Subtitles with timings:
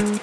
[0.00, 0.14] Hello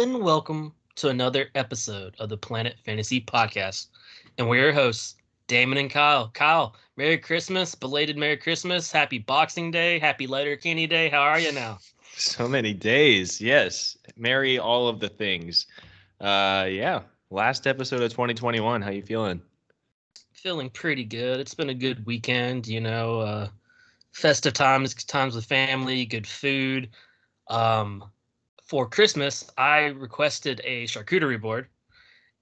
[0.00, 3.86] and welcome to another episode of the Planet Fantasy Podcast.
[4.36, 5.14] And we're your hosts,
[5.46, 6.30] Damon and Kyle.
[6.34, 11.08] Kyle, Merry Christmas, belated Merry Christmas, Happy Boxing Day, Happy Letterkenny Day.
[11.08, 11.78] How are you now?
[12.18, 13.42] So many days.
[13.42, 13.98] Yes.
[14.16, 15.66] Merry all of the things.
[16.18, 17.02] Uh yeah.
[17.30, 18.80] Last episode of 2021.
[18.80, 19.42] How you feeling?
[20.32, 21.40] Feeling pretty good.
[21.40, 23.48] It's been a good weekend, you know, uh
[24.12, 26.88] festive times, times with family, good food.
[27.48, 28.02] Um
[28.66, 31.68] for Christmas, I requested a charcuterie board,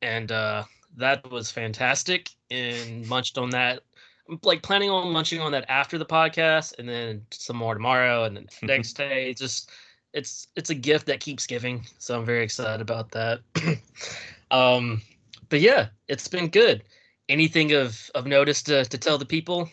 [0.00, 0.64] and uh,
[0.96, 2.30] that was fantastic.
[2.50, 3.82] And munched on that,
[4.28, 8.24] I'm, like planning on munching on that after the podcast, and then some more tomorrow,
[8.24, 9.30] and then next day.
[9.30, 9.70] It's Just
[10.12, 13.40] it's it's a gift that keeps giving, so I'm very excited about that.
[14.50, 15.02] um,
[15.48, 16.84] but yeah, it's been good.
[17.28, 19.68] Anything of of notice to to tell the people?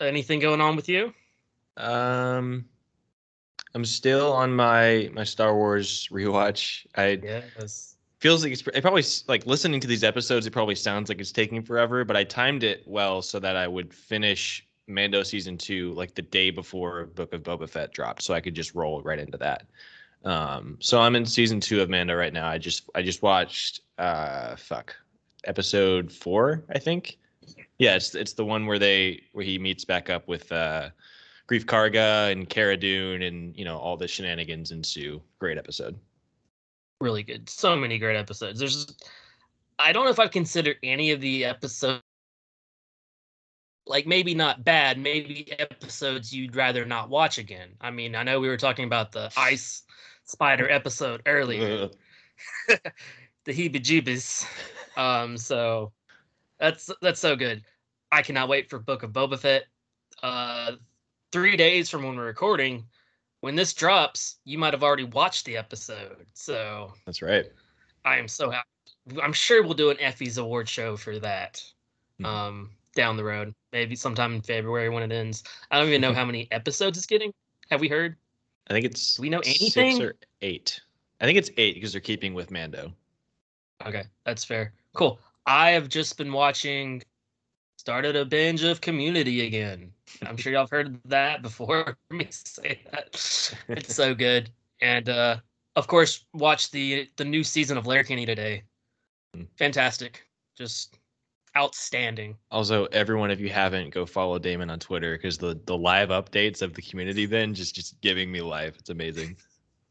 [0.00, 1.12] Anything going on with you?
[1.76, 2.66] Um
[3.74, 6.86] I'm still on my my Star Wars rewatch.
[6.96, 7.93] I Yes.
[8.24, 10.46] Feels like it's it probably like listening to these episodes.
[10.46, 13.68] It probably sounds like it's taking forever, but I timed it well so that I
[13.68, 18.32] would finish Mando season two like the day before Book of Boba Fett dropped, so
[18.32, 19.66] I could just roll right into that.
[20.24, 22.48] Um, so I'm in season two of Mando right now.
[22.48, 24.96] I just I just watched uh fuck
[25.44, 27.18] episode four, I think.
[27.76, 30.88] Yeah, it's it's the one where they where he meets back up with uh
[31.46, 35.20] Greef Karga and Cara Dune and you know all the shenanigans ensue.
[35.38, 35.98] Great episode.
[37.04, 37.48] Really good.
[37.48, 38.58] So many great episodes.
[38.58, 38.86] There's
[39.78, 42.02] I don't know if I've considered any of the episodes
[43.86, 47.70] like maybe not bad, maybe episodes you'd rather not watch again.
[47.80, 49.82] I mean, I know we were talking about the ice
[50.24, 51.90] spider episode earlier,
[52.68, 54.46] the heebie-jeebies.
[54.96, 55.92] Um, so
[56.58, 57.62] that's that's so good.
[58.10, 59.64] I cannot wait for Book of Boba Fett.
[60.22, 60.72] Uh,
[61.32, 62.86] three days from when we're recording,
[63.44, 66.24] when this drops, you might have already watched the episode.
[66.32, 67.44] So That's right.
[68.06, 68.66] I am so happy.
[69.22, 71.62] I'm sure we'll do an Effie's award show for that
[72.18, 72.24] Mhm.
[72.24, 75.44] um, down the road, maybe sometime in February when it ends.
[75.70, 77.34] I don't even know how many episodes it's getting.
[77.70, 78.16] Have we heard?
[78.68, 79.90] I think it's Do we know anything?
[79.90, 80.80] six or eight.
[81.20, 82.94] I think it's eight because they're keeping with Mando.
[83.84, 84.72] Okay, that's fair.
[84.94, 85.20] Cool.
[85.44, 87.02] I have just been watching,
[87.84, 89.92] started a binge of Community again.
[90.26, 93.08] I'm sure y'all have heard that before me say that.
[93.68, 94.48] It's so good.
[94.80, 95.36] And uh,
[95.76, 98.62] of course, watch the the new season of Letterkenny today.
[99.36, 99.48] Mm.
[99.58, 100.26] Fantastic.
[100.56, 100.98] Just
[101.58, 102.38] outstanding.
[102.50, 106.62] Also, everyone, if you haven't, go follow Damon on Twitter because the the live updates
[106.62, 108.76] of the community then just just giving me life.
[108.78, 109.36] It's amazing.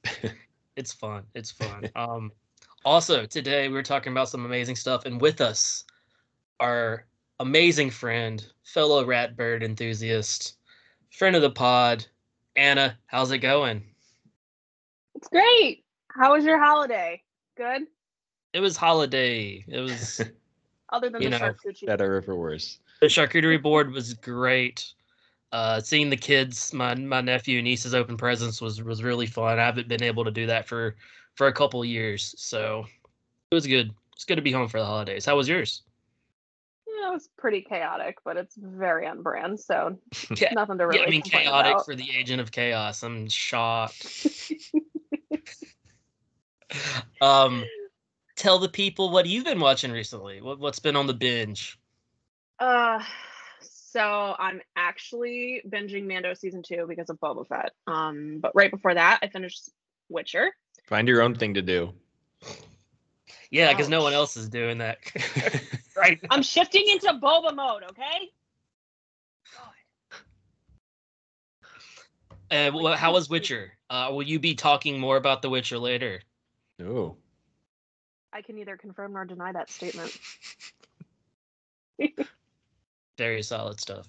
[0.76, 1.26] it's fun.
[1.36, 1.88] It's fun.
[1.96, 2.32] um,
[2.86, 5.84] also today we were talking about some amazing stuff, and with us,
[6.60, 7.06] our
[7.40, 10.58] amazing friend, fellow Ratbird enthusiast,
[11.12, 12.06] friend of the pod,
[12.56, 12.98] Anna.
[13.08, 13.84] How's it going?
[15.16, 15.84] It's great.
[16.10, 17.22] How was your holiday?
[17.58, 17.84] Good.
[18.54, 19.64] It was holiday.
[19.68, 20.22] It was
[20.92, 21.88] Other than You the know, charcuterie.
[21.88, 22.80] Better or for worse.
[23.02, 24.94] the charcuterie board was great.
[25.52, 29.60] Uh, seeing the kids, my my nephew and niece's open presents was was really fun.
[29.60, 30.96] I haven't been able to do that for
[31.36, 32.86] for a couple years, so
[33.50, 33.92] it was good.
[34.14, 35.26] It's good to be home for the holidays.
[35.26, 35.82] How was yours?
[37.04, 39.98] Yeah, it was pretty chaotic, but it's very on brand, so
[40.38, 41.00] Yeah, nothing to really.
[41.00, 41.86] yeah, I mean chaotic about.
[41.86, 43.04] for the agent of chaos.
[43.04, 44.32] I'm shocked.
[47.22, 47.66] um,
[48.36, 50.42] tell the people what you've been watching recently.
[50.42, 51.78] What what's been on the binge?
[52.60, 53.04] Uh,
[53.60, 57.72] so I'm actually binging Mando season two because of Boba Fett.
[57.86, 59.70] Um, but right before that, I finished
[60.10, 60.52] Witcher.
[60.86, 61.94] Find your own thing to do.
[63.54, 64.98] Yeah, because no one else is doing that
[65.96, 66.20] right.
[66.24, 66.30] now.
[66.32, 67.84] I'm shifting into Boba mode.
[67.92, 68.32] Okay.
[72.50, 73.74] Uh, wha- how was Witcher?
[73.92, 76.22] Uh, will you be talking more about The Witcher later?
[76.80, 77.16] No.
[78.34, 80.18] I can neither confirm nor deny that statement.
[83.20, 84.08] Very solid stuff.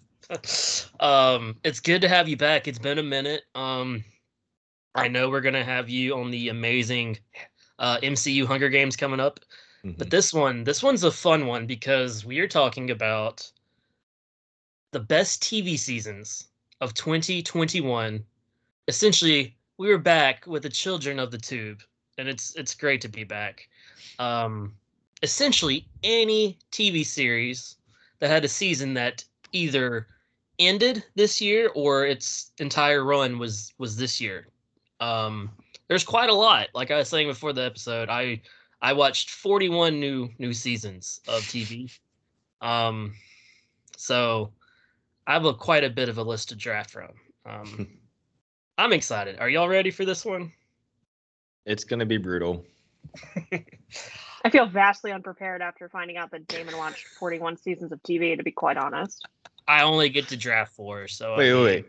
[1.01, 2.67] um, it's good to have you back.
[2.67, 3.43] It's been a minute.
[3.55, 4.05] Um,
[4.95, 7.19] I know we're gonna have you on the amazing
[7.79, 9.41] uh, MCU Hunger Games coming up,
[9.83, 10.11] but mhm.
[10.11, 13.51] this one, this one's a fun one because we are talking about
[14.93, 16.49] the best TV seasons
[16.81, 18.25] of 2021.
[18.89, 21.83] Essentially, we were back with the children of the tube,
[22.17, 23.69] and it's it's great to be back.
[24.19, 24.75] Um,
[25.23, 27.77] essentially, any TV series
[28.21, 30.07] that had a season that either
[30.59, 34.49] ended this year or its entire run was was this year.
[35.01, 35.51] Um,
[35.95, 36.71] there's quite a lot.
[36.75, 38.41] Like I was saying before the episode, I
[38.83, 41.97] I watched 41 new new seasons of TV.
[42.61, 43.15] Um,
[43.97, 44.51] so
[45.25, 47.11] I have a, quite a bit of a list to draft from.
[47.47, 47.87] Um,
[48.79, 49.39] I'm excited.
[49.39, 50.53] Are y'all ready for this one?
[51.65, 52.65] It's gonna be brutal.
[54.45, 58.37] I feel vastly unprepared after finding out that Damon watched 41 seasons of TV.
[58.37, 59.29] To be quite honest,
[59.69, 61.87] I only get to draft four, so I Wait, wait, wait.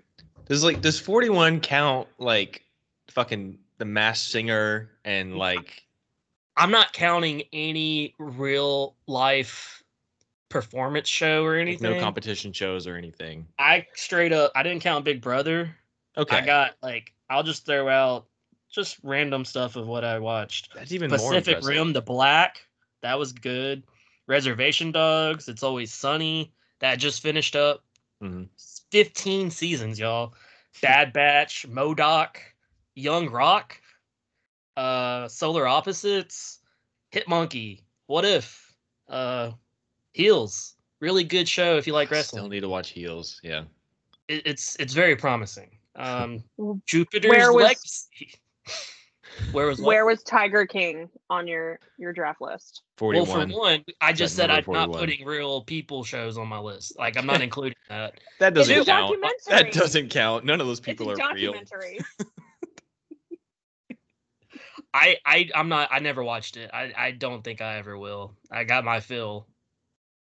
[0.48, 2.62] Does like does 41 count like
[3.10, 5.84] fucking the mass singer and like
[6.58, 9.84] I'm not counting any real life
[10.50, 11.92] performance show or anything.
[11.92, 13.48] no competition shows or anything?
[13.60, 15.76] I straight up I didn't count Big Brother.
[16.18, 16.38] Okay.
[16.38, 18.28] I got like I'll just throw out
[18.72, 20.74] just random stuff of what I watched.
[20.74, 21.64] That's even Pacific.
[21.64, 22.66] Rim, The Black,
[23.02, 23.84] that was good.
[24.28, 27.84] Reservation Dogs, It's Always Sunny, that just finished up.
[28.22, 28.48] Mhm.
[28.92, 30.34] 15 seasons, y'all.
[30.82, 32.40] Bad Batch, M.O.D.O.K.,
[32.96, 33.80] Young Rock,
[34.78, 36.60] uh, Solar Opposites,
[37.12, 38.74] Hit Monkey, What If,
[39.10, 39.52] uh,
[40.14, 40.76] Heels.
[41.02, 42.40] Really good show if you like I wrestling.
[42.42, 43.40] Still need to watch Heels.
[43.44, 43.64] Yeah.
[44.28, 45.78] It, it's it's very promising.
[45.96, 48.40] Um, Well, Jupiter's where was- Legacy.
[49.52, 49.88] Where was what?
[49.88, 52.84] where was Tiger King on your your draft list?
[52.96, 53.28] 41.
[53.28, 56.58] Well, for one, I just said I'm number not putting real people shows on my
[56.58, 56.98] list.
[56.98, 58.14] Like I'm not including that.
[58.40, 59.18] that doesn't count.
[59.50, 60.46] That doesn't count.
[60.46, 61.54] None of those It's people a are real.
[64.96, 65.22] Documentary.
[65.26, 65.90] I I I'm not.
[65.92, 66.70] I never watched it.
[66.74, 68.34] I I don't think I ever will.
[68.52, 69.48] I got my fill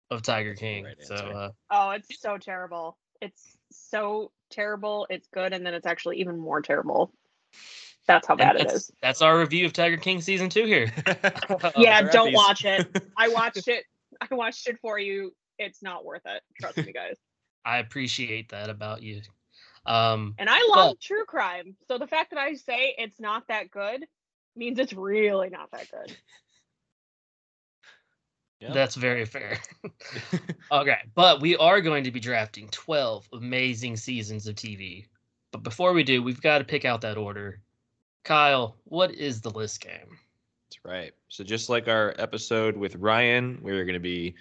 [0.09, 0.85] of Tiger King.
[0.85, 2.97] Right so uh, Oh, it's so terrible.
[3.21, 5.07] It's so terrible.
[5.09, 7.11] It's good, and then it's actually even more terrible.
[8.07, 8.91] That's how bad it that's, is.
[9.01, 10.91] That's our review of Tiger King season two here.
[11.75, 12.11] Yeah, Graphies.
[12.11, 12.87] don't watch it.
[13.17, 13.83] I watched it.
[14.21, 15.33] I watched it for you.
[15.59, 16.41] It's not worth it.
[16.61, 17.17] Trust me, guys.
[17.65, 19.21] I appreciate that about you.
[19.85, 21.75] Um, And I love true crime.
[21.87, 24.05] So the fact that I say it's not that good
[24.57, 26.15] means it's really not that good.
[28.59, 28.73] Yeah.
[28.73, 29.59] That's very fair.
[30.71, 35.05] okay, but we are going to be drafting 12 amazing seasons of TV.
[35.51, 37.61] But before we do, we've got to pick out that order.
[38.23, 40.17] Kyle, what is the list game?
[40.67, 41.13] That's right.
[41.29, 44.35] So just like our episode with Ryan, we're going to be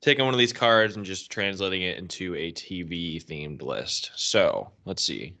[0.00, 4.12] taking one of these cards and just translating it into a TV themed list.
[4.16, 5.34] So let's see.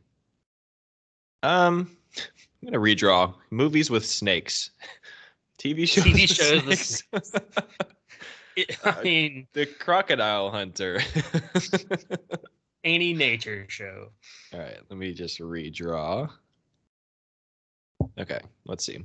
[1.42, 1.95] Um,
[2.66, 4.70] I'm going to redraw movies with snakes.
[5.58, 6.04] TV shows.
[6.04, 7.02] TV shows snakes.
[8.56, 10.98] It, I mean, the Crocodile Hunter.
[12.84, 14.08] any nature show.
[14.54, 16.30] All right, let me just redraw.
[18.18, 19.04] Okay, let's see.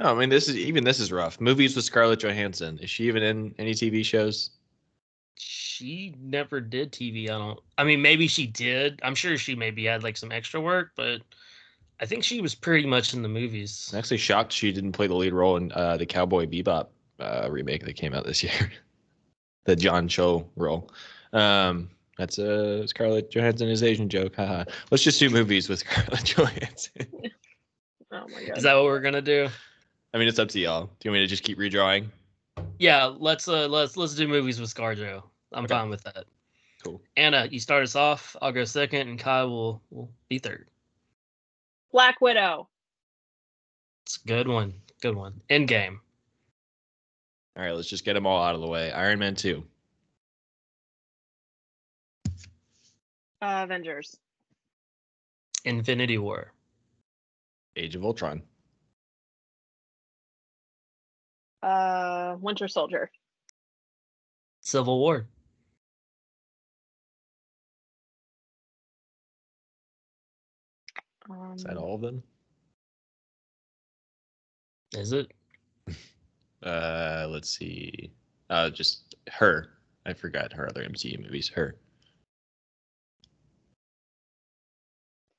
[0.00, 1.40] Oh, I mean, this is even this is rough.
[1.40, 2.78] Movies with Scarlett Johansson.
[2.80, 4.50] Is she even in any TV shows?
[5.36, 7.30] She never did TV.
[7.30, 7.60] I don't.
[7.78, 9.00] I mean, maybe she did.
[9.02, 11.22] I'm sure she maybe had like some extra work, but
[12.00, 13.90] I think she was pretty much in the movies.
[13.92, 16.88] I'm actually shocked she didn't play the lead role in uh, the Cowboy Bebop
[17.20, 18.72] uh, remake that came out this year.
[19.64, 20.90] the John Cho role.
[21.32, 24.36] Um, that's a Scarlett Johansson is Asian joke.
[24.36, 24.64] Haha.
[24.90, 27.06] Let's just do movies with Scarlett Johansson.
[28.12, 28.56] Oh my god.
[28.56, 29.48] Is that what we're gonna do?
[30.12, 30.84] I mean, it's up to y'all.
[30.84, 32.06] Do you want me to just keep redrawing?
[32.78, 35.20] Yeah, let's uh let's let's do movies with ScarJo.
[35.52, 35.74] I'm Okay.
[35.74, 36.26] fine with that.
[36.84, 37.00] Cool.
[37.16, 38.36] Anna, you start us off.
[38.40, 40.68] I'll go second, and Kai will will be third.
[41.94, 42.68] Black Widow.
[44.04, 44.74] It's a good one.
[45.00, 45.40] Good one.
[45.48, 46.00] End game.
[47.56, 48.90] All right, let's just get them all out of the way.
[48.90, 49.62] Iron Man 2.
[52.26, 52.32] Uh,
[53.40, 54.16] Avengers.
[55.64, 56.52] Infinity War.
[57.76, 58.42] Age of Ultron.
[61.62, 63.08] Uh, Winter Soldier.
[64.62, 65.28] Civil War.
[71.30, 72.22] Um, Is that all of them?
[74.92, 75.32] Is it?
[76.62, 78.10] Uh, let's see.
[78.48, 79.68] Uh, just her.
[80.06, 81.46] I forgot her other MCU movies.
[81.46, 81.76] Her.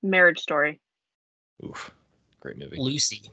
[0.04, 0.80] Marriage Story.
[1.64, 1.90] Oof,
[2.42, 2.78] great movie.
[2.78, 3.24] Lucy.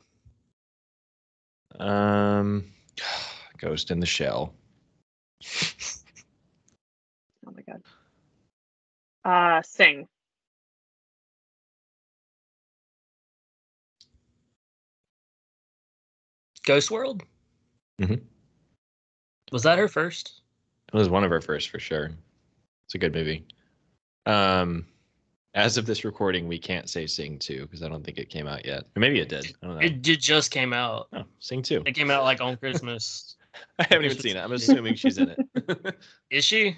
[1.78, 2.64] Um,
[3.58, 4.54] Ghost in the Shell.
[7.44, 7.82] Oh my god.
[9.24, 10.06] Uh, Sing.
[16.64, 17.22] Ghost World.
[18.00, 18.22] Mhm.
[19.50, 20.40] Was that her first?
[20.92, 22.10] It was one of her first for sure.
[22.86, 23.44] It's a good movie.
[24.26, 24.86] Um,
[25.54, 28.46] as of this recording, we can't say Sing 2 because I don't think it came
[28.46, 28.84] out yet.
[28.96, 29.54] Or maybe it did.
[29.62, 29.82] I don't know.
[29.82, 31.08] It, it just came out.
[31.12, 31.82] oh, Sing 2.
[31.86, 33.36] It came out like on Christmas.
[33.78, 34.40] I haven't even seen it.
[34.40, 35.96] I'm assuming she's in it.
[36.30, 36.76] Is she?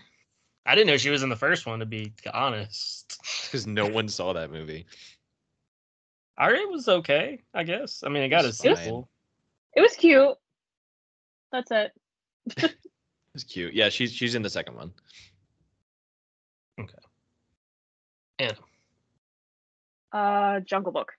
[0.67, 1.79] I didn't know she was in the first one.
[1.79, 4.87] To be honest, Because no one saw that movie.
[6.37, 7.43] I it was okay.
[7.53, 8.03] I guess.
[8.05, 9.09] I mean, it got a It's sequel.
[9.77, 10.37] It was cute.
[11.53, 11.93] That's it.
[13.35, 13.75] It's cute.
[13.75, 14.93] Yeah, she's she's in the second one.
[16.81, 16.95] Okay.
[18.39, 18.57] And
[20.13, 21.13] Uh, Jungle Book.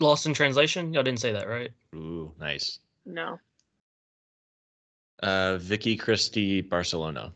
[0.00, 0.92] Lost in Translation.
[0.92, 1.70] Y'all didn't say that, right?
[1.94, 2.78] Ooh, nice.
[3.04, 3.38] No.
[5.22, 7.32] Uh, Vicky Cristina Barcelona.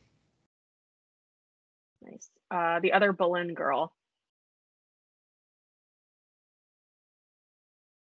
[2.03, 2.31] Nice.
[2.51, 3.93] Uh, the other Boleyn girl.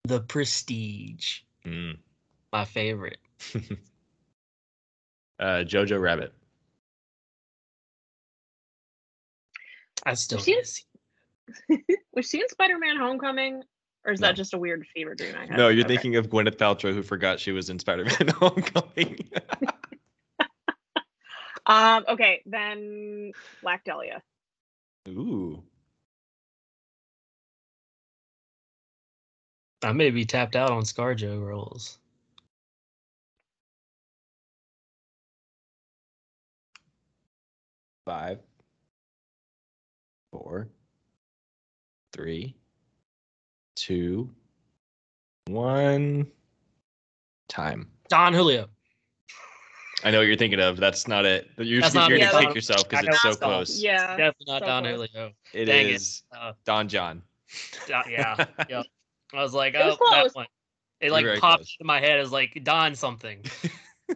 [0.07, 1.39] The Prestige.
[1.65, 1.97] Mm.
[2.53, 3.17] My favorite.
[5.39, 6.33] uh, Jojo Rabbit.
[10.05, 10.83] I still seen- need to see.
[12.13, 13.63] Was she in Spider-Man: Homecoming,
[14.05, 14.27] or is No.
[14.27, 15.57] that just a weird fever dream I had?
[15.57, 15.95] No, you're Okay.
[15.95, 19.29] thinking of Gwyneth Paltrow, who forgot she was in Spider-Man: Homecoming.
[21.69, 22.05] Um.
[22.07, 24.21] Okay, then Black Dahlia.
[25.09, 25.61] Ooh,
[29.83, 31.99] I may be tapped out on ScarJo rolls.
[38.07, 38.39] five,
[40.31, 40.69] four,
[42.13, 42.55] three,
[43.75, 44.29] two,
[45.47, 46.25] one.
[47.49, 47.87] Time.
[48.09, 48.67] Don Julio.
[50.03, 50.77] I know what you're thinking of.
[50.77, 51.49] That's not it.
[51.57, 52.31] You're, That's you're not gonna it.
[52.31, 53.47] kick Yeah, yourself because I it's know so it's not.
[53.47, 53.81] close.
[53.81, 54.07] Yeah.
[54.17, 55.09] Definitely not so Don close.
[55.11, 55.31] Julio.
[55.53, 55.91] It Dang it.
[55.95, 57.21] is Uh, Don Jon.
[57.87, 58.45] Don- yeah.
[58.69, 58.85] Yep.
[59.33, 60.47] I was like, It was oh, that one.
[60.99, 61.77] It like very popped close.
[61.79, 63.43] in my head as like Don something.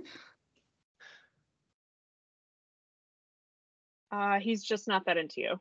[4.12, 5.60] Uh, he's just not that into you.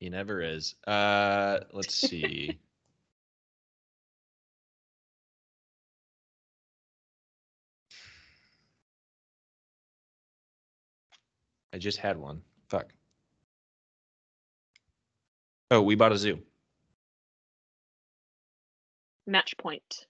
[0.00, 0.74] He never is.
[0.86, 2.58] Uh, let's see.
[11.74, 12.42] I just had one.
[12.68, 12.92] Fuck.
[15.70, 16.40] Oh, we bought a zoo.
[19.26, 20.06] Match point.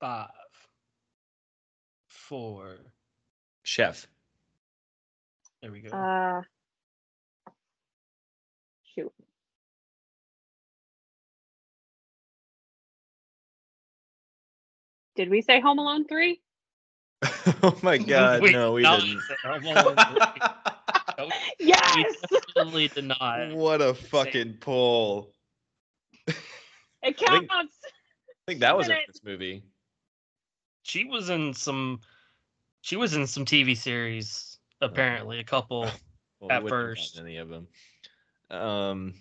[0.00, 0.28] Five,
[2.08, 2.78] four.
[3.64, 4.06] Chef.
[5.62, 5.90] There we go.
[5.92, 6.42] Uh.
[15.16, 16.40] Did we say Home Alone three?
[17.62, 19.20] oh my god, no, we didn't.
[19.44, 20.42] Home Alone three.
[21.18, 22.14] Nope, we Yes.
[22.30, 23.52] definitely did not.
[23.52, 25.30] what a fucking pull.
[26.26, 26.34] It
[27.18, 27.76] think- counts.
[27.84, 29.62] I think that was Did in this movie.
[30.84, 32.00] She was in some.
[32.80, 34.58] She was in some TV series.
[34.80, 35.82] Apparently, a couple.
[36.40, 37.18] Well, At we wouldn't have first.
[37.18, 37.68] any of them.
[38.50, 39.14] Um.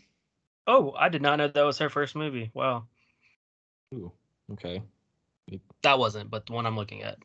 [0.66, 2.50] Oh, I did not know that was her first movie.
[2.54, 2.86] Wow,
[3.94, 4.12] Ooh,
[4.54, 4.82] okay.
[5.84, 7.18] That wasn't, but the one I'm looking at.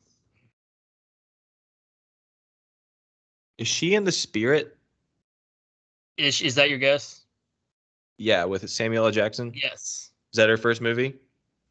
[3.59, 4.77] Is she in the Spirit?
[6.17, 7.23] Is is that your guess?
[8.19, 9.11] Yeah, with Samuel L.
[9.11, 9.53] Jackson.
[9.55, 10.11] Yes.
[10.33, 11.17] Is that her first movie?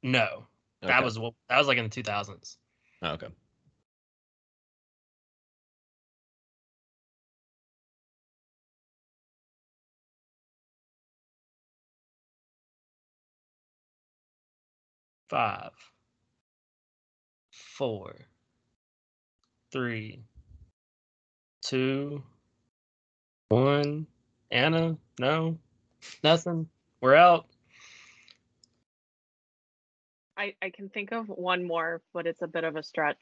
[0.03, 0.45] No.
[0.83, 0.93] Okay.
[0.93, 2.57] That was that was like in the 2000s.
[3.01, 3.27] Oh, okay.
[15.27, 15.71] Five,
[17.75, 18.15] four,
[19.71, 20.21] three,
[21.61, 22.23] two,
[23.49, 24.07] one.
[24.51, 25.57] Anna, no,
[26.23, 26.67] nothing.
[27.01, 27.47] We're out.
[30.37, 33.17] I, I can think of one more, but it's a bit of a stretch.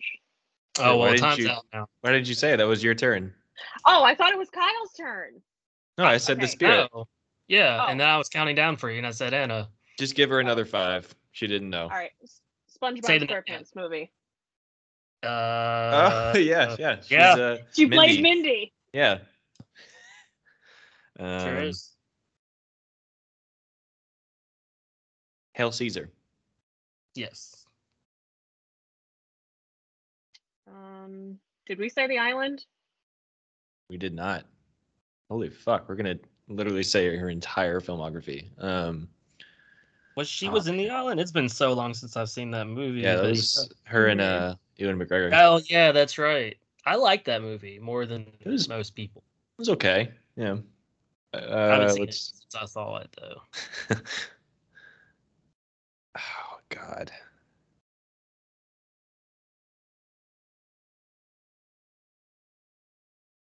[0.80, 1.88] Oh why well, didn't time's you- out now.
[2.02, 3.34] Why did you say that was your turn?
[3.88, 5.42] Oh, I thought it was Kyle's turn.
[5.98, 6.48] No, I said the.
[6.48, 6.90] Spirit.
[6.94, 7.08] Oh,
[7.48, 7.92] yeah, Oh.
[7.92, 9.70] and then I was counting down for you, and I said Anna.
[10.00, 10.42] Just give her oh.
[10.42, 11.14] another five.
[11.32, 11.84] She didn't know.
[11.84, 12.12] All right.
[12.24, 12.42] S-
[12.80, 14.12] SpongeBob Say SquarePants movie.
[15.24, 16.96] Oh Uh, yeah, yeah.
[17.02, 17.34] She's, yeah.
[17.34, 17.96] Uh, She Mindy.
[17.98, 18.74] played Mindy.
[18.94, 19.20] Yeah.
[21.20, 21.92] Sure Um, is.
[25.54, 26.10] Hail Caesar.
[27.16, 27.66] Yes.
[30.68, 31.38] Um,
[31.68, 32.66] did we say The Island?
[33.90, 34.46] We did not.
[35.30, 38.50] Holy fuck, we're gonna literally say her entire filmography.
[38.64, 39.08] Um,
[40.16, 41.20] Was she Uh, was in the island?
[41.20, 43.02] It's been so long since I've seen that movie.
[43.02, 45.32] yeah, that was her and uh Ewan McGregor.
[45.34, 46.58] Oh yeah, that's right.
[46.86, 49.24] I like that movie more than It was- most people.
[49.58, 50.12] It was okay.
[50.36, 50.58] Yeah.
[51.34, 53.42] I haven't Uh, seen it since I saw it though.
[56.18, 57.12] oh God.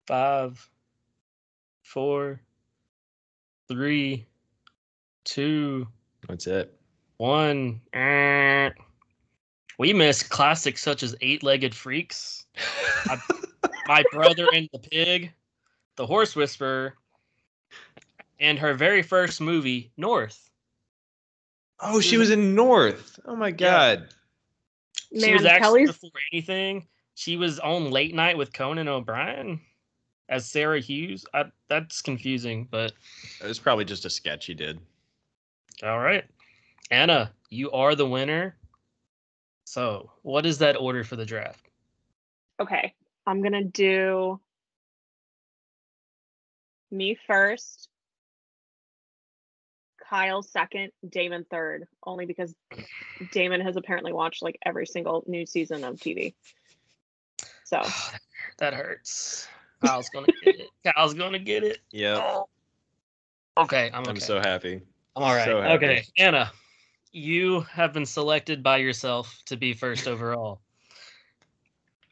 [0.08, 0.70] five,
[1.84, 2.42] four,
[3.68, 4.27] three,
[5.24, 5.88] two,
[6.27, 6.77] That's it.
[7.18, 7.82] one.
[9.80, 12.46] We miss classics such as Eight Legged Freaks,
[13.88, 15.32] My Brother and the Pig,
[15.96, 16.96] The Horse Whisperer,
[18.39, 20.50] and her very first movie, North.
[21.80, 23.20] oh, she was in North.
[23.25, 24.10] Oh my god.
[25.13, 26.88] she Man, was actually Kelly's before anything.
[27.15, 29.60] She was on Late Night with Conan O'Brien
[30.30, 31.25] as Sarah Hughes.
[31.34, 32.94] I, that's confusing, but
[33.44, 34.80] It was probably just a sketch he did.
[35.84, 36.25] all right.
[36.92, 38.56] Anna, you are the winner.
[39.74, 41.68] So, what is that order for the draft?
[42.60, 42.94] okay.
[43.25, 44.39] I'm gonna do
[46.92, 47.89] me first,
[50.08, 52.53] Kyle second, Damon third, only because
[53.32, 56.36] Damon has apparently watched like every single new season of TV.
[57.63, 57.82] So
[58.60, 59.48] that hurts.
[59.84, 60.70] Kyle's gonna get it.
[60.86, 61.80] Kyle's gonna get it.
[61.92, 62.22] Yeah.
[62.22, 62.48] Oh.
[63.58, 64.12] Okay, I'm okay.
[64.12, 64.82] I'm so happy.
[65.15, 65.46] I'm all right.
[65.46, 65.86] so happy.
[65.86, 66.51] okay, Anna,
[67.13, 70.60] you have been selected by yourself to be first overall.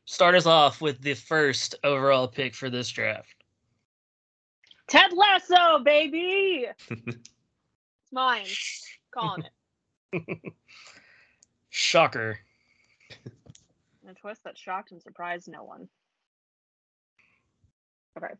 [0.06, 3.44] Start us off with the first overall pick for this draft.
[4.88, 6.68] Ted Lasso, baby.
[6.90, 7.18] it's
[8.12, 8.46] mine.
[9.12, 9.44] Calling
[10.14, 10.38] it.
[11.70, 12.38] Shocker.
[14.08, 15.88] A twist that shocked and surprised no one.
[18.18, 18.34] Okay.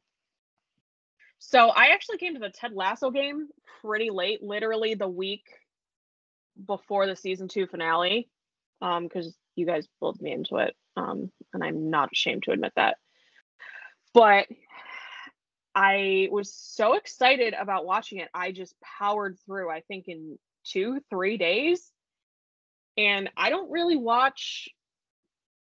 [1.40, 3.48] So I actually came to the Ted Lasso game
[3.82, 5.46] pretty late, literally the week
[6.66, 8.30] before the season two finale,
[8.82, 12.74] um, because you guys pulled me into it, um, and I'm not ashamed to admit
[12.76, 12.98] that.
[14.14, 14.48] But
[15.74, 19.70] I was so excited about watching it, I just powered through.
[19.70, 21.92] I think in two, three days,
[22.98, 24.70] and I don't really watch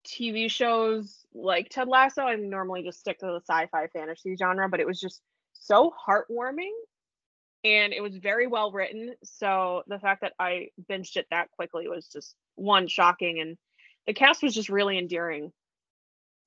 [0.05, 2.23] TV shows like Ted Lasso.
[2.23, 5.21] I normally just stick to the sci-fi fantasy genre, but it was just
[5.53, 6.73] so heartwarming
[7.65, 9.15] and it was very well written.
[9.23, 13.57] So the fact that I binged it that quickly was just one shocking and
[14.07, 15.51] the cast was just really endearing.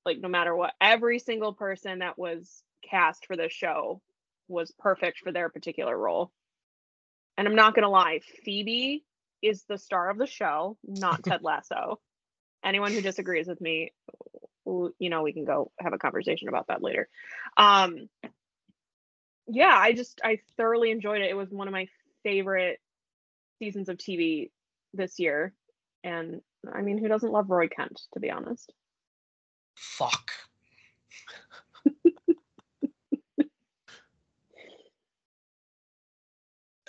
[0.06, 4.00] Like no matter what, every single person that was cast for this show
[4.46, 6.30] was perfect for their particular role.
[7.36, 9.04] And I'm not going to lie, Phoebe
[9.42, 12.00] is the star of the show, not Ted Lasso
[12.64, 13.92] anyone who disagrees with me
[14.66, 17.08] you know we can go have a conversation about that later
[17.56, 18.08] um
[19.48, 21.86] yeah i just i thoroughly enjoyed it it was one of my
[22.22, 22.78] favorite
[23.58, 24.50] seasons of tv
[24.94, 25.52] this year
[26.04, 26.40] and
[26.74, 28.72] i mean who doesn't love roy kent to be honest
[29.80, 30.32] Fuck.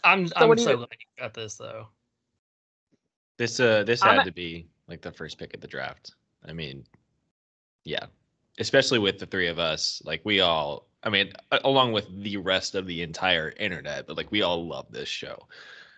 [0.03, 1.87] I'm I'm so you- glad you got this though.
[3.37, 6.15] This uh this I'm had a- to be like the first pick of the draft.
[6.47, 6.85] I mean,
[7.83, 8.07] yeah.
[8.59, 11.31] Especially with the three of us, like we all I mean,
[11.63, 15.47] along with the rest of the entire internet, but like we all love this show.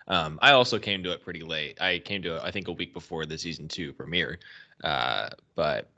[0.08, 1.80] Um, I also came to it pretty late.
[1.80, 4.38] I came to it, I think, a week before the season two premiere.
[4.82, 5.90] Uh, but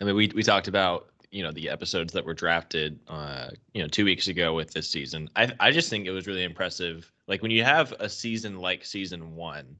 [0.00, 3.82] I mean, we we talked about you know the episodes that were drafted, uh, you
[3.82, 5.28] know, two weeks ago with this season.
[5.36, 7.10] I I just think it was really impressive.
[7.26, 9.76] Like when you have a season like season one,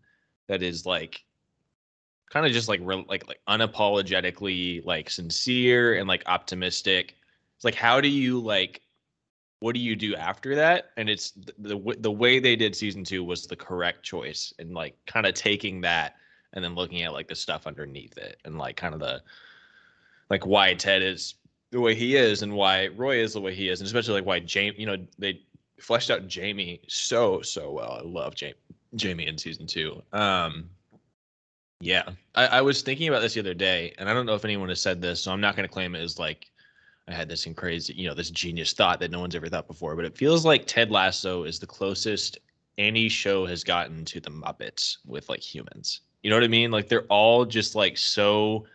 [0.47, 1.25] that is like
[2.31, 7.14] kind of just like re- like like unapologetically like sincere and like optimistic.
[7.57, 8.83] It's like how do you like
[9.61, 10.91] what do you do after that?
[10.97, 14.73] And it's the the, the way they did season 2 was the correct choice and
[14.75, 16.17] like kind of taking that
[16.53, 19.23] and then looking at like the stuff underneath it and like kind of the
[20.31, 21.35] like why Ted is
[21.71, 24.27] the way he is and why Roy is the way he is and especially like
[24.27, 25.43] why Jamie, you know, they
[25.81, 27.93] fleshed out Jamie so so well.
[27.93, 28.55] I love Jamie
[28.95, 30.03] Jamie in season two.
[30.12, 30.71] Um,
[31.81, 34.45] yeah, I, I was thinking about this the other day, and I don't know if
[34.45, 36.51] anyone has said this, so I'm not going to claim it as like
[37.07, 39.69] I had this in crazy, you know, this genius thought that no one's ever thought
[39.69, 39.95] before.
[39.95, 42.38] But it feels like Ted Lasso is the closest
[42.79, 46.01] any show has gotten to the Muppets with like humans.
[46.23, 46.71] You know what I mean?
[46.71, 48.67] Like they're all just like so,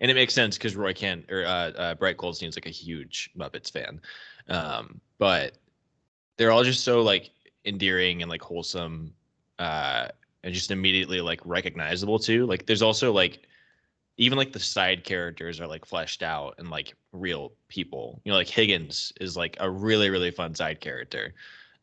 [0.00, 3.30] and it makes sense because Roy Kent or uh, uh, Brett Goldstein's like a huge
[3.36, 4.00] Muppets fan,
[4.48, 5.58] um, but
[6.38, 7.30] they're all just so like
[7.64, 9.12] endearing and like wholesome
[9.58, 10.08] uh
[10.44, 12.46] and just immediately like recognizable too.
[12.46, 13.40] Like there's also like
[14.16, 18.20] even like the side characters are like fleshed out and like real people.
[18.24, 21.34] You know like higgins is like a really really fun side character.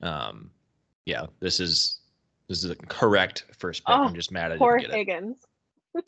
[0.01, 0.51] Um
[1.05, 1.99] yeah this is
[2.47, 3.95] this is a correct first pick.
[3.95, 4.97] Oh, i'm just mad i poor didn't get it.
[4.97, 5.37] Higgins.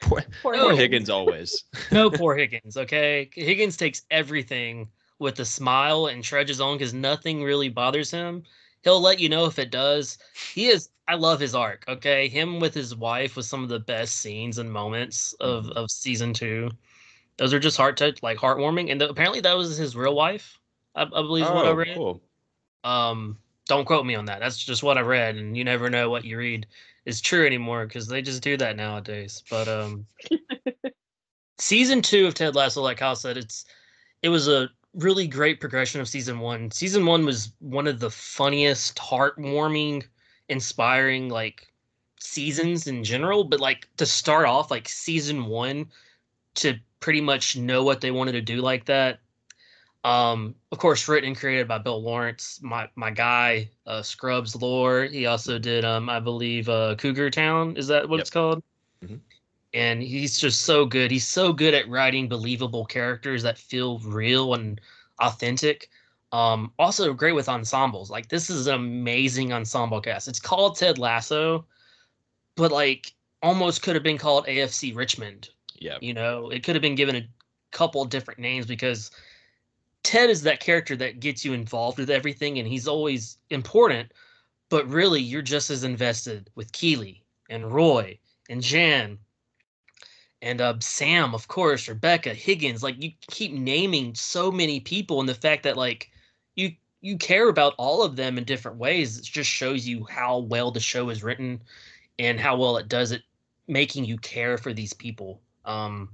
[0.00, 1.10] Poor, poor poor higgins.
[1.10, 1.64] Always.
[1.92, 3.28] No poor Higgins, okay?
[3.34, 8.44] Higgins takes everything with a smile and trudges on because nothing really bothers him.
[8.84, 10.18] He'll let you know if it does.
[10.54, 12.28] He is I love his arc, okay?
[12.28, 15.72] Him with his wife was some of the best scenes and moments of, Mhm.
[15.72, 16.70] of season two.
[17.38, 18.90] Those are just heart touch, like heartwarming.
[18.90, 20.60] And the, apparently that was his real wife.
[20.94, 21.96] I, I believe is what I Oh, read.
[21.96, 22.22] cool.
[22.84, 23.38] Um,
[23.68, 24.40] don't quote me on that.
[24.40, 26.66] That's just what I read, and you never know what you read
[27.06, 29.42] is true anymore because they just do that nowadays.
[29.48, 30.06] But um,
[31.58, 33.64] season two of Ted Lasso, like Kyle said, it's
[34.22, 36.70] it was a really great progression of season one.
[36.70, 40.04] Season one was one of the funniest, heartwarming,
[40.48, 41.72] inspiring like
[42.20, 43.44] seasons in general.
[43.44, 45.86] But like to start off, like season one,
[46.56, 49.20] to pretty much know what they wanted to do like that.
[50.04, 55.04] Um, of course, written and created by Bill Lawrence, my my guy, uh, Scrubs lore.
[55.04, 57.76] He also did, um, I believe, uh, Cougar Town.
[57.76, 58.22] Is that what Yep.
[58.22, 58.62] it's called?
[59.04, 59.20] Mhm.
[59.78, 61.10] And he's just so good.
[61.12, 64.80] He's so good at writing believable characters that feel real and
[65.20, 65.88] authentic.
[66.32, 68.10] Um, also great with ensembles.
[68.10, 70.26] Like this is an amazing ensemble cast.
[70.26, 71.64] It's called Ted Lasso,
[72.56, 75.98] but like almost could have been called AFC Richmond Yeah.
[76.00, 77.28] you know, it could have been given a
[77.70, 79.12] couple different names because
[80.02, 84.10] Ted is that character that gets you involved with everything and he's always important,
[84.70, 88.18] but really you're just as invested with Keeley and Roy
[88.50, 89.18] and Jan
[90.42, 92.82] and uh, Sam, of course, Rebecca, Higgins.
[92.82, 96.10] Like you keep naming so many people, and the fact that like
[96.54, 100.38] you you care about all of them in different ways, it just shows you how
[100.38, 101.60] well the show is written
[102.18, 103.22] and how well it does it
[103.68, 105.40] making you care for these people.
[105.64, 106.10] Um,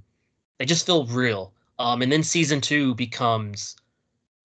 [0.57, 1.53] they just feel real.
[1.79, 3.75] Um, and then season two becomes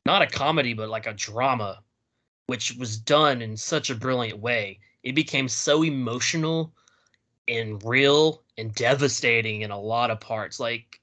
[0.07, 1.83] not a comedy, but like a drama,
[2.47, 4.79] which was done in such a brilliant way.
[5.03, 6.73] It became so emotional
[7.51, 10.61] and real and devastating in a lot of parts.
[10.61, 11.01] Like,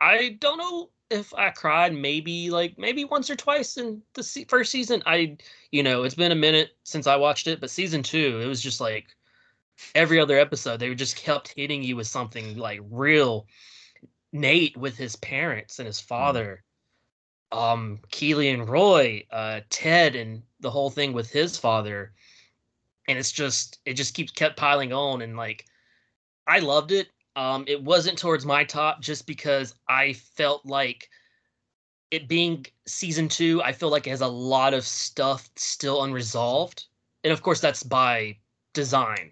[0.00, 4.46] I don't know if I cried maybe like maybe once or twice in the se-
[4.48, 5.02] first season.
[5.06, 5.36] I,
[5.70, 8.62] you know, it's been a minute since I watched it, but season two, it was
[8.62, 9.14] just like
[9.94, 13.46] every other episode, they just kept hitting you with something like real.
[14.34, 16.64] Nate with his parents and his father,
[17.52, 22.14] um, Keeley and Roy, uh, Ted, and the whole thing with his father,
[23.06, 25.66] and it's just it just keeps kept piling on, and like
[26.46, 27.08] I loved it.
[27.34, 31.08] Um, it wasn't towards my top just because I felt like
[32.10, 36.84] it being season two, I feel like it has a lot of stuff still unresolved,
[37.24, 38.36] and of course that's by
[38.74, 39.30] design.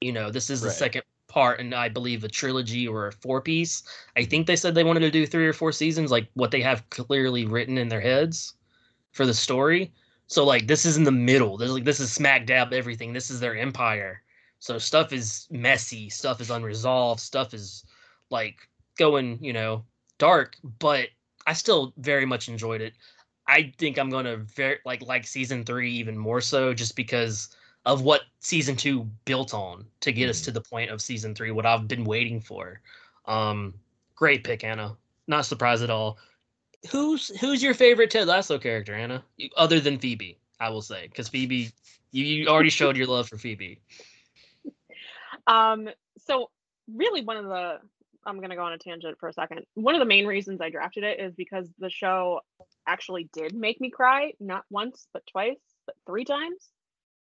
[0.00, 0.76] You know, this is the Right.
[0.76, 3.82] second part, and I believe a trilogy or a four piece.
[4.16, 6.60] I think they said they wanted to do three or four seasons, like what they
[6.60, 8.54] have clearly written in their heads
[9.12, 9.92] for the story.
[10.28, 11.56] So like this is in the middle.
[11.56, 13.12] This is like this is smack dab everything.
[13.12, 14.22] This is their empire.
[14.62, 17.84] So stuff is messy, stuff is unresolved, stuff is
[18.30, 19.84] like going, you know,
[20.18, 21.08] dark, but
[21.48, 22.94] I still very much enjoyed it.
[23.48, 27.56] I think I'm going to very like like season 3 even more so just because
[27.86, 30.44] of what season 2 built on to get us Mhm.
[30.44, 32.80] to the point of season 3 what I've been waiting for.
[33.26, 33.74] Um
[34.14, 34.96] great pick Anna.
[35.26, 36.18] Not surprised at all.
[36.92, 39.24] Who's who's your favorite Ted Lasso character, Anna?
[39.56, 41.72] Other than Phoebe, I will say, cuz Phoebe
[42.12, 43.80] you, you already showed your love for Phoebe.
[45.46, 46.50] Um, so
[46.88, 47.78] really one of the
[48.24, 49.64] I'm gonna go on a tangent for a second.
[49.74, 52.40] One of the main reasons I drafted it is because the show
[52.86, 56.68] actually did make me cry, not once, but twice, but three times.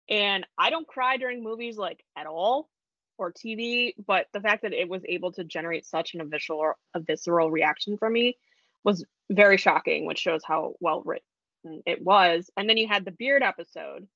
[0.10, 2.70] And I don't cry during movies like at all
[3.18, 7.00] or TV, but the fact that it was able to generate such an visceral a
[7.00, 8.38] visceral reaction from me
[8.84, 12.50] was very shocking, which shows how well written it was.
[12.58, 14.08] And then you had the beard episode,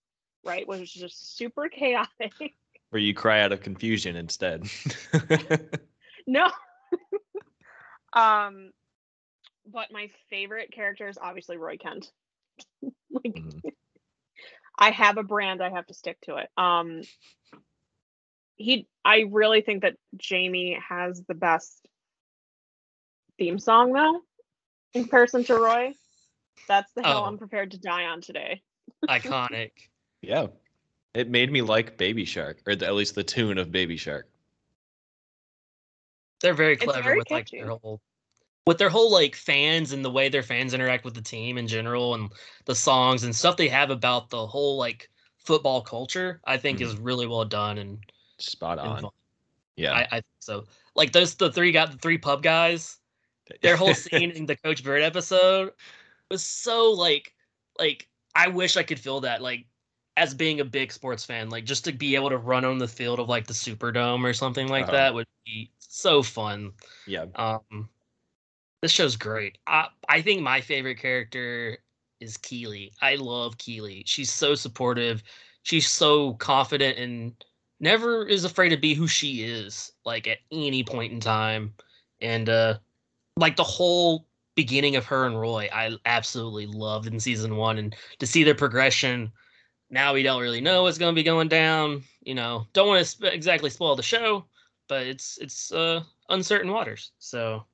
[0.43, 2.33] right, which was just super chaotic.
[2.89, 4.63] Where you cry out of confusion instead.
[6.29, 6.49] No.
[8.13, 8.71] um,
[9.65, 12.11] but my favorite character is obviously Roy Kent.
[12.81, 13.61] like, Mhm.
[14.77, 16.49] I have a brand, I have to stick to it.
[16.57, 17.01] Um,
[18.57, 21.87] he, I really think that Jamie has the best
[23.37, 24.19] theme song though,
[24.93, 25.93] in comparison to Roy.
[26.67, 27.23] That's the hill Oh.
[27.23, 28.61] I'm prepared to die on today.
[29.07, 29.71] Iconic.
[30.21, 30.47] yeah.
[31.13, 34.27] It made me like Baby Shark, or the, at least the tune of Baby Shark.
[36.41, 38.01] They're very clever very with like their whole
[38.67, 41.67] with their whole like fans and the way their fans interact with the team in
[41.67, 42.29] general and
[42.65, 46.93] the songs and stuff they have about the whole like football culture, I think is
[46.93, 47.03] mm-hmm.
[47.03, 47.99] really well done and,
[48.39, 49.01] Spot on.
[49.01, 49.11] fun.
[49.77, 49.93] Yeah.
[49.93, 50.65] I, I think so.
[50.95, 52.99] Like those the three got the three pub guys,
[53.61, 55.71] their whole scene in the Coach Beard episode
[56.29, 57.33] was so like
[57.79, 59.65] like I wish I could feel that like
[60.17, 62.87] as being a big sports fan like just to be able to run on the
[62.87, 64.91] field of like the Superdome or something like Uh-huh.
[64.93, 66.73] that would be so fun.
[67.05, 67.25] yeah.
[67.35, 67.87] Um
[68.81, 69.59] this show's great.
[69.67, 71.77] I I think my favorite character
[72.19, 72.91] is Keeley.
[73.01, 74.03] I love Keeley.
[74.05, 75.23] She's so supportive.
[75.63, 77.33] She's so confident and
[77.79, 81.73] never is afraid to be who she is like at any point in time.
[82.21, 82.79] And uh
[83.35, 84.25] like the whole
[84.55, 88.55] beginning of her and Roy, I absolutely loved in season one, and to see their
[88.55, 89.31] progression.
[89.89, 92.03] Now we don't really know what's going to be going down.
[92.21, 94.45] You know, don't want to sp- exactly spoil the show,
[94.87, 97.11] but it's it's uh, uncertain waters.
[97.19, 97.65] So,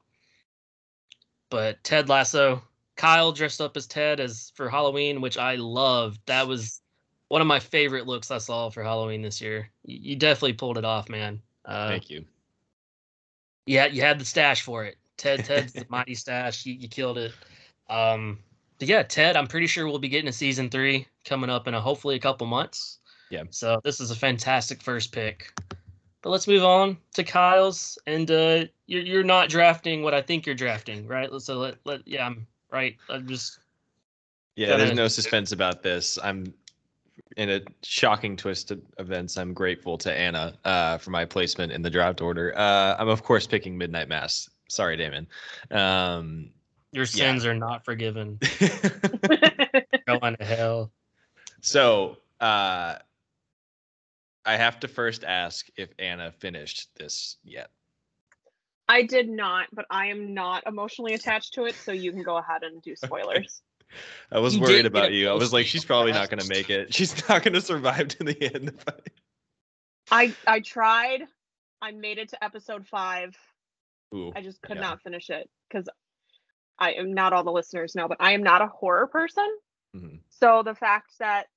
[1.50, 2.62] but Ted Lasso,
[2.96, 6.22] Kyle dressed up as Ted as for Halloween, which I loved.
[6.28, 6.82] That was
[7.30, 9.70] one of my favorite looks I saw for Halloween this year.
[9.84, 11.42] You, you definitely pulled it off, man.
[11.66, 12.26] Uh, Thank you.
[13.66, 14.98] yeah, you had the stash for it.
[15.18, 16.66] Ted, Ted's the mighty stash.
[16.66, 17.32] You, you killed it.
[17.90, 18.38] Um,
[18.78, 21.74] but yeah, Ted, I'm pretty sure we'll be getting a season three coming up in
[21.74, 23.00] a hopefully a couple months.
[23.30, 23.44] Yeah.
[23.50, 25.52] So this is a fantastic first pick.
[26.22, 30.46] But let's move on to Kyle's, and uh, you're you're not drafting what I think
[30.46, 31.30] you're drafting, right?
[31.40, 32.96] So let let yeah, I'm right.
[33.10, 33.60] I'm just
[34.56, 36.18] Yeah, Go there's no suspense about this.
[36.24, 36.54] I'm
[37.36, 39.38] in a shocking twist of events.
[39.38, 42.58] I'm grateful to Anna uh, for my placement in the draft order.
[42.58, 44.50] Uh, I'm of course picking Midnight Mass.
[44.70, 45.28] Sorry, Damon.
[45.72, 46.52] Um,
[46.94, 47.32] your Yeah.
[47.34, 48.40] sins are not forgiven.
[50.08, 50.92] Going to hell.
[51.64, 52.96] So uh,
[54.46, 57.70] I have to first ask if Anna finished this yet.
[58.90, 62.38] I did not, but I am not emotionally attached to it, so you can go
[62.38, 63.62] ahead and do spoilers.
[64.32, 65.30] I was You worried about you.
[65.30, 66.94] I was like, she's probably not going to make it.
[66.94, 68.74] She's not going to survive to the end.
[70.12, 71.24] I I tried.
[71.82, 73.38] I made it to episode five.
[74.14, 74.82] Ooh, I just could yeah.
[74.82, 75.88] not finish it because
[76.78, 79.48] I am not all the listeners know, but I am not a horror person.
[79.96, 80.20] Mhm.
[80.30, 81.48] So the fact that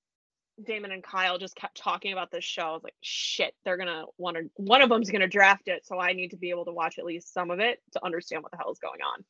[0.64, 4.04] Damon and Kyle just kept talking about this show, I was like, shit, they're gonna
[4.18, 4.50] want to.
[4.56, 7.04] One of them's gonna draft it, so I need to be able to watch at
[7.04, 9.24] least some of it to understand what the hell is going on.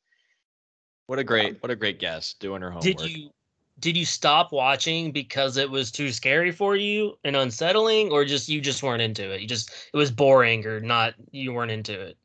[1.07, 2.83] What a great, um, what a great guest doing her homework.
[2.83, 3.29] Did you
[3.79, 8.49] did you stop watching because it was too scary for you and unsettling, or just
[8.49, 9.41] you just weren't into it?
[9.41, 11.13] You just it was boring, or not?
[11.31, 12.17] You weren't into it.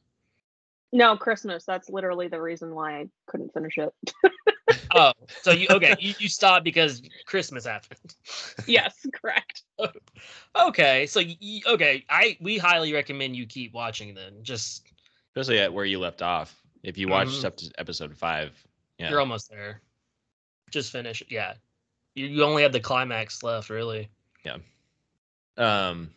[0.93, 1.65] No, Christmas.
[1.65, 3.93] That's literally the reason why I couldn't finish it.
[4.95, 5.97] Oh, so you okay?
[5.99, 8.15] You, you stopped because Christmas happened.
[8.67, 9.63] yes, correct.
[10.57, 14.35] Okay, so you, okay, I we highly recommend you keep watching then.
[14.43, 14.87] Just
[15.35, 16.63] especially at where you left off.
[16.83, 17.45] If you watched Mhm.
[17.47, 18.53] up to episode five,
[18.99, 19.81] yeah, you're almost there.
[20.71, 21.23] Just finish.
[21.29, 21.55] Yeah,
[22.15, 24.09] you you only have the climax left, really.
[24.45, 24.59] Yeah.
[25.57, 26.11] Um,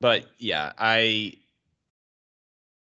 [0.00, 1.34] but yeah, I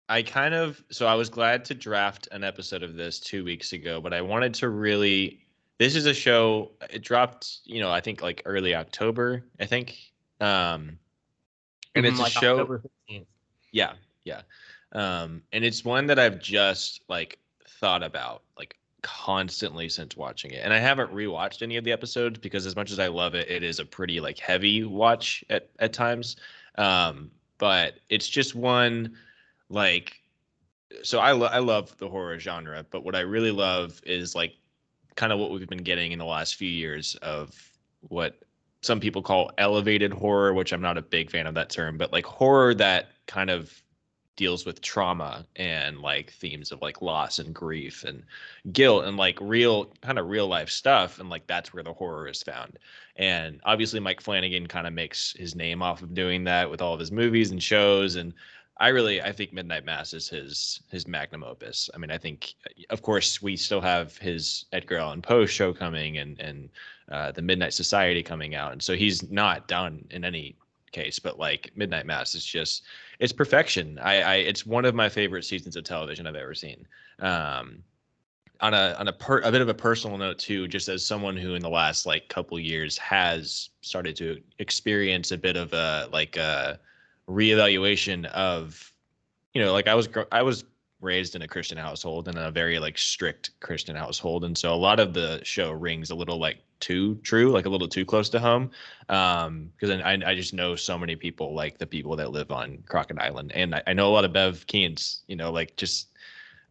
[0.09, 3.73] I kind of so I was glad to draft an episode of this two weeks
[3.73, 5.42] ago, but I wanted to really.
[5.79, 6.71] This is a show.
[6.88, 9.45] It dropped, you know, I think like early October.
[9.61, 9.99] I think,
[10.40, 10.99] um,
[11.95, 12.81] and it's like a show.
[13.73, 13.92] Yeah,
[14.25, 14.42] yeah.
[14.92, 17.38] Um, and it's one that I've just like
[17.69, 20.61] thought about like constantly since watching it.
[20.64, 23.51] And I haven't rewatched any of the episodes because as much as I love it,
[23.51, 26.37] it is a pretty like heavy watch at at times.
[26.79, 29.16] Um, but it's just one
[29.68, 30.20] like
[31.02, 34.55] so I lo- I love the horror genre, but what I really love is like
[35.16, 37.55] kind of what we've been getting in the last few years of
[38.00, 38.38] what
[38.83, 42.12] some people call elevated horror, which I'm not a big fan of that term, but
[42.12, 43.83] like horror that kind of
[44.37, 48.22] deals with trauma and like themes of like loss and grief and
[48.70, 52.29] guilt and like real kind of real life stuff and like that's where the horror
[52.29, 52.79] is found.
[53.16, 56.92] And obviously mike flanagan kind of makes his name off of doing that with all
[56.92, 58.35] of his movies and shows and
[58.79, 62.55] i really i think midnight mass is his his magnum opus i mean i think
[62.91, 66.69] of course we still have his edgar allan poe show coming and and
[67.11, 70.57] uh, the midnight society coming out and so he's not done in any
[70.91, 72.83] case but like midnight mass is just
[73.19, 73.99] it's perfection.
[73.99, 76.87] I, I it's one of my favorite seasons of television I've ever seen.
[77.21, 77.83] Um,
[78.61, 81.37] on a on a per, a bit of a personal note too, just as someone
[81.37, 86.09] who in the last like couple years has started to experience a bit of a
[86.12, 86.79] like a
[87.29, 88.93] reevaluation of,
[89.55, 90.65] you know, like I was I was
[91.01, 94.77] raised in a Christian household and a very like strict Christian household, and so a
[94.77, 98.29] lot of the show rings a little like too true, like a little too close
[98.31, 98.71] to home
[99.09, 102.83] um because I, I just know so many people like the people that live on
[102.87, 103.53] crockett island.
[103.55, 106.09] And I, I know a lot of bev keanes you know like just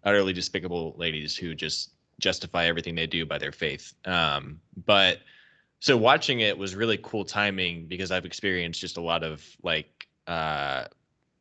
[0.04, 3.94] utterly despicable ladies who just justify everything they do by their faith.
[4.06, 5.20] Um but
[5.80, 10.05] so watching it was really cool timing because i've experienced just a lot of like
[10.28, 10.86] uh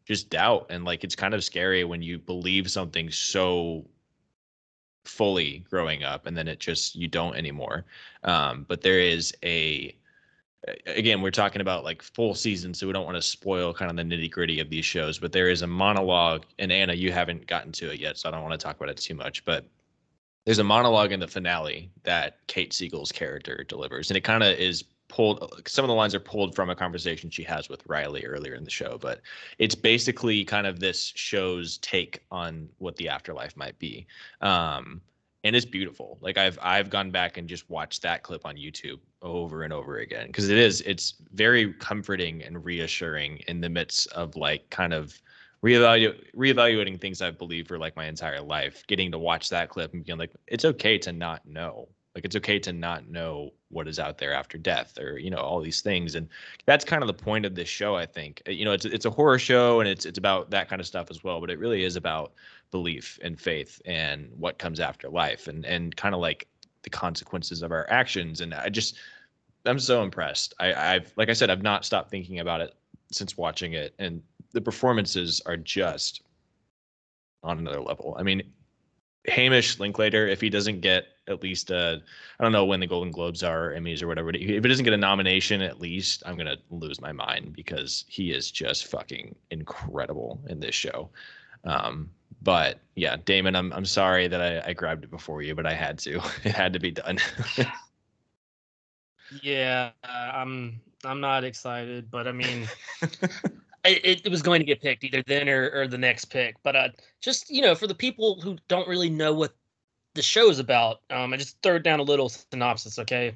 [0.04, 0.66] just doubt.
[0.70, 3.86] And like it's kind of scary when you believe something so
[5.04, 7.84] fully growing up and then it just you don't anymore.
[8.22, 9.96] Um but there is a
[10.86, 13.96] again we're talking about like full season so we don't want to spoil kind of
[13.96, 17.46] the nitty gritty of these shows but there is a monologue and anna you haven't
[17.46, 19.66] gotten to it yet so i don't want to talk about it too much but
[20.44, 24.58] there's a monologue in the finale that kate siegel's character delivers and it kind of
[24.58, 28.24] is pulled some of the lines are pulled from a conversation she has with Riley
[28.24, 29.20] earlier in the show, but
[29.58, 34.06] it's basically kind of this show's take on what the afterlife might be.
[34.40, 35.00] Um,
[35.44, 36.18] and it's beautiful.
[36.20, 39.98] Like I've I've gone back and just watched that clip on YouTube over and over
[39.98, 44.94] again because it is it's very comforting and reassuring in the midst of like kind
[44.94, 45.20] of
[45.62, 48.84] reevaluate reevaluating things I've believed for like my entire life.
[48.86, 51.88] Getting to watch that clip and being like, it's okay to not know.
[52.14, 55.38] Like it's okay to not know what is out there after death or you know
[55.38, 56.28] all these things and
[56.64, 58.40] that's kind of the point of this show I think.
[58.46, 61.10] You know, it's it's a horror show and it's it's about that kind of stuff
[61.10, 62.32] as well, but it really is about
[62.70, 66.46] belief and faith and what comes after life and and kind of like
[66.82, 68.96] the consequences of our actions and I just
[69.66, 70.54] I'm so impressed.
[70.60, 72.74] I I've like I said I've not stopped thinking about it
[73.10, 74.22] since watching it and
[74.52, 76.22] the performances are just
[77.42, 78.16] on another level.
[78.18, 78.42] I mean,
[79.26, 82.02] Hamish Linklater, if he doesn't get at least a,
[82.38, 84.92] I don't know when the Golden Globes are, Emmys or whatever, if he doesn't get
[84.92, 90.40] a nomination, at least I'm gonna lose my mind because he is just fucking incredible
[90.48, 91.08] in this show.
[91.64, 92.10] Um,
[92.42, 95.72] but yeah, Damon, I'm I'm sorry that I, I grabbed it before you, but I
[95.72, 96.20] had to.
[96.44, 97.18] It had to be done.
[99.42, 102.68] yeah, I'm I'm not excited, but I mean,
[103.84, 106.56] it, it was going to get picked either then or, or the next pick.
[106.62, 106.88] But uh,
[107.20, 109.54] just you know, for the people who don't really know what
[110.14, 112.98] the show is about, um, I just throw down a little synopsis.
[112.98, 113.34] Okay,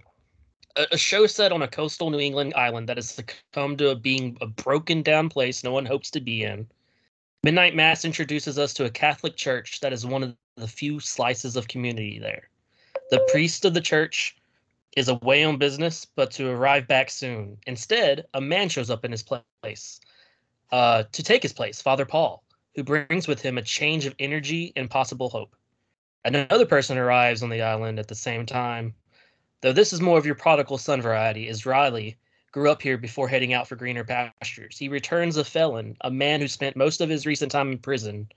[0.76, 4.38] a, a show set on a coastal New England island that has succumbed to being
[4.40, 6.66] a broken down place no one hopes to be in.
[7.44, 11.56] Midnight Mass introduces us to a Catholic church that is one of the few slices
[11.56, 12.48] of community there.
[13.10, 14.36] The priest of the church
[14.96, 17.56] is away on business, but to arrive back soon.
[17.66, 20.00] Instead, a man shows up in his place
[20.70, 22.42] uh, to take his place, Father Paul,
[22.74, 25.54] who brings with him a change of energy and possible hope.
[26.24, 28.94] Another person arrives on the island at the same time,
[29.62, 32.16] though this is more of your prodigal son variety, is Riley,
[32.52, 34.76] grew up here before heading out for greener pastures.
[34.78, 38.28] He returns a felon, a man who spent most of his recent time in prison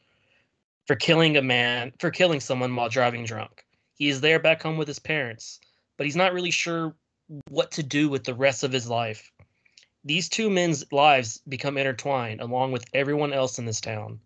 [0.88, 3.66] for killing a man for killing someone while driving drunk.
[3.96, 5.60] He is there back home with his parents,
[5.98, 6.96] but he's not really sure
[7.50, 9.32] what to do with the rest of his life.
[10.04, 14.20] These two men's lives become intertwined along with everyone else in this town.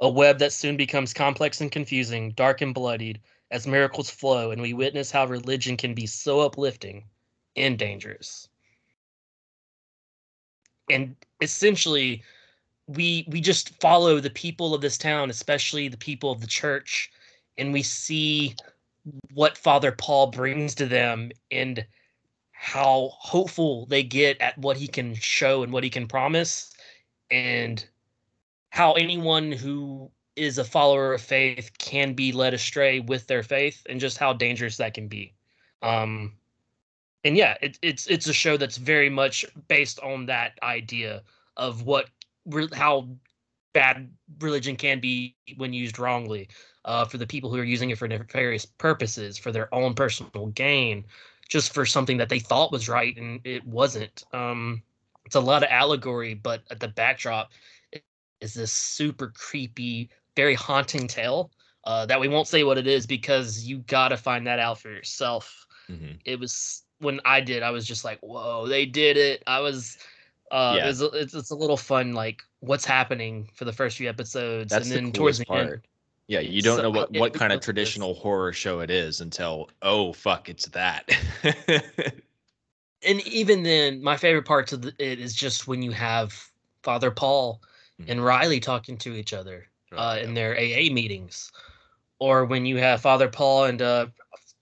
[0.00, 4.60] A web that soon becomes complex and confusing, dark and bloodied, as miracles flow, and
[4.60, 7.04] we witness how religion can be so uplifting
[7.56, 8.48] and dangerous
[10.90, 12.22] and essentially
[12.86, 17.10] we we just follow the people of this town especially the people of the church
[17.58, 18.54] and we see
[19.32, 21.84] what father paul brings to them and
[22.62, 26.70] how hopeful they get at what he can show and what he can promise
[27.28, 27.84] and
[28.70, 33.84] how anyone who is a follower of faith can be led astray with their faith
[33.90, 35.34] and just how dangerous that can be.
[35.82, 36.34] Um
[37.24, 41.24] and yeah, it, it's it's a show that's very much based on that idea
[41.56, 42.10] of what
[42.72, 43.08] how
[43.72, 46.48] bad religion can be when used wrongly
[46.84, 50.46] uh, for the people who are using it for nefarious purposes for their own personal
[50.54, 51.04] gain
[51.52, 54.82] just for something that they thought was right and it wasn't um,
[55.26, 57.50] it's a lot of allegory but at the backdrop
[58.40, 61.50] is this super creepy very haunting tale
[61.84, 64.88] uh, that we won't say what it is because you gotta find that out for
[64.88, 66.12] yourself mm-hmm.
[66.24, 69.42] it was when I did, I was just like, whoa, they did it.
[69.46, 69.98] I was,
[70.50, 70.88] uh, yeah.
[70.88, 74.86] it's, it's, it's a little fun, like what's happening for the first few episodes, That's
[74.86, 75.66] and then the towards the part.
[75.66, 75.80] end.
[76.28, 78.22] Yeah, you don't so, know what, what kind of traditional this.
[78.22, 81.10] horror show it is until oh fuck, it's that.
[83.02, 86.34] and even then, my favorite parts of the, it is just when you have
[86.82, 87.60] Father Paul
[88.00, 88.10] mm-hmm.
[88.10, 91.50] and Riley talking to each other uh, in their AA meetings,
[92.18, 94.06] or when you have Father Paul and uh,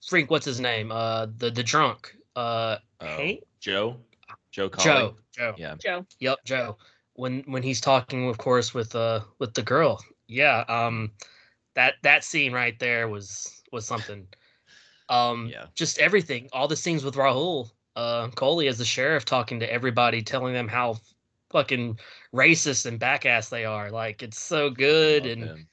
[0.05, 0.91] Frank, what's his name?
[0.91, 3.97] Uh, the the drunk uh, oh, Joe.
[4.51, 5.15] Joe Joe.
[5.31, 5.55] Joe.
[5.57, 5.75] Yeah.
[5.79, 6.05] Joe.
[6.19, 6.39] Yep.
[6.45, 6.77] Joe.
[7.13, 10.03] When when he's talking, of course, with uh with the girl.
[10.27, 10.63] Yeah.
[10.67, 11.11] Um,
[11.81, 14.27] that that scene right there was was something.
[15.09, 15.65] Um, yeah.
[15.75, 16.47] Just everything.
[16.53, 20.67] All the scenes with Rahul, uh, Kohli as the sheriff talking to everybody, telling them
[20.67, 20.97] how
[21.49, 21.99] fucking
[22.33, 23.89] racist and backass they are.
[23.91, 25.65] Like it's so good and.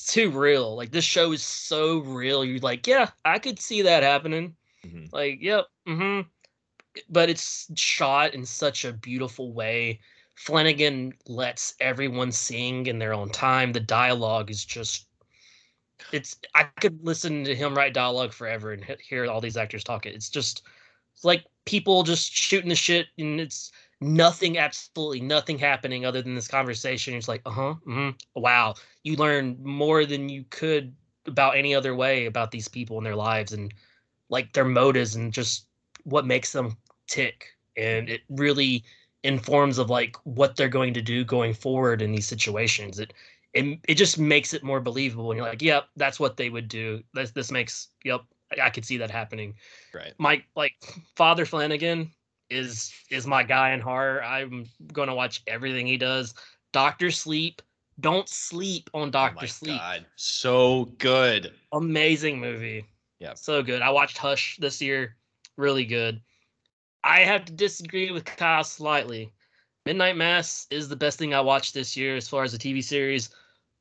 [0.00, 0.74] It's too real.
[0.74, 2.44] Like this show is so real.
[2.44, 4.56] You're like, yeah, I could see that happening.
[4.84, 5.04] Mm-hmm.
[5.12, 6.28] Like, yep, mm-hmm.
[7.08, 10.00] But it's shot in such a beautiful way.
[10.34, 13.72] Flanagan lets everyone sing in their own time.
[13.72, 15.06] The dialogue is just
[16.12, 20.06] it's I could listen to him write dialogue forever and hear all these actors talk
[20.06, 20.14] it.
[20.14, 20.62] It's just
[21.22, 26.48] like people just shooting the shit and it's nothing absolutely nothing happening other than this
[26.48, 27.14] conversation.
[27.14, 28.10] It's like, uh-huh, mm-hmm.
[28.34, 28.74] wow.
[29.04, 30.94] You learn more than you could
[31.26, 33.72] about any other way about these people and their lives and
[34.28, 35.66] like their motives and just
[36.04, 36.76] what makes them
[37.06, 37.46] tick
[37.76, 38.84] and it really
[39.22, 42.98] informs of like what they're going to do going forward in these situations.
[42.98, 43.12] It
[43.54, 46.68] it, it just makes it more believable and you're like, yep, that's what they would
[46.68, 47.02] do.
[47.14, 48.22] This this makes yep,
[48.56, 49.54] I, I could see that happening.
[49.94, 50.14] Right.
[50.18, 50.74] My like
[51.16, 52.10] Father Flanagan
[52.50, 54.22] is is my guy in horror.
[54.22, 56.34] I'm gonna watch everything he does.
[56.72, 57.60] Doctor Sleep.
[58.00, 59.78] Don't sleep on Oh Doctor my Sleep.
[59.78, 60.06] God.
[60.16, 61.52] So good.
[61.72, 62.86] Amazing movie.
[63.20, 63.34] Yeah.
[63.34, 63.82] So good.
[63.82, 65.16] I watched Hush this year.
[65.56, 66.20] Really good.
[67.04, 69.30] I have to disagree with Kyle slightly.
[69.84, 72.82] Midnight Mass is the best thing I watched this year as far as a TV
[72.82, 73.30] series,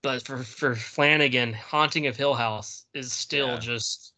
[0.04, 3.60] but for for Flanagan, Haunting of Hill House is still Yeah.
[3.60, 4.14] just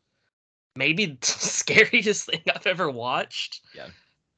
[0.76, 3.62] maybe the scariest thing I've ever watched.
[3.76, 3.88] Yeah.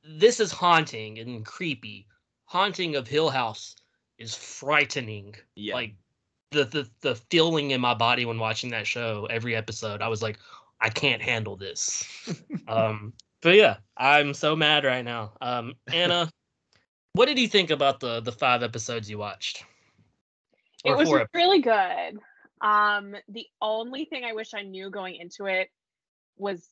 [0.04, 2.08] This is haunting and creepy.
[2.46, 3.76] Haunting of Hill House
[4.18, 5.74] is frightening Yeah.
[5.76, 5.96] like
[6.52, 10.22] the, the the feeling in my body when watching that show every episode i was
[10.22, 10.38] like
[10.80, 12.06] i can't handle this
[12.70, 16.30] um but yeah i'm so mad right now um anna
[17.14, 19.66] what did you think about the the five episodes you watched
[20.86, 22.20] It was really good.
[22.62, 25.70] Um, the only thing I wish I knew going into it
[26.38, 26.68] was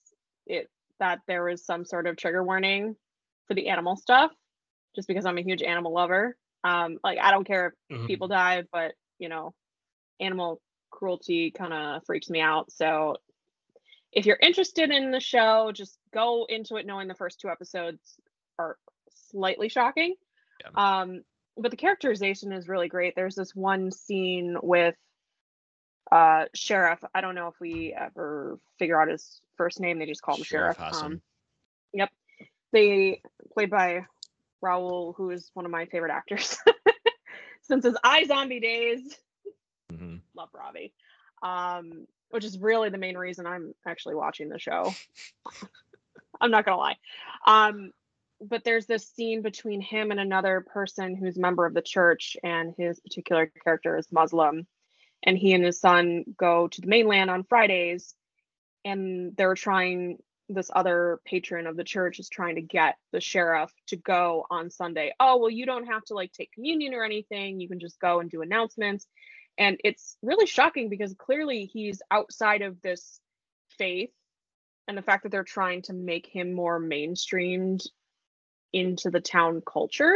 [0.45, 2.95] it that there was some sort of trigger warning
[3.47, 4.31] for the animal stuff,
[4.95, 6.37] just because I'm a huge animal lover.
[6.63, 8.07] Um, like I don't care if Mhm.
[8.07, 9.53] people die, but you know,
[10.19, 12.71] animal cruelty kind of freaks me out.
[12.71, 13.17] So
[14.11, 18.19] if you're interested in the show, just go into it knowing the first two episodes
[18.59, 18.77] are
[19.09, 20.15] slightly shocking.
[20.61, 21.01] Yeah.
[21.01, 21.23] Um,
[21.57, 23.15] but the characterization is really great.
[23.15, 24.95] There's this one scene with
[26.11, 26.99] uh sheriff.
[27.13, 29.99] I don't know if we ever figure out his first name.
[29.99, 30.95] They just call him Sheriff sheriff.
[30.95, 31.21] Um,
[31.93, 32.09] yep.
[32.71, 33.21] They
[33.53, 34.05] played by
[34.63, 36.57] Rahul, who is one of my favorite actors
[37.61, 39.17] since his iZombie days.
[39.91, 40.17] Mm-hmm.
[40.35, 40.93] Love Ravi.
[41.43, 44.93] Um, which is really the main reason I'm actually watching the show.
[46.41, 46.97] I'm not gonna lie.
[47.45, 47.91] Um,
[48.47, 52.37] but there's this scene between him and another person who's a member of the church,
[52.43, 54.67] and his particular character is Muslim.
[55.23, 58.13] And he and his son go to the mainland on Fridays,
[58.83, 60.17] and they're trying.
[60.49, 64.69] This other patron of the church is trying to get the sheriff to go on
[64.69, 65.13] Sunday.
[65.17, 67.61] Oh, well, you don't have to like take communion or anything.
[67.61, 69.07] You can just go and do announcements.
[69.57, 73.21] And it's really shocking because clearly he's outside of this
[73.77, 74.11] faith
[74.87, 77.87] and the fact that they're trying to make him more mainstreamed
[78.73, 80.15] into the town culture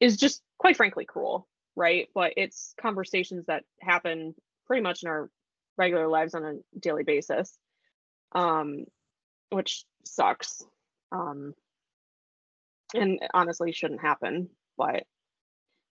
[0.00, 2.08] is just quite frankly cruel right?
[2.14, 4.34] But it's conversations that happen
[4.66, 5.28] pretty much in our
[5.76, 7.58] regular lives on a daily basis
[8.32, 8.84] um
[9.50, 10.62] which sucks
[11.12, 11.52] um
[12.94, 14.48] and honestly shouldn't happen
[14.78, 15.04] but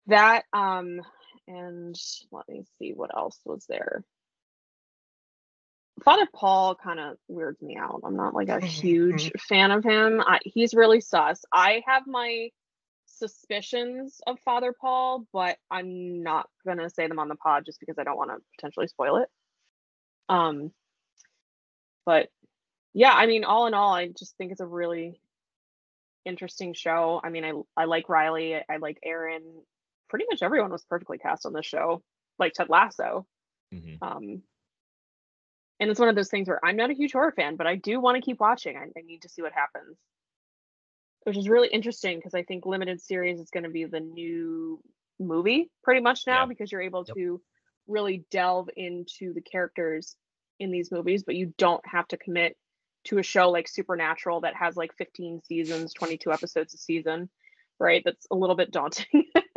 [0.08, 1.00] that um
[1.48, 1.96] and
[2.32, 4.04] let me see what else was there
[6.04, 8.02] Father Paul kind of weirds me out.
[8.06, 10.22] I'm not like a huge fan of him.
[10.22, 11.44] I, he's really sus.
[11.52, 12.50] I have my
[13.08, 17.98] suspicions of Father Paul, but I'm not gonna say them on the pod just because
[17.98, 19.30] I don't want to potentially spoil it.
[20.30, 20.72] Um,
[22.06, 22.30] but
[22.94, 25.20] yeah, I mean, all in all, I just think it's a really
[26.26, 27.20] interesting show.
[27.24, 28.56] I mean, I I like Riley.
[28.56, 29.42] I, I like Aaron.
[30.10, 32.04] Pretty much everyone was perfectly cast on this show,
[32.38, 33.26] like Ted Lasso.
[33.74, 33.98] Mhm.
[34.02, 34.44] Um,
[35.80, 37.76] and it's one of those things where I'm not a huge horror fan, but I
[37.76, 38.78] do want to keep watching.
[38.78, 39.98] I, I need to see what happens,
[41.24, 44.82] which is really interesting because I think limited series is going to be the new
[45.20, 46.46] movie pretty much now Yeah.
[46.48, 47.16] because you're able Yep.
[47.16, 47.42] to
[47.88, 50.16] really delve into the characters
[50.60, 52.58] in these movies, but you don't have to commit
[53.06, 57.30] to a show like Supernatural that has like 15 seasons, 22 episodes a season,
[57.80, 58.02] right?
[58.04, 59.26] That's a little bit daunting.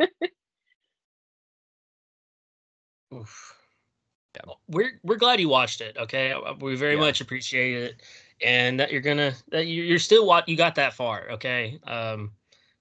[3.13, 3.60] Oof.
[4.35, 4.53] Yeah.
[4.67, 5.97] We're we're glad you watched it.
[5.97, 7.01] Okay, we very Yeah.
[7.01, 8.01] much appreciate it,
[8.41, 11.29] and that you're gonna that you- you're still what you got that far.
[11.31, 12.31] Okay, um,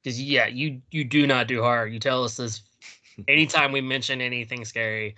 [0.03, 1.86] because yeah, you you do not do horror.
[1.86, 2.62] You tell us this
[3.28, 5.16] anytime we mention anything scary.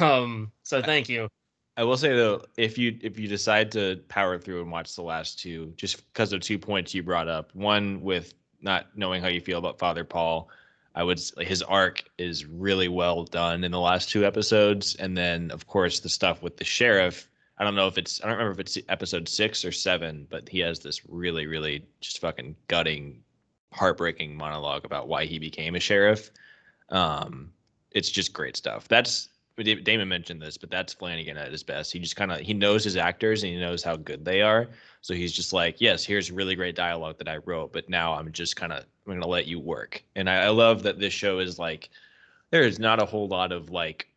[0.00, 1.28] Um, so thank you.
[1.76, 5.02] I will say though, if you if you decide to power through and watch the
[5.02, 9.28] last two, just because of two points you brought up, one with not knowing how
[9.28, 10.48] you feel about Father Paul,
[10.94, 15.50] I would his arc is really well done in the last two episodes, and then
[15.50, 17.28] of course the stuff with the sheriff.
[17.58, 20.48] I don't know if it's I don't remember if it's episode six or seven, but
[20.48, 23.22] he has this really really just fucking gutting,
[23.72, 26.30] heartbreaking monologue about why he became a sheriff.
[26.90, 27.52] Um,
[27.92, 28.88] it's just great stuff.
[28.88, 31.92] That's Damon mentioned this, but that's Flanagan at his best.
[31.92, 34.68] He just kind of he knows his actors and he knows how good they are.
[35.00, 38.32] So he's just like, yes, here's really great dialogue that I wrote, but now I'm
[38.32, 40.02] just kind of I'm gonna let you work.
[40.16, 41.90] And I, I love that this show is like
[42.50, 44.08] there is not a whole lot of like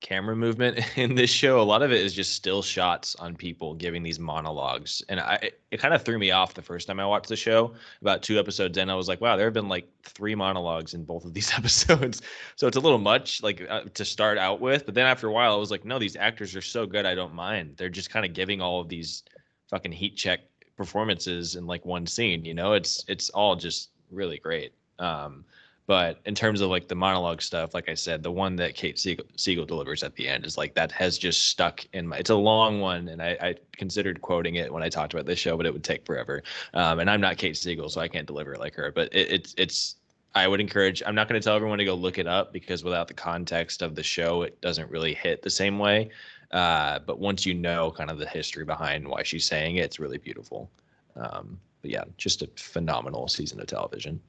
[0.00, 1.60] camera movement in this show.
[1.60, 5.50] A lot of it is just still shots on people giving these monologues, and I
[5.70, 7.74] it kind of threw me off the first time I watched the show.
[8.00, 11.04] About two episodes in, I was like, wow, there have been like three monologues in
[11.04, 12.22] both of these episodes,
[12.56, 14.86] so it's a little much like uh, to start out with.
[14.86, 17.14] But then after a while, I was like, no, these actors are so good, I
[17.14, 17.74] don't mind.
[17.76, 19.24] They're just kind of giving all of these
[19.68, 20.40] fucking heat check
[20.76, 22.44] performances in like one scene.
[22.44, 24.72] You know, it's it's all just really great.
[24.98, 25.44] Um,
[25.88, 28.98] but in terms of like the monologue stuff, like I said, the one that Kate
[28.98, 32.18] Siegel, Siegel delivers at the end is like that has just stuck in my.
[32.18, 35.38] It's a long one, and I, I considered quoting it when I talked about this
[35.38, 36.42] show, but it would take forever.
[36.74, 38.92] Um, and I'm not Kate Siegel, so I can't deliver it like her.
[38.92, 39.96] But it, it's it's.
[40.34, 41.02] I would encourage.
[41.06, 43.80] I'm not going to tell everyone to go look it up because without the context
[43.80, 46.10] of the show, it doesn't really hit the same way.
[46.50, 49.98] Uh, but once you know kind of the history behind why she's saying it, it's
[49.98, 50.70] really beautiful.
[51.16, 54.20] Um, but yeah, just a phenomenal season of television.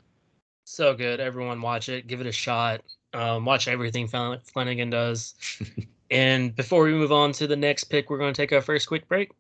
[0.72, 1.20] So good.
[1.20, 2.06] Everyone watch it.
[2.06, 2.82] Give it a shot.
[3.16, 5.34] Um, watch everything Flanagan does.
[6.12, 8.88] and before we move on to the next pick, we're going to take our first
[8.88, 9.32] quick break.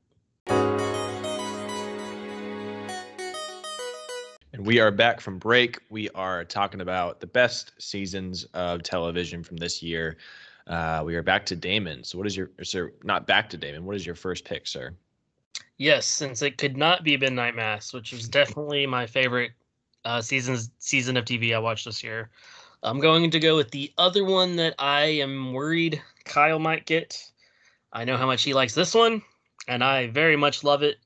[0.47, 0.79] And
[4.65, 5.77] we are back from break.
[5.91, 10.17] We are talking about the best seasons of television from this year.
[10.65, 12.03] Uh, we are back to Damon.
[12.03, 12.91] So, what is your, sir?
[13.03, 13.85] Not back to Damon.
[13.85, 14.95] What is your first pick, sir?
[15.77, 19.51] Yes, since it could not be Midnight Mass, which was definitely my favorite
[20.05, 22.29] uh, seasons season of TV I watched this year.
[22.83, 27.31] I'm going to go with the other one that I am worried Kyle might get.
[27.91, 29.21] I know how much he likes this one,
[29.67, 30.97] and I very much love it.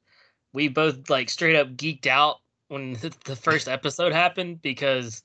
[0.54, 2.94] We both like straight up geeked out when
[3.26, 5.24] the first episode happened because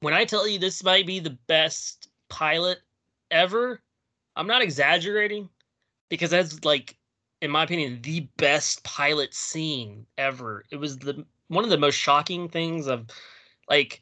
[0.00, 2.78] when I tell you this might be the best pilot
[3.30, 3.80] ever,
[4.36, 5.48] I'm not exaggerating
[6.08, 6.96] because that's like
[7.40, 10.64] in my opinion the best pilot scene ever.
[10.70, 13.06] It was the one of the most shocking things of
[13.68, 14.00] like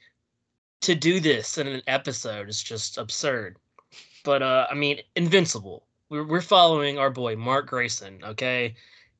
[0.82, 3.56] to do this in an episode is just absurd.
[4.24, 5.86] But uh I mean Invincible.
[6.10, 8.74] We're we're following our boy Mark Grayson, okay?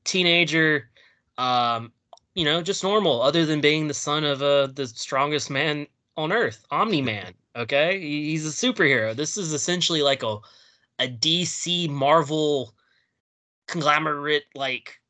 [0.05, 0.91] Teenager
[1.39, 1.93] um
[2.35, 6.33] you know, just normal other than being the son of uh the strongest man on
[6.33, 8.01] earth, Omni-Man, okay?
[8.01, 9.15] He's a superhero.
[9.15, 10.39] This is essentially like a
[10.99, 12.75] a DC Marvel
[13.67, 15.01] conglomerate like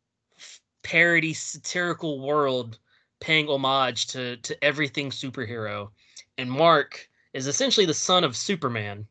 [0.82, 2.78] parody satirical world
[3.24, 5.88] paying homage to to everything superhero.
[6.36, 9.06] And Mark is essentially the son of Superman.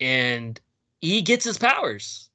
[0.00, 0.60] And
[1.00, 2.28] he gets his powers.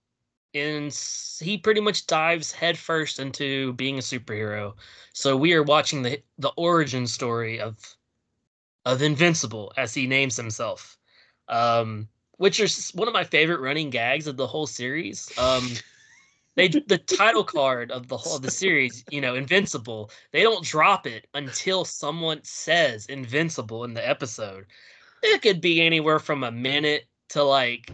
[0.55, 0.91] And
[1.39, 4.73] he pretty much dives headfirst into being a superhero.
[5.13, 7.77] So we are watching the the origin story of
[8.83, 10.97] of Invincible, as he names himself.
[11.47, 12.07] Um,
[12.37, 15.31] which is one of my favorite running gags of the whole series.
[15.37, 15.69] Um,
[16.55, 20.11] they the title card of the whole of the series, you know, Invincible.
[20.31, 24.65] They don't drop it until someone says Invincible in the episode.
[25.23, 27.91] It could be anywhere from a minute to like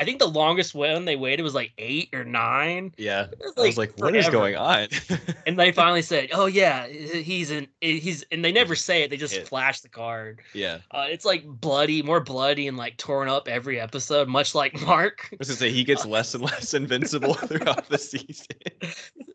[0.00, 2.94] I think the longest one they waited was like eight or nine.
[2.96, 4.04] Yeah, like I was like, forever.
[4.06, 4.88] "What is going on?"
[5.46, 7.68] and they finally said, "Oh yeah, he's in.
[7.82, 10.40] He's." And they never say it; they just flash the card.
[10.54, 14.80] Yeah, uh, it's like bloody, more bloody, and like torn up every episode, much like
[14.86, 15.28] Mark.
[15.32, 18.46] I was gonna say he gets less and less invincible throughout the season.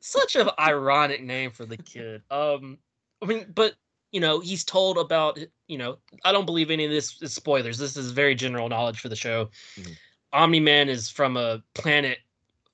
[0.02, 2.24] Such an ironic name for the kid.
[2.32, 2.80] Um,
[3.22, 3.76] I mean, but
[4.12, 5.38] you know, he's told about.
[5.68, 7.78] You know, I don't believe any of this is spoilers.
[7.78, 9.50] This is very general knowledge for the show.
[9.80, 9.94] Mm-hmm
[10.36, 12.20] Omni Man is from a planet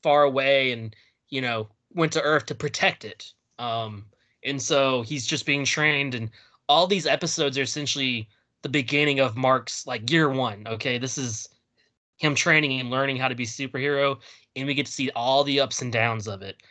[0.01, 0.95] far away and,
[1.29, 3.31] you know, went to Earth to protect it.
[3.59, 4.05] Um,
[4.43, 6.31] and so he's just being trained and
[6.67, 8.27] all these episodes are essentially
[8.63, 10.65] the beginning of Mark's like year one.
[10.67, 11.47] Okay, this is
[12.17, 14.17] him training and learning how to be superhero,
[14.55, 16.63] and we get to see all the ups and downs of it.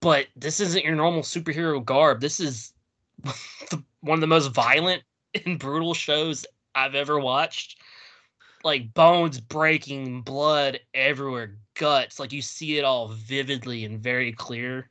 [0.00, 2.20] But this isn't your normal superhero garb.
[2.20, 2.74] This is
[4.00, 5.02] one of the most violent
[5.44, 7.79] and brutal shows I've ever watched
[8.64, 12.18] like bones breaking, blood everywhere, guts.
[12.18, 14.88] Like you see it all vividly and very clear.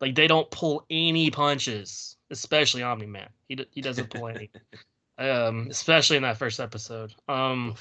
[0.00, 3.28] Like they don't pull any punches, especially Omni Man.
[3.48, 4.50] He he doesn't pull any.
[5.18, 7.14] um, especially in that first episode.
[7.28, 7.74] Um,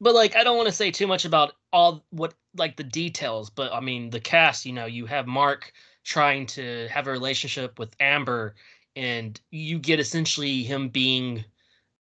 [0.00, 3.50] but like I don't want to say too much about all what like the details,
[3.50, 4.66] but I mean the cast.
[4.66, 5.72] You know, you have Mark
[6.04, 8.54] trying to have a relationship with Amber,
[8.96, 11.44] and you get essentially him being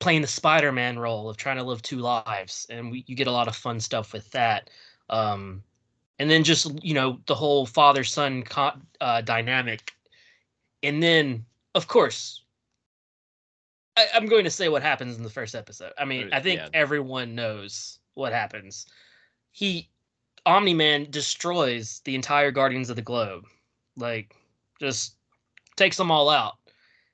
[0.01, 3.33] playing the Spider-Man role of trying to live two lives, and we, you get a
[3.33, 4.71] lot of fun stuff with that.
[5.11, 5.63] Um,
[6.19, 9.93] and then just you know the whole father-son co- uh, dynamic,
[10.83, 11.45] and then
[11.75, 12.43] of course,
[13.97, 15.93] I, am going to say what happens in the first episode.
[15.99, 16.69] I mean, I think yeah.
[16.75, 18.87] everyone knows what happens.
[19.53, 19.89] He,
[20.47, 23.45] Omni Man, destroys the entire Guardians of the Globe,
[23.97, 24.35] like
[24.81, 25.17] just
[25.77, 26.59] takes them all out.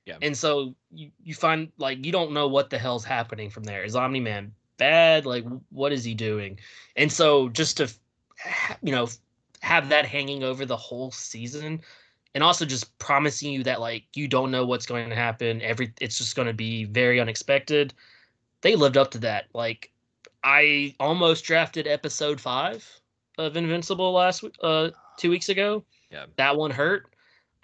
[0.06, 0.18] Yeah.
[0.20, 3.84] And so you, you find like you don't know what the hell's happening from there.
[3.84, 5.24] Is Omni Man bad?
[5.24, 6.58] Like, what is he doing?
[6.96, 7.90] And so just to,
[8.82, 9.08] you know,
[9.62, 11.80] have that hanging over the whole season,
[12.34, 15.62] and also just promising you that like you don't know what's going to happen.
[15.62, 17.94] Every it's just going to be very unexpected.
[18.60, 19.46] They lived up to that.
[19.54, 19.90] Like,
[20.42, 22.86] I almost drafted episode five
[23.38, 25.82] of Invincible last week uh two weeks ago.
[26.10, 26.26] Yeah.
[26.36, 27.13] That one hurt.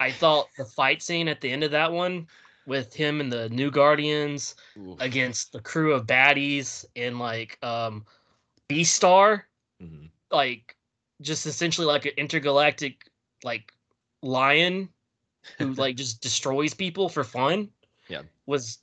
[0.01, 2.27] I thought the fight scene at the end of that one
[2.65, 4.99] with him and the new Guardians Oof.
[4.99, 8.03] against the crew of baddies and like um
[8.67, 9.43] Beastar,
[9.79, 10.09] Mhm.
[10.31, 10.75] like
[11.21, 13.11] just essentially like an intergalactic
[13.43, 13.73] like
[14.23, 14.89] lion
[15.59, 17.69] who like just destroys people for fun.
[18.07, 18.23] Yeah.
[18.47, 18.79] Was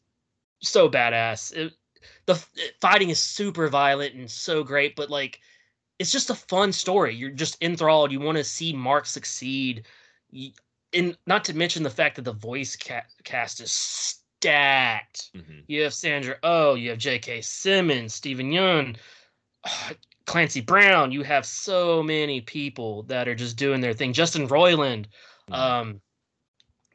[0.60, 1.52] so badass.
[1.52, 1.72] It,
[2.26, 5.40] the f- fighting is super violent and so great, but like
[5.98, 7.12] it's just a fun story.
[7.16, 8.12] You're just enthralled.
[8.12, 9.84] You want to see Mark succeed.
[10.30, 10.52] You,
[10.92, 15.30] and not to mention the fact that the voice ca- cast is stacked.
[15.34, 15.64] Mhm.
[15.66, 17.40] You have Sandra Oh, you have J.K.
[17.42, 18.96] Simmons, Steven Yeun,
[20.26, 21.12] Clancy Brown.
[21.12, 24.12] You have so many people that are just doing their thing.
[24.12, 25.06] Justin Roiland,
[25.50, 25.54] Mhm.
[25.54, 26.00] um,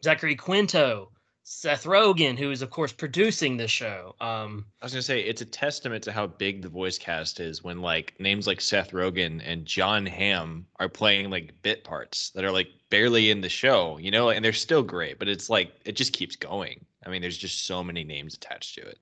[0.03, 1.11] Zachary Quinto,
[1.45, 4.15] Seth Rogen, who is of course producing the show.
[4.21, 7.63] Um, I was gonna say it's a testament to how big the voice cast is
[7.63, 12.45] when like names like Seth Rogen and Jon Hamm are playing like bit parts that
[12.45, 15.73] are like barely in the show, you know, and they're still great, but it's like
[15.85, 16.85] it just keeps going.
[17.05, 18.99] I mean, there's just so many names attached to it.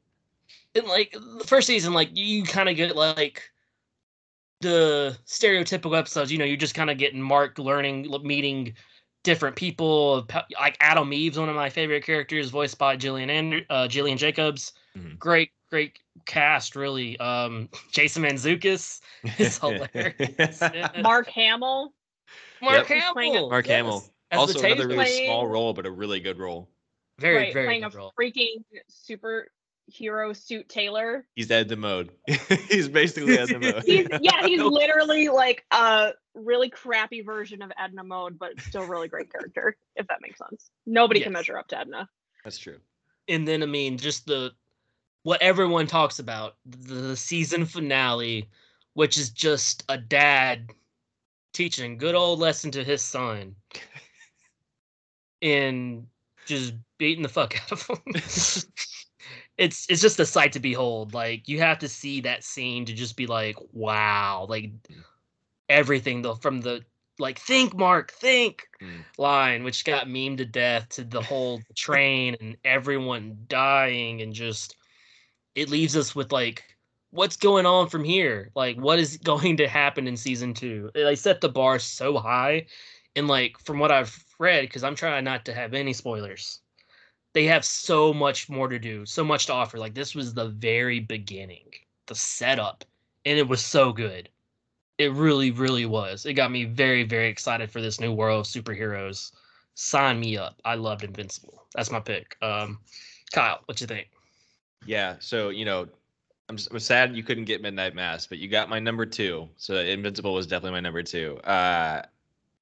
[0.75, 3.51] and like the first season, like you kind of get like
[4.61, 6.31] the stereotypical episodes.
[6.31, 8.73] You know, you're just kind of getting Mark learning, meeting
[9.23, 10.27] different people.
[10.59, 14.73] Like Atom Eve's one of my favorite characters, voiced by Gillian and uh, Gillian Jacobs.
[14.97, 15.17] Mhm.
[15.19, 17.17] Great, great cast, really.
[17.19, 19.01] Um, Jason Mantzoukas
[19.37, 20.61] is hilarious.
[21.01, 21.93] Mark Hamill.
[22.61, 23.49] Mark He's playing a- Hamill.
[23.49, 24.03] Mark yes, Hamill.
[24.31, 24.89] as also another Taser.
[24.97, 26.69] really small role, but a really good role.
[27.19, 28.13] very, right, very playing good a role.
[28.19, 28.63] freaking
[29.91, 31.25] superhero suit Taylor.
[31.35, 32.11] He's Edna Mode.
[32.69, 33.83] he's basically Ed the mode.
[33.85, 39.07] He's yeah, he's literally like a really crappy version of Edna Mode, but still really
[39.07, 40.69] great character, if that makes sense.
[40.85, 42.09] Nobody can measure up to Edna.
[42.43, 42.77] That's true.
[43.27, 44.51] and then I mean just the
[45.23, 48.49] what everyone talks about the season finale,
[48.93, 50.71] which is just a dad
[51.53, 53.55] teaching good old lesson to his son,
[55.41, 56.07] and
[56.47, 58.13] just beating the fuck out of him.
[59.61, 61.13] It's it's just a sight to behold.
[61.13, 64.71] Like you have to see that scene to just be like, wow, like
[65.69, 66.81] everything though from the
[67.19, 69.05] like think Mark think Mm.
[69.19, 74.75] line, which got memed to death, to the whole train and everyone dying, and just
[75.53, 76.63] it leaves us with like,
[77.11, 78.49] what's going on from here?
[78.55, 80.89] Like, what is going to happen in season two?
[80.95, 82.65] They set the bar so high,
[83.15, 86.61] and like from what I've read, because I'm trying not to have any spoilers,
[87.33, 89.77] they have so much more to do, so much to offer.
[89.77, 91.65] Like this was the very beginning,
[92.07, 92.83] the setup,
[93.25, 94.29] and it was so good.
[94.97, 96.25] It really, really was.
[96.25, 99.31] It got me very, very excited for this new world of superheroes.
[99.73, 100.61] Sign me up.
[100.65, 101.63] I loved Invincible.
[101.73, 102.35] That's my pick.
[102.41, 102.79] Um,
[103.31, 104.09] Kyle, what you think?
[104.85, 105.15] Yeah.
[105.19, 105.87] So you know,
[106.49, 109.47] I'm, I'm sad you couldn't get Midnight Mass, but you got my number two.
[109.57, 111.37] So Invincible was definitely my number two.
[111.37, 112.03] Uh,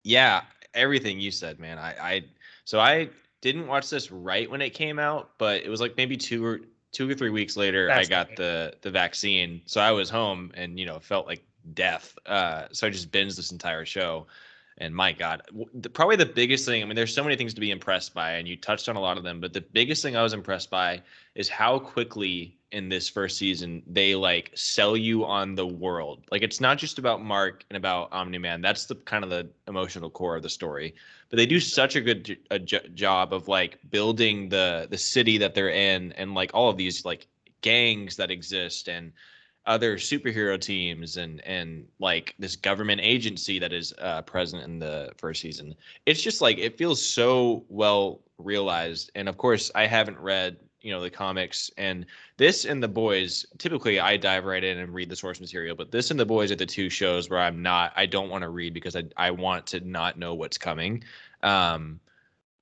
[0.04, 0.44] yeah,
[0.76, 1.80] everything you said, man.
[1.80, 2.24] I, I
[2.66, 3.10] so I
[3.42, 6.62] didn't watch this right when it came out, but it was like maybe two or
[6.92, 8.38] two or three weeks later That's I got great.
[8.38, 9.62] the the vaccine.
[9.66, 12.18] So I was home and you know felt like death.
[12.26, 14.28] Uh, so I just binged this entire show.
[14.82, 15.42] And my God,
[15.74, 16.82] the, probably the biggest thing.
[16.82, 19.02] I mean, there's so many things to be impressed by, and you touched on a
[19.02, 19.42] lot of them.
[19.42, 21.02] But the biggest thing I was impressed by
[21.36, 26.24] is how quickly in this first season they like sell you on the world.
[26.32, 28.62] Like it's not just about Mark and about Omni Man.
[28.62, 30.94] That's the kind of the emotional core of the story.
[31.30, 35.54] But they do such a good a job of like building the the city that
[35.56, 37.28] they're in and like all of these like
[37.62, 39.12] gangs that exist and
[39.66, 45.12] other superhero teams and and like this government agency that is uh, present in the
[45.18, 45.76] first season.
[46.06, 49.12] It's just like it feels so well realized.
[49.16, 52.06] And of course, I haven't read you know the comics and
[52.38, 53.46] this and the boys.
[53.58, 56.52] Typically, I dive right in and read the source material, but this and the boys
[56.52, 57.94] are the two shows where I'm not.
[57.96, 61.04] I don't want to read because I I want to not know what's coming.
[61.44, 62.00] Um,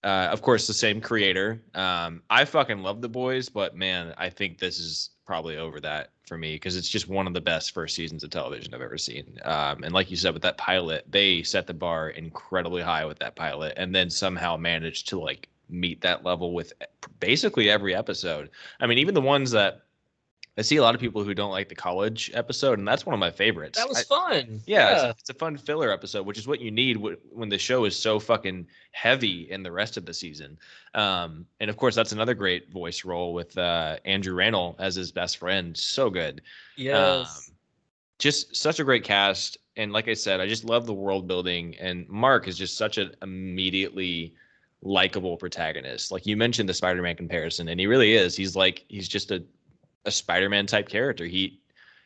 [0.03, 1.61] uh, of course, the same creator.
[1.73, 6.11] Um, I fucking love the boys, but man, I think this is probably over that
[6.25, 8.97] for me because it's just one of the best first seasons of television I've ever
[8.97, 9.37] seen.
[9.43, 13.19] Um, and like you said, with that pilot, they set the bar incredibly high with
[13.19, 16.73] that pilot, and then somehow managed to like meet that level with
[17.19, 18.49] basically every episode.
[18.79, 19.81] I mean, even the ones that
[20.59, 23.13] I see a lot of people who don't like the college episode, and that's one
[23.13, 23.77] of my favorites.
[23.77, 24.59] That was I- fun.
[24.65, 27.47] yeah, It's, a, it's a fun filler episode, which is what you need wh- when
[27.47, 30.57] the show is so fucking heavy in the rest of the season.
[30.95, 35.11] Um, and of course, that's another great voice role with uh, Andrew Rannells as his
[35.11, 35.77] best friend.
[35.77, 36.41] So good.
[36.75, 37.49] yes.
[37.49, 37.53] Um,
[38.17, 41.75] just such a great cast, and like I said, I just love the world building.
[41.79, 44.33] And Mark is just such an immediately
[44.81, 46.11] likable protagonist.
[46.11, 48.35] Like you mentioned the Spider-Man comparison, and he really is.
[48.35, 49.43] He's like he's just a
[50.05, 51.25] a Spider-Man type character.
[51.25, 51.59] He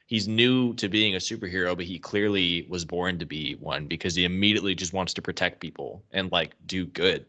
[0.07, 4.15] he's new to being a superhero, but he clearly was born to be one because
[4.15, 7.25] he immediately just wants to protect people and like do good.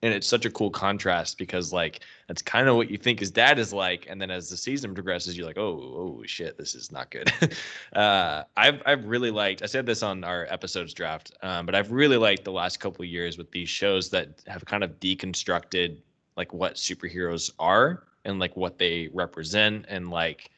[0.00, 3.32] And it's such a cool contrast because like that's kind of what you think his
[3.32, 6.76] dad is like, and then as the season progresses, you're like, oh, oh shit, this
[6.76, 7.32] is not good.
[7.94, 9.62] uh, I've I've really liked.
[9.62, 13.04] I said this on our episodes draft, um, but I've really liked the last couple
[13.04, 15.98] years with these shows that have kind of deconstructed
[16.36, 20.50] like what superheroes are and like what they represent and like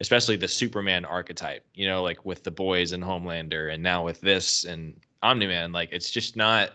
[0.00, 4.20] especially the Superman archetype, you know, like with the boys and Homelander and now with
[4.20, 6.72] this and Omni-Man, like it's just not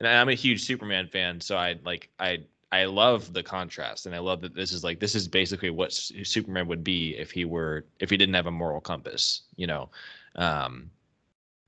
[0.00, 4.14] and I'm a huge Superman fan, so I like I I love the contrast and
[4.14, 7.44] I love that this is like this is basically what Superman would be if he
[7.44, 9.90] were if he didn't have a moral compass, you know.
[10.36, 10.90] Um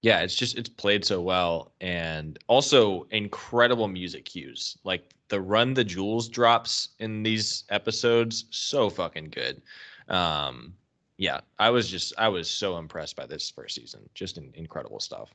[0.02, 4.78] yeah, it's just it's played so well and also incredible music cues.
[4.84, 9.62] Like the Run the Jewels drops in these episodes so fucking good.
[10.08, 10.74] Um
[11.22, 14.00] yeah, I was just I was so impressed by this first season.
[14.12, 15.32] Just in, incredible stuff.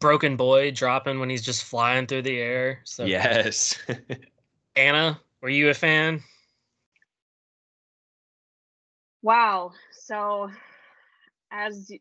[0.00, 2.80] Broken Boy dropping when he's just flying through the air.
[2.82, 3.78] So yes.
[4.76, 6.20] Anna, were you a fan?
[9.22, 9.70] Wow.
[9.92, 10.50] So,
[11.52, 11.92] as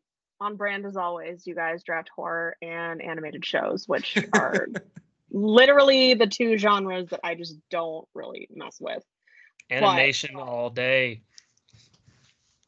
[0.41, 4.69] on brand as always, you guys draft horror and animated shows, which are
[5.29, 9.03] literally the two genres that I just don't really mess with.
[9.69, 11.21] Animation all day.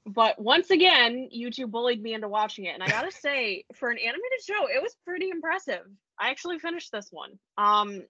[0.06, 3.90] But once again, you two bullied me into watching it, and I gotta say, for
[3.90, 5.84] an animated show, it was pretty impressive.
[6.20, 7.40] I actually finished this one.
[7.58, 8.04] Um,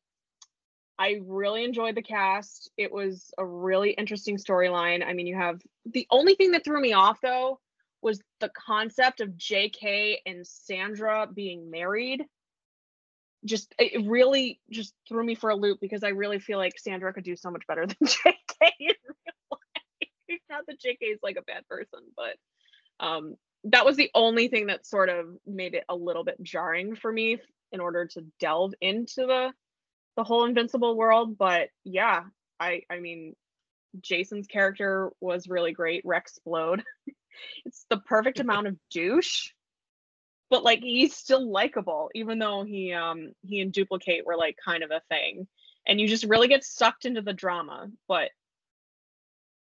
[1.01, 2.69] I really enjoyed the cast.
[2.77, 5.03] It was a really interesting storyline.
[5.03, 7.59] I mean, you have the only thing that threw me off though
[8.01, 12.23] was the concept of JK and Sandra being married.
[13.45, 17.13] Just it really just threw me for a loop because I really feel like Sandra
[17.13, 18.90] could do so much better than JK.
[20.49, 22.36] Not that JK is like a bad person, but
[23.05, 26.95] um that was the only thing that sort of made it a little bit jarring
[26.95, 27.39] for me
[27.71, 29.51] in order to delve into the
[30.17, 32.23] the whole invincible world but yeah
[32.59, 33.34] i i mean
[33.99, 36.01] jason's character was really great.
[36.05, 36.82] Rex Splode
[37.65, 39.49] it's the perfect amount of douche
[40.49, 44.84] but like he's still likable even though he um he and Dupli-Kate were like kind
[44.84, 45.47] of a thing.
[45.88, 48.29] And you just really get sucked into the drama but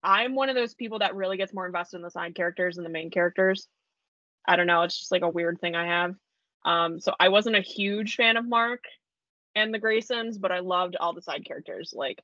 [0.02, 2.84] i'm one of those people that really gets more invested in the side characters than
[2.84, 3.68] the main characters
[4.46, 6.14] i don't know it's just like a weird thing i have
[6.64, 8.84] um so i wasn't a huge fan of mark
[9.54, 11.92] and the Graysons, but I loved all the side characters.
[11.96, 12.22] Like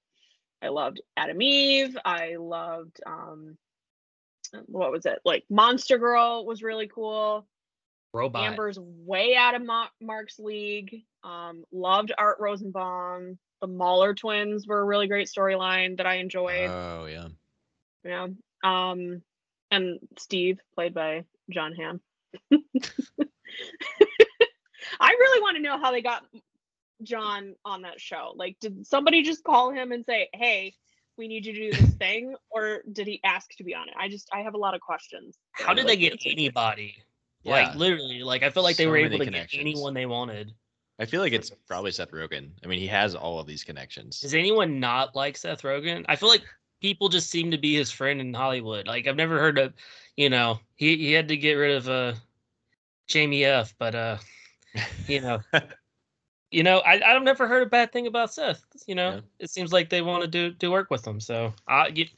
[0.62, 1.96] I loved Atom Eve.
[2.04, 3.56] I loved um
[4.66, 5.18] what was it?
[5.24, 7.46] Like Monster Girl was really cool.
[8.12, 8.44] Robot.
[8.44, 11.02] Amber's way out of Ma- Mark's league.
[11.24, 13.38] Um loved Art Rosenbaum.
[13.60, 16.70] The Mauler twins were a really great storyline that I enjoyed.
[16.70, 17.28] oh yeah.
[18.04, 18.28] Yeah.
[18.62, 19.22] Um
[19.70, 22.00] and Steve played by Jon Hamm.
[25.00, 26.24] I really want to know how they got
[27.02, 28.32] Jon on that show.
[28.36, 30.74] Like, did somebody just call him and say, "Hey,
[31.16, 33.94] we need you to do this thing," or did he ask to be on it?
[33.98, 35.36] I just I have a lot of questions.
[35.52, 36.96] How did like they get anybody?
[37.42, 37.52] Yeah.
[37.52, 40.52] Like literally, like I feel like they were able to get anyone they wanted.
[40.98, 42.50] I feel like it's probably Seth Rogen.
[42.62, 44.20] I mean, he has all of these connections.
[44.20, 46.04] Does anyone not like Seth Rogen?
[46.08, 46.44] I feel like
[46.84, 48.86] people just seem to be his friend in Hollywood.
[48.86, 49.72] Like I've never heard of,
[50.16, 52.12] you know, he he had to get rid of uh
[53.08, 54.18] Jamie F, but uh
[55.08, 55.40] you know,
[56.50, 58.62] you know, I I've never heard a bad thing about Seth.
[58.86, 59.20] You know, Yeah.
[59.38, 61.20] it seems like they want to do do work with him.
[61.20, 62.10] So I get,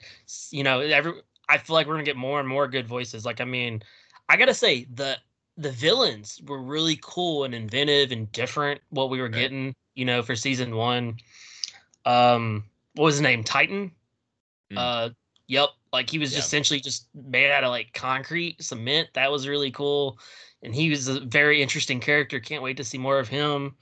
[0.50, 1.12] you know, every
[1.48, 3.24] I feel like we're gonna get more and more good voices.
[3.24, 3.84] Like I mean,
[4.28, 5.16] I gotta say the
[5.56, 8.80] the villains were really cool and inventive and different.
[8.90, 11.18] What we were getting, you know, for season one.
[12.04, 12.64] Um,
[12.94, 13.44] what was his name?
[13.44, 13.92] Titan.
[14.72, 14.78] Mm.
[14.78, 15.10] Uh,
[15.46, 15.68] yep.
[15.92, 16.40] Like he was Yeah.
[16.40, 19.08] essentially just made out of like concrete cement.
[19.14, 20.18] That was really cool,
[20.62, 22.40] and he was a very interesting character.
[22.40, 23.76] Can't wait to see more of him.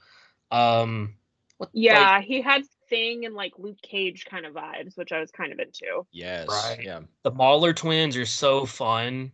[0.51, 1.15] Um,
[1.57, 5.19] what, like, Yeah, he had Thing and like Luke Cage kind of vibes, which I
[5.19, 6.05] was kind of into.
[6.11, 6.47] yes.
[6.47, 6.83] Right.
[6.83, 7.01] Yeah.
[7.23, 9.31] the Mauler twins are so fun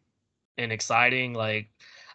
[0.57, 1.33] and exciting.
[1.33, 1.69] Like,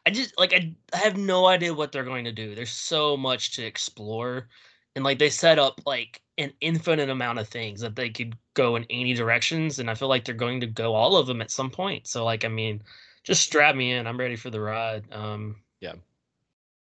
[0.06, 2.54] I just like I, I have no idea what they're going to do.
[2.54, 4.48] There's so much to explore,
[4.94, 8.76] and like they set up like an infinite amount of things that they could go
[8.76, 11.50] in any directions and i feel like they're going to go all of them at
[11.50, 12.06] some point.
[12.06, 12.82] So like i mean
[13.24, 14.06] just strap me in.
[14.06, 15.04] I'm ready for the ride.
[15.12, 15.94] Um yeah.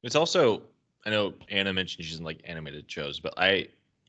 [0.03, 0.63] It's also
[1.07, 3.69] i know anna mentioned she's in like animated shows but i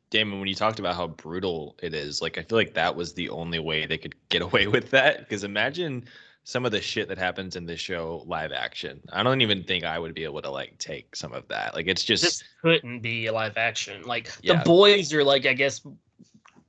[0.09, 3.13] damon when you talked about how brutal it is like i feel like that was
[3.13, 6.03] the only way they could get away with that because imagine
[6.43, 8.99] some of the shit that happens in this show live action.
[9.11, 11.75] I don't even think I would be able to like take some of that.
[11.75, 14.01] Like it's just this couldn't be a live action.
[14.03, 14.57] Like yeah.
[14.57, 15.81] the boys are like I guess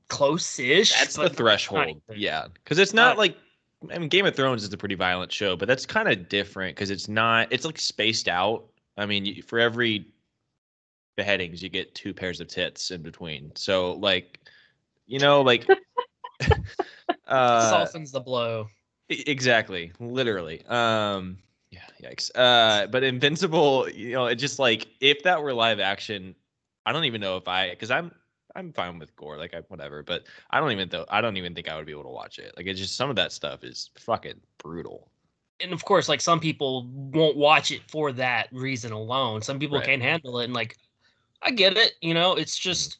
[0.08, 0.92] close-ish.
[0.92, 2.02] That's the threshold.
[2.14, 3.36] Yeah, because it's not, not like
[3.90, 6.76] I mean Game of Thrones is a pretty violent show, but that's kind of different
[6.76, 7.48] because it's not.
[7.50, 8.66] It's like spaced out.
[8.98, 10.08] I mean, for every
[11.16, 13.52] beheadings, you get two pairs of tits in between.
[13.54, 14.40] So like,
[15.06, 15.66] you know, like.
[17.28, 18.66] uh, softens the blow.
[19.10, 20.64] Exactly, literally.
[20.66, 21.38] Um,
[21.70, 22.30] yeah, yikes.
[22.34, 26.36] Uh, but Invincible, you know, it just like if that were live action,
[26.86, 28.12] I don't even know if I, because I'm
[28.54, 31.54] I'm fine with gore, like I whatever, but I don't even though I don't even
[31.54, 32.54] think I would be able to watch it.
[32.56, 35.10] Like it's just some of that stuff is fucking brutal.
[35.60, 39.42] And of course, like some people won't watch it for that reason alone.
[39.42, 39.86] Some people right.
[39.86, 40.76] can't handle it, and like
[41.42, 42.34] I get it, you know.
[42.34, 42.98] It's just,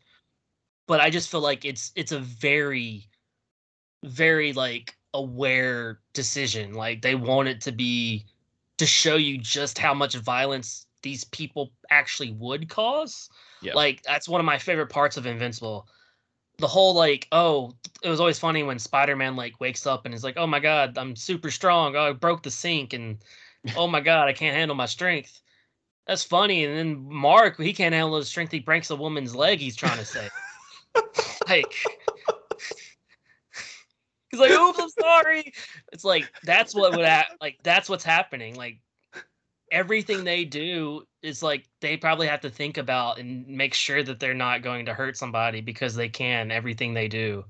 [0.87, 3.09] but I just feel like it's it's a very,
[4.05, 6.75] very like aware decision.
[6.75, 8.27] Like they want it to be
[8.79, 13.29] to show you just how much violence these people actually would cause.
[13.63, 13.75] Yeah.
[13.75, 15.87] Like that's one of my favorite parts of Invincible.
[16.59, 20.25] The whole like, oh, it was always funny when Spider-Man like wakes up and is
[20.25, 21.97] like, "Oh my god, I'm super strong.
[21.97, 23.19] Oh, I broke the sink and
[23.77, 25.41] oh my god, I can't handle my strength."
[26.07, 26.65] That's funny.
[26.65, 28.51] And then Mark, he can't handle his strength.
[28.51, 29.61] He breaks a woman's leg.
[29.61, 30.29] He's trying to say,
[31.49, 31.73] like,
[34.31, 35.53] He's like, "Oops, I'm sorry."
[35.93, 37.37] It's like that's what would happen.
[37.41, 38.55] Like that's what's happening.
[38.55, 38.81] Like
[39.71, 44.21] everything they do is like they probably have to think about and make sure that
[44.21, 47.45] they're not going to hurt somebody because they can everything they do.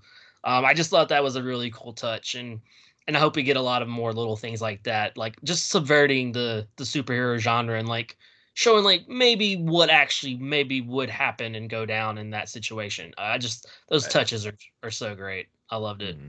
[0.45, 2.61] Um, I just thought that was a really cool touch, and
[3.07, 5.71] and I hope we get a lot of more little things like that, like just
[5.71, 8.17] subverting the the superhero genre and like
[8.55, 13.13] showing like maybe what actually maybe would happen and go down in that situation.
[13.19, 15.49] I just those touches are are so great.
[15.71, 16.19] I loved it.
[16.19, 16.29] Mm-hmm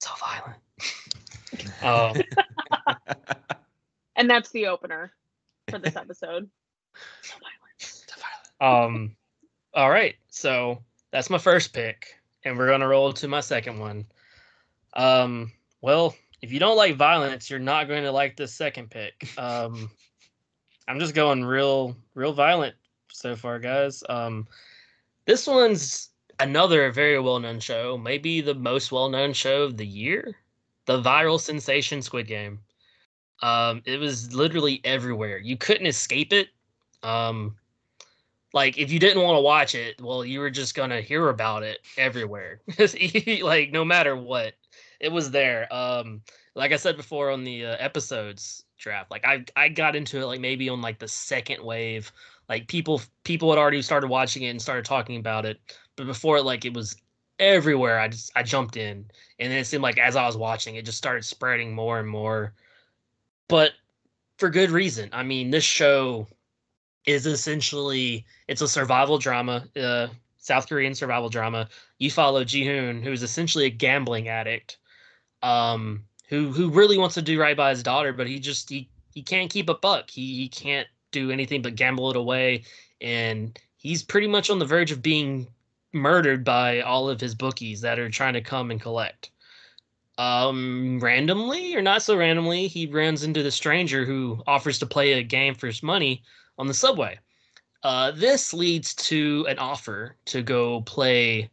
[0.00, 0.62] so violent.
[1.82, 2.96] um,
[4.16, 5.12] and that's the opener
[5.68, 6.48] for this episode.
[7.22, 7.80] so violent.
[7.80, 8.14] So
[8.58, 8.86] violent.
[8.94, 9.16] Um,
[9.74, 10.16] all right.
[10.28, 10.82] So
[11.12, 14.06] that's my first pick, and we're gonna roll to my second one.
[14.94, 19.28] Um, well, if you don't like violence, you're not going to like this second pick.
[19.38, 19.90] Um,
[20.88, 22.74] I'm just going real, real violent
[23.12, 24.02] so far, guys.
[24.08, 24.48] Um,
[25.26, 26.08] this one's
[26.40, 30.36] another very well known show, maybe the most well known show of the year,
[30.86, 32.60] the viral sensation Squid Game.
[33.42, 35.38] Um, it was literally everywhere.
[35.38, 36.48] You couldn't escape it.
[37.02, 37.56] Um,
[38.52, 41.62] like if you didn't want to watch it, well, you were just gonna hear about
[41.62, 42.60] it everywhere.
[43.42, 44.54] like no matter what,
[44.98, 45.72] it was there.
[45.72, 46.22] Um,
[46.54, 50.26] like I said before on the uh, episodes draft, like I I got into it
[50.26, 52.10] like maybe on like the second wave.
[52.48, 55.60] Like people people had already started watching it and started talking about it
[56.00, 56.96] but before like it was
[57.38, 57.98] everywhere.
[58.00, 59.04] I just I jumped in,
[59.38, 62.08] and then it seemed like as I was watching, it just started spreading more and
[62.08, 62.54] more.
[63.48, 63.72] But
[64.38, 65.10] for good reason.
[65.12, 66.26] I mean, this show
[67.04, 71.68] is essentially it's a survival drama, uh, South Korean survival drama.
[71.98, 74.78] You follow Gi-hun, who's essentially a gambling addict,
[75.42, 78.88] um, who who really wants to do right by his daughter, but he just he
[79.12, 80.08] he can't keep a buck.
[80.08, 82.64] He he can't do anything but gamble it away,
[83.02, 85.46] and he's pretty much on the verge of being
[85.92, 89.30] murdered by all of his bookies that are trying to come and collect.
[90.18, 95.12] Um, randomly or not so randomly, he runs into the stranger who offers to play
[95.12, 96.22] a game for his money
[96.58, 97.18] on the subway.
[97.82, 101.50] Uh, this leads to an offer to go play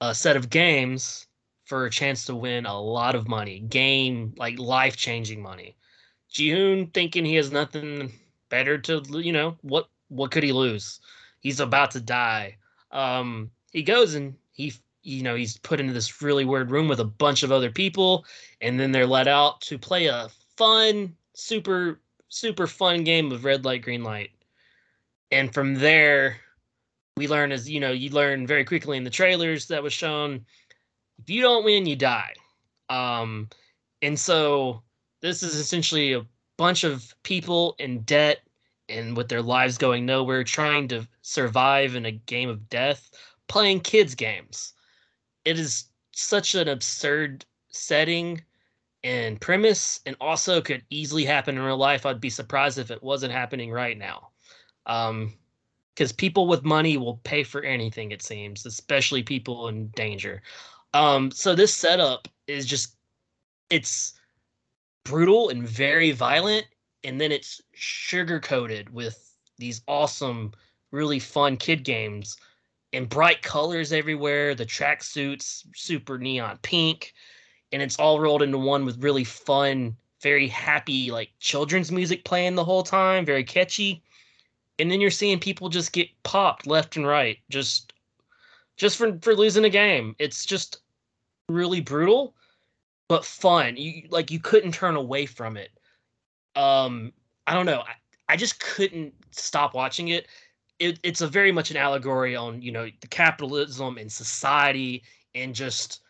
[0.00, 1.26] a set of games
[1.64, 5.76] for a chance to win a lot of money, game like life changing money.
[6.30, 8.10] Gi-hun thinking he has nothing
[8.48, 11.00] better to, you know, what what could he lose?
[11.40, 12.56] He's about to die
[12.92, 14.72] um, he goes and he
[15.02, 18.24] you know he's put into this really weird room with a bunch of other people
[18.60, 23.64] and then they're let out to play a fun super super fun game of red
[23.64, 24.30] light green light.
[25.30, 26.36] And from there
[27.16, 30.44] we learn as you know you learn very quickly in the trailers that was shown
[31.18, 32.34] if you don't win you die.
[32.88, 33.48] Um
[34.02, 34.82] and so
[35.20, 36.26] this is essentially a
[36.56, 38.40] bunch of people in debt
[38.88, 43.10] and with their lives going nowhere, trying to survive in a game of death,
[43.48, 44.74] playing kids' games.
[45.44, 48.42] It is such an absurd setting
[49.04, 52.06] and premise, and also could easily happen in real life.
[52.06, 54.28] I'd be surprised if it wasn't happening right now.
[54.86, 55.32] Um,
[55.94, 60.42] because people with money will pay for anything it seems especially people in danger
[60.94, 62.96] um so this setup is just
[63.70, 64.14] it's
[65.04, 66.66] brutal and very violent
[67.04, 70.52] and then it's sugar coated with these awesome
[70.92, 72.36] really fun kid games.
[72.92, 77.14] And bright colors everywhere the track suits super neon pink
[77.72, 82.54] and it's all rolled into one with really fun very happy like children's music playing
[82.54, 84.02] the whole time very catchy.
[84.78, 87.94] And then you're seeing people just get popped left and right just
[88.76, 90.14] just for for losing a game.
[90.18, 90.82] It's just
[91.48, 92.34] really brutal
[93.08, 93.76] but fun.
[93.76, 95.70] You like you couldn't turn away from it.
[96.56, 97.12] Um
[97.46, 97.80] i don't know.
[97.80, 97.94] I,
[98.28, 100.28] I just couldn't stop watching it.
[100.82, 105.54] It it's a very much an allegory on you know the capitalism and society and
[105.54, 106.00] just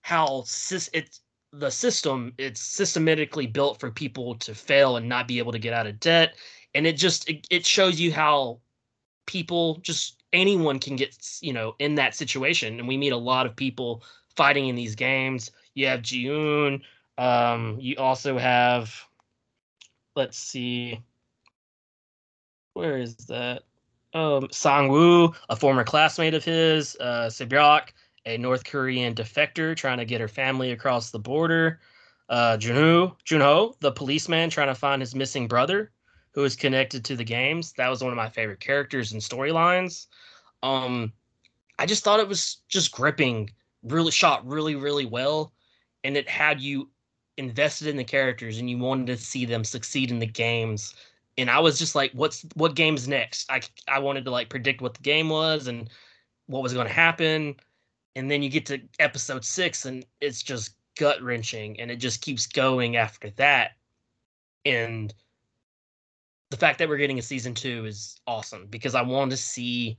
[0.00, 1.20] how it's
[1.52, 5.74] the system it's systematically built for people to fail and not be able to get
[5.74, 6.36] out of debt.
[6.74, 8.60] And it just it, it shows you how
[9.26, 12.78] people just anyone can get you know in that situation.
[12.78, 14.02] And we meet a lot of people
[14.34, 15.50] fighting in these games.
[15.74, 16.80] You have Gi-hun
[17.18, 18.94] um you also have
[20.14, 21.02] let's see
[22.72, 23.62] where is that
[24.16, 27.30] um Sang-woo a former classmate of his uh
[28.28, 31.80] a North Korean defector trying to get her family across the border
[32.28, 35.92] uh Junho Junho the policeman trying to find his missing brother
[36.36, 37.72] who is connected to the games.
[37.78, 40.06] That was one of my favorite characters and storylines.
[40.62, 41.14] Um,
[41.78, 43.50] I just thought it was just gripping,
[43.82, 45.54] really shot really, really well,
[46.04, 46.90] and it had you
[47.38, 50.94] invested in the characters and you wanted to see them succeed in the games.
[51.38, 54.80] And I was just like, "What's what game's next?" I I wanted to like predict
[54.80, 55.90] what the game was and
[56.46, 57.56] what was going to happen.
[58.14, 62.22] And then you get to episode six, and it's just gut wrenching, and it just
[62.22, 63.72] keeps going after that.
[64.64, 65.12] And
[66.50, 69.98] the fact that we're getting a season two is awesome because I want to see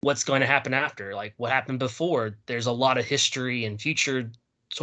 [0.00, 2.36] what's going to happen after, like what happened before.
[2.46, 4.30] There's a lot of history and future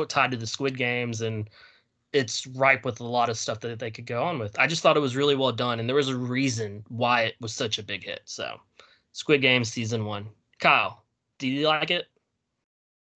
[0.07, 1.49] tied to the Squid Games, and
[2.13, 4.57] it's ripe with a lot of stuff that they could go on with.
[4.59, 7.35] I just thought it was really well done, and there was a reason why it
[7.39, 8.21] was such a big hit.
[8.25, 8.59] So,
[9.13, 10.27] Squid Games season one.
[10.59, 11.03] Kyle,
[11.39, 12.07] do you like it?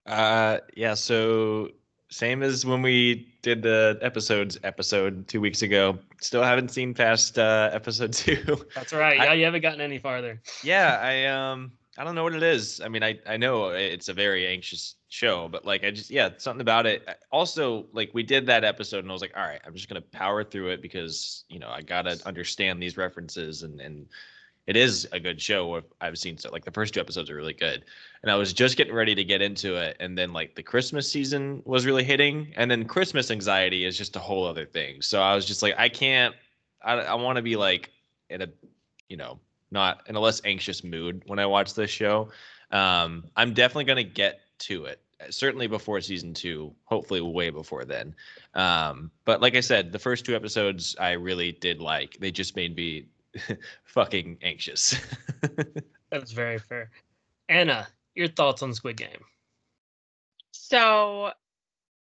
[0.05, 0.93] Uh, yeah.
[0.93, 1.69] So
[2.09, 5.97] same as when we did the episodes episode two weeks ago.
[6.21, 8.65] Still haven't seen past uh, episode two.
[8.73, 9.17] That's right.
[9.17, 10.41] Yeah, I, you haven't gotten any farther.
[10.63, 12.81] Yeah, I um, I don't know what it is.
[12.81, 16.29] I mean, I I know it's a very anxious show, but like I just yeah,
[16.37, 17.07] something about it.
[17.31, 20.01] Also, like we did that episode, and I was like, all right, I'm just gonna
[20.01, 24.07] power through it because you know I gotta understand these references and and
[24.67, 25.81] it is a good show.
[26.01, 27.85] I've seen so like the first two episodes are really good,
[28.21, 31.09] and I was just getting ready to get into it, and then like the Christmas
[31.09, 35.01] season was really hitting, and then Christmas anxiety is just a whole other thing.
[35.01, 36.35] So I was just like, I can't.
[36.83, 37.91] I I want to be like
[38.29, 38.47] in a,
[39.07, 39.39] you know,
[39.71, 42.29] not in a less anxious mood when I watch this show.
[42.71, 44.99] Um, I'm definitely gonna get to it
[45.29, 48.13] certainly before season two hopefully way before then
[48.53, 52.55] um, but like i said the first two episodes i really did like they just
[52.55, 53.07] made me
[53.83, 54.95] fucking anxious.
[56.11, 56.91] That's very fair.
[57.49, 59.23] Anna, your thoughts on Squid Game?
[60.51, 61.31] So,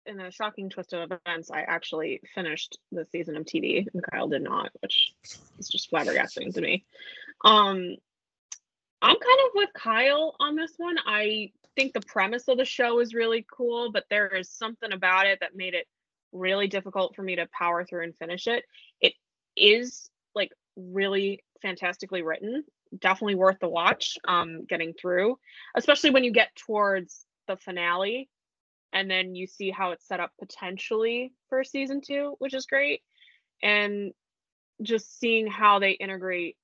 [0.05, 4.28] in a shocking twist of events, I actually finished the season of TV, and Kyle
[4.28, 5.12] did not, which
[5.59, 6.84] is just flabbergasting to me.
[7.44, 7.97] Um,
[9.03, 10.97] I'm kind of with Kyle on this one.
[11.05, 15.26] I think the premise of the show is really cool, but there is something about
[15.26, 15.86] it that made it
[16.32, 18.64] really difficult for me to power through and finish it.
[19.00, 19.14] It
[19.56, 22.64] is like really fantastically written.
[22.98, 24.16] Definitely worth the watch.
[24.26, 25.38] Um, getting through,
[25.76, 28.28] especially when you get towards the finale,
[28.92, 33.02] and then you see how it's set up potentially for season two, which is great,
[33.62, 34.12] and
[34.82, 36.56] just seeing how they integrate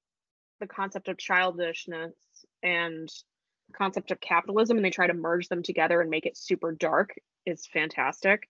[0.61, 2.15] the concept of childishness
[2.63, 3.09] and
[3.73, 7.15] concept of capitalism and they try to merge them together and make it super dark
[7.47, 8.49] is fantastic.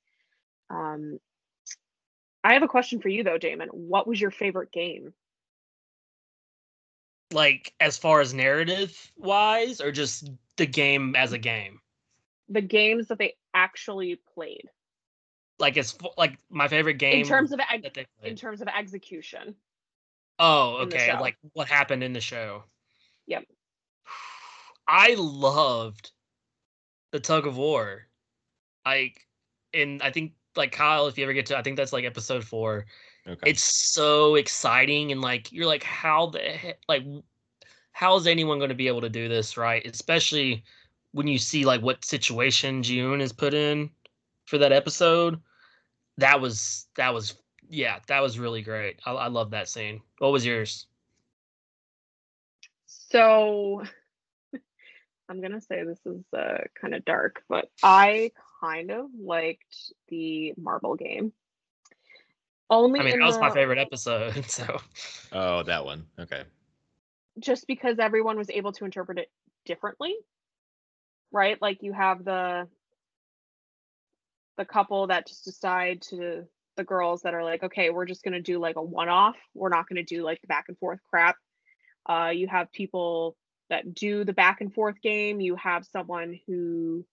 [0.70, 1.18] Um,
[2.44, 3.68] I have a question for you though, Damon.
[3.68, 5.14] What was your favorite game?
[7.32, 11.80] like as far as narrative wise or just the game as a game?
[12.48, 14.68] The games that they actually played.
[15.58, 19.54] Like it's like my favorite game in terms of ex- in terms of execution.
[20.38, 21.12] Oh okay.
[21.20, 22.64] like what happened in the show?
[23.26, 23.44] Yep
[24.88, 26.10] i loved
[27.12, 28.06] the tug of war
[28.84, 29.26] like
[29.74, 32.44] and i think like kyle if you ever get to i think that's like episode
[32.44, 32.86] four
[33.26, 33.50] Okay.
[33.50, 37.04] It's so exciting and like you're like, how the heck, like,
[37.92, 39.86] how is anyone going to be able to do this right?
[39.86, 40.64] Especially
[41.12, 43.90] when you see like what situation Gi-hun is put in
[44.46, 45.40] for that episode.
[46.18, 47.36] That was that was
[47.68, 48.98] yeah, that was really great.
[49.06, 50.00] I, I love that scene.
[50.18, 50.86] What was yours?
[52.86, 53.84] So
[55.28, 60.54] I'm gonna say this is uh, kind of dark, but I kind of liked the
[60.56, 61.32] marble game.
[62.70, 64.44] Only I mean, that was my favorite episode.
[64.48, 64.78] So
[65.32, 66.06] Oh, that one.
[66.18, 66.42] Okay.
[67.38, 69.30] just because everyone was able to interpret it
[69.64, 70.14] differently
[71.30, 72.68] right like you have the
[74.58, 76.44] the couple that just decide to
[76.76, 79.36] the girls that are like okay we're just going to do like a one off
[79.54, 81.36] we're not going to do like the back and forth crap
[82.08, 83.36] uh you have people
[83.72, 85.40] that do the back and forth game.
[85.40, 87.06] You have someone who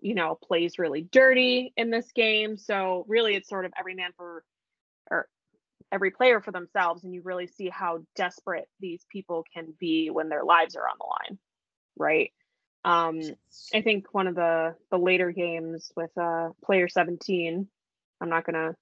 [0.00, 2.56] you know plays really dirty in this game.
[2.56, 4.44] So really it's sort of every man for
[5.10, 5.28] or
[5.90, 10.28] every player for themselves and you really see how desperate these people can be when
[10.28, 11.38] their lives are on the line
[11.98, 12.32] right?
[12.84, 13.20] Um
[13.74, 17.66] i think one of the the later games with uh player 17
[18.20, 18.76] i'm not gonna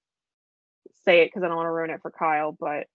[1.05, 2.85] say it because i don't want to ruin it for kyle but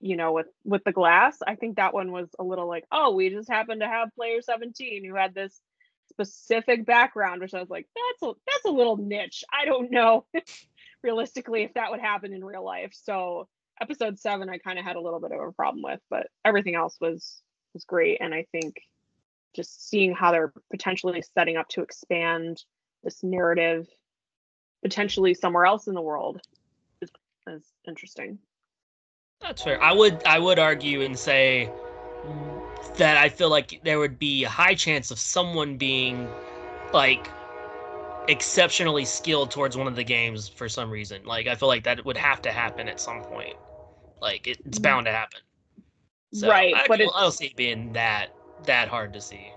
[0.00, 3.14] you know with with the glass i think that one was a little like oh
[3.14, 5.60] we just happened to have player 17 who had this
[6.08, 10.24] specific background which i was like that's a that's a little niche i don't know
[11.02, 12.92] realistically if that would happen in real life.
[12.92, 13.48] So
[13.80, 16.74] episode seven I kind of had a little bit of a problem with, but everything
[16.74, 17.42] else was
[17.74, 18.18] was great.
[18.20, 18.76] And I think
[19.54, 22.62] just seeing how they're potentially setting up to expand
[23.02, 23.86] this narrative
[24.82, 26.40] potentially somewhere else in the world
[27.02, 27.10] is,
[27.46, 28.38] is interesting.
[29.40, 29.82] That's fair.
[29.82, 31.70] I would I would argue and say
[32.96, 36.28] that I feel like there would be a high chance of someone being
[36.92, 37.30] like
[38.28, 41.24] exceptionally skilled towards one of the games for some reason.
[41.24, 43.54] Like I feel like that would have to happen at some point.
[44.20, 45.40] Like it, it's bound to happen.
[46.32, 48.28] So right, I, but don't- it's I don't see it being that
[48.66, 49.50] that hard to see.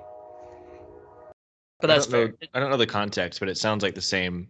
[1.81, 2.49] But that's don't know- fair.
[2.53, 4.47] I don't know the context, but it sounds like the same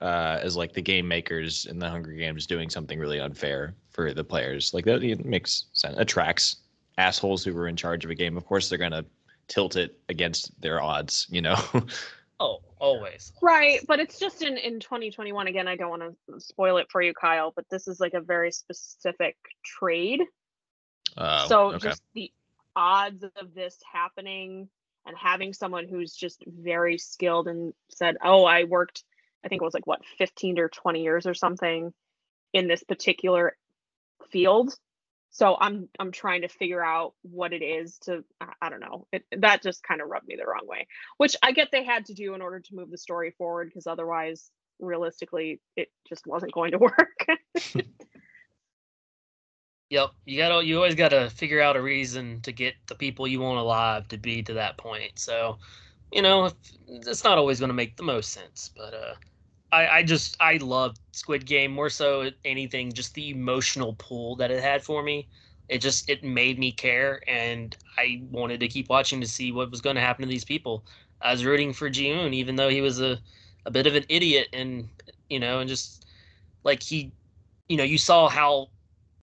[0.00, 4.12] uh, as like the game makers in the Hunger Games doing something really unfair for
[4.14, 4.72] the players.
[4.74, 5.96] Like that it makes sense.
[5.98, 6.56] Attracts
[6.98, 8.36] assholes who were in charge of a game.
[8.36, 9.04] Of course, they're gonna
[9.48, 11.26] tilt it against their odds.
[11.30, 11.56] You know.
[12.42, 13.34] Oh, always.
[13.42, 15.68] right, but it's just in in 2021 again.
[15.68, 18.50] I don't want to spoil it for you, Kyle, but this is like a very
[18.50, 20.22] specific trade
[21.16, 21.88] Uh, so okay.
[21.88, 22.32] just the
[22.76, 24.68] odds of this happening
[25.06, 29.04] and having someone who's just very skilled and said oh i worked
[29.44, 31.92] i think it was like what 15 or 20 years or something
[32.52, 33.56] in this particular
[34.30, 34.74] field.
[35.30, 39.06] So i'm i'm trying to figure out what it is to i, don't know.
[39.12, 40.86] It, that just kind of rubbed me the wrong way
[41.18, 43.86] which i get they had to do in order to move the story forward because
[43.86, 47.26] otherwise realistically it just wasn't going to work.
[49.90, 53.40] Yep, you gotta you always gotta figure out a reason to get the people you
[53.40, 55.18] want alive to be to that point.
[55.18, 55.58] So,
[56.12, 56.50] you know,
[56.86, 59.14] it's not always gonna make the most sense, but uh,
[59.72, 64.50] I I just I love Squid Game more so anything, just the emotional pull that
[64.50, 65.28] it had for me.
[65.68, 69.70] It just it made me care, and I wanted to keep watching to see what
[69.70, 70.84] was going to happen to these people.
[71.20, 73.18] I was rooting for Gi-hun, even though he was a
[73.66, 74.88] a bit of an idiot, and
[75.28, 76.06] you know, and just
[76.64, 77.12] like he,
[77.68, 78.70] you know, you saw how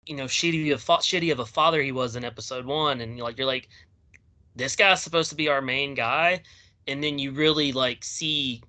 [0.06, 3.26] you know shitty of shitty of a father he was in episode one, and you're
[3.26, 3.68] like you're like,
[4.56, 6.42] this guy's supposed to be our main guy,
[6.86, 8.62] and then you really like see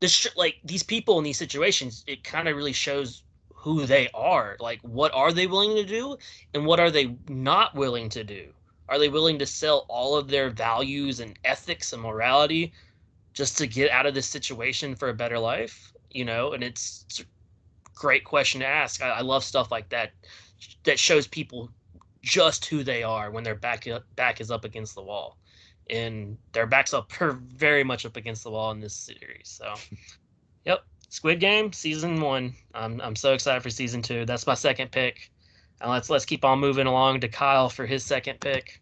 [0.00, 2.04] this sh- like these people in these situations.
[2.06, 3.22] It kind of really shows
[3.54, 4.56] who they are.
[4.60, 6.16] Like, what are they willing to do,
[6.54, 8.52] and what are they not willing to do?
[8.88, 12.72] Are they willing to sell all of their values and ethics and morality
[13.34, 15.92] just to get out of this situation for a better life?
[16.10, 17.24] You know, and it's, it's a
[17.94, 19.02] great question to ask.
[19.02, 20.12] I, I love stuff like that
[20.84, 21.70] that shows people
[22.22, 23.86] just who they are when their back
[24.16, 25.36] back is up against the wall,
[25.90, 29.44] and their backs up are very much up against the wall in this series.
[29.44, 29.74] So,
[30.64, 32.54] yep, Squid Game season one.
[32.74, 34.24] I'm I'm so excited for season two.
[34.24, 35.30] That's my second pick.
[35.80, 38.80] And let's let's keep on moving along to Kyle for his second pick.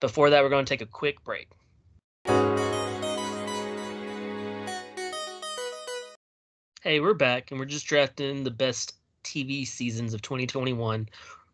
[0.00, 1.48] Before that, we're going to take a quick break.
[6.82, 11.08] Hey, we're back, and we're just drafting the best TV seasons of 2021.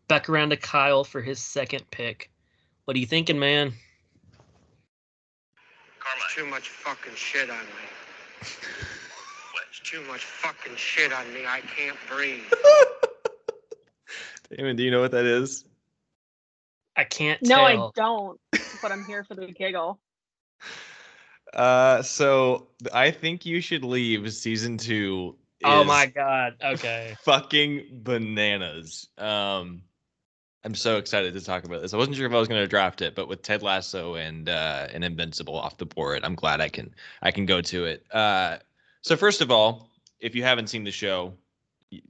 [0.07, 2.29] Back around to Kyle for his second pick.
[2.85, 3.73] What are you thinking, man?
[6.05, 7.87] There's too much fucking shit on me.
[8.41, 11.45] There's too much fucking shit on me.
[11.45, 12.43] I can't breathe.
[14.55, 15.65] Damon, do you know what that is?
[16.95, 17.65] I can't no tell.
[17.65, 18.39] i don't
[18.81, 19.99] but i'm here for the giggle
[21.53, 25.37] Uh, so I think you should leave season two.
[25.63, 26.55] oh my god.
[26.61, 27.15] Okay.
[27.23, 29.07] fucking bananas.
[29.17, 29.83] Um,
[30.65, 31.93] I'm so excited to talk about this.
[31.93, 34.49] I wasn't sure if I was going to draft it, but with Ted Lasso and
[34.49, 38.03] uh, and Invincible off the board, I'm glad I can I can go to it.
[38.11, 38.57] Uh,
[39.01, 41.35] so first of all, if you haven't seen the show,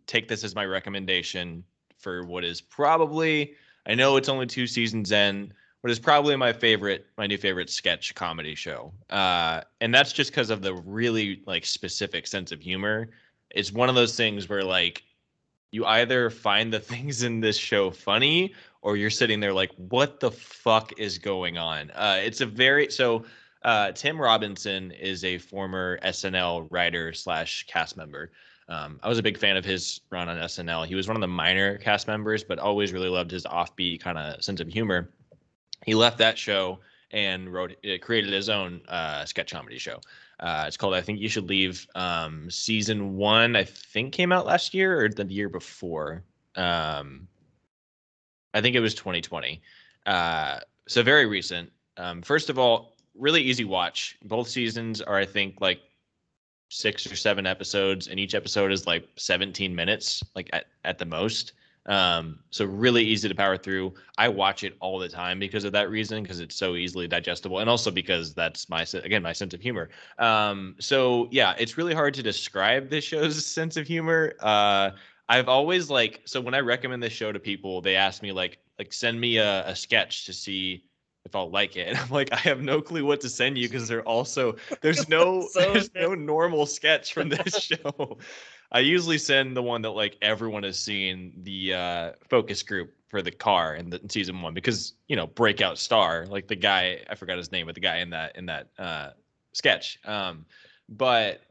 [0.08, 1.66] take this as my recommendation
[1.98, 3.56] for what is probably
[3.86, 7.70] I know it's only two seasons in, but it's probably my favorite, my new favorite
[7.70, 8.94] sketch comedy show.
[9.10, 13.10] Uh, and that's just because of the really like specific sense of humor.
[13.52, 15.04] It's one of those things where like
[15.76, 20.20] you either find the things in this show funny or you're sitting there like, what
[20.20, 21.92] the fuck is going on?
[21.92, 23.26] Uh, it's a very so.
[23.64, 28.30] Uh, Tim Robinson is a former SNL writer slash cast member.
[28.70, 30.86] Um, I was a big fan of his run on SNL.
[30.86, 34.20] He was one of the minor cast members, but always really loved his offbeat kind
[34.20, 35.10] of sense of humor.
[35.84, 36.80] He left that show
[37.10, 40.00] and wrote, uh, created his own uh, sketch comedy show.
[40.40, 41.88] Uh, it's called I Think You Should Leave.
[41.96, 46.24] Um, season one, I think, came out last year or the year before.
[46.56, 47.28] Um,
[48.54, 49.62] I think it was 2020.
[50.06, 51.72] Uh, so very recent.
[51.98, 54.18] Um, first of all, really easy watch.
[54.24, 55.80] Both seasons are, I think, like
[56.70, 61.06] six or seven episodes, and each episode is like 17 minutes, like at, at the
[61.06, 61.54] most.
[61.88, 63.94] Um, so really easy to power through.
[64.18, 67.60] I watch it all the time because of that reason, because it's so easily digestible,
[67.60, 69.90] and also because that's my again my sense of humor.
[70.18, 74.34] Um, so yeah, it's really hard to describe this show's sense of humor.
[74.40, 74.92] Uh,
[75.30, 78.60] I've always like so when I recommend this show to people, they ask me like
[78.80, 80.84] like send me a, a sketch to see
[81.26, 81.88] if I'll like it.
[81.88, 85.10] And I'm like, I have no clue what to send you because they're also there's
[85.10, 88.18] no So there's no normal sketch from this show.
[88.72, 93.22] I usually send the one that like everyone has seen the uh focus group for
[93.22, 97.00] the car in, the, in season one because you know breakout star like the guy
[97.10, 99.12] I forgot his name but the guy in that in that uh
[99.54, 100.46] sketch um
[100.90, 101.42] but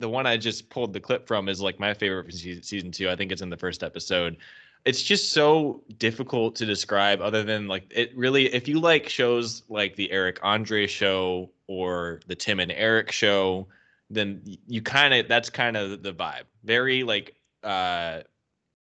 [0.00, 2.92] the one I just pulled the clip from is like my favorite from season, season
[2.92, 3.10] two.
[3.10, 4.36] I think it's in the first episode.
[4.84, 8.52] It's just so difficult to describe, other than like it really.
[8.54, 13.66] If you like shows like the Eric Andre show or the Tim and Eric show,
[14.08, 16.44] then you kind of that's kind of the vibe.
[16.68, 17.34] Very like
[17.64, 18.20] uh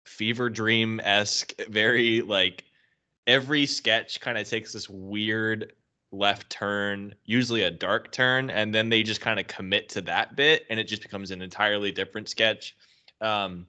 [0.06, 1.53] fever dream esque.
[1.69, 2.65] Very like
[3.27, 5.72] every sketch kind of takes this weird
[6.11, 10.35] left turn, usually a dark turn, and then they just kind of commit to that
[10.35, 12.76] bit, and it just becomes an entirely different sketch.
[13.22, 13.65] Um,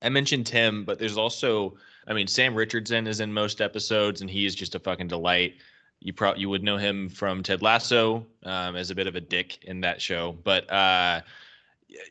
[0.00, 1.76] I mentioned Tim, but there's also,
[2.06, 5.56] I mean, Sam Richardson is in most episodes, and he is just a fucking delight.
[6.00, 9.20] You probably you would know him from Ted Lasso um, as a bit of a
[9.20, 11.20] dick in that show, but uh,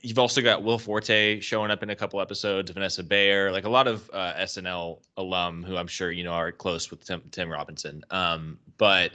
[0.01, 3.69] you've also got Will Forte showing up in a couple episodes, Vanessa Bayer, like a
[3.69, 7.49] lot of uh, SNL alum who I'm sure you know are close with Tim, Tim
[7.49, 8.03] Robinson.
[8.09, 9.11] Um, but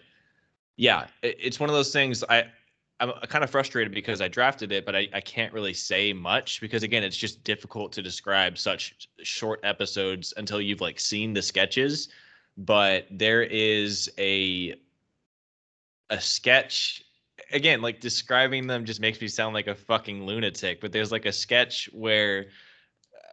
[0.76, 2.22] yeah, it, it's one of those things.
[2.28, 2.44] I
[3.00, 6.60] I'm kind of frustrated because I drafted it, but I, I can't really say much
[6.60, 11.42] because again, it's just difficult to describe such short episodes until you've like seen the
[11.42, 12.10] sketches.
[12.58, 14.74] But there is a
[16.10, 17.04] a sketch
[17.52, 20.80] again, like describing them just makes me sound like a fucking lunatic.
[20.80, 22.46] But there's like a sketch where
[23.14, 23.28] uh,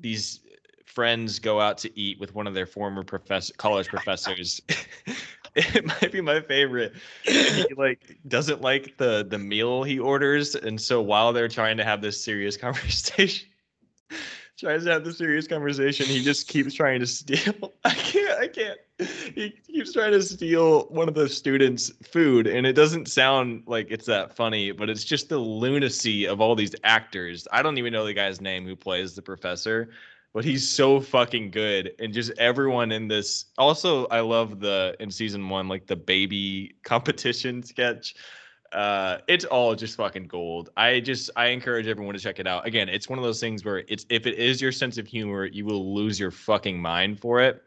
[0.00, 0.40] these
[0.86, 4.60] friends go out to eat with one of their former professor college professors.
[5.54, 6.94] it might be my favorite.
[7.24, 11.84] He like doesn't like the the meal he orders, and so while they're trying to
[11.84, 13.48] have this serious conversation,
[14.58, 17.72] tries to have the serious conversation, he just keeps trying to steal.
[17.84, 18.40] I can't.
[18.40, 18.78] I can't.
[19.34, 23.86] He keeps trying to steal one of the students' food, and it doesn't sound like
[23.90, 27.46] it's that funny, but it's just the lunacy of all these actors.
[27.52, 29.90] I don't even know the guy's name who plays the professor,
[30.32, 35.10] but he's so fucking good and just everyone in this also i love the in
[35.10, 38.14] season one like the baby competition sketch
[38.72, 42.66] uh it's all just fucking gold i just i encourage everyone to check it out
[42.66, 45.46] again it's one of those things where it's if it is your sense of humor
[45.46, 47.62] you will lose your fucking mind for it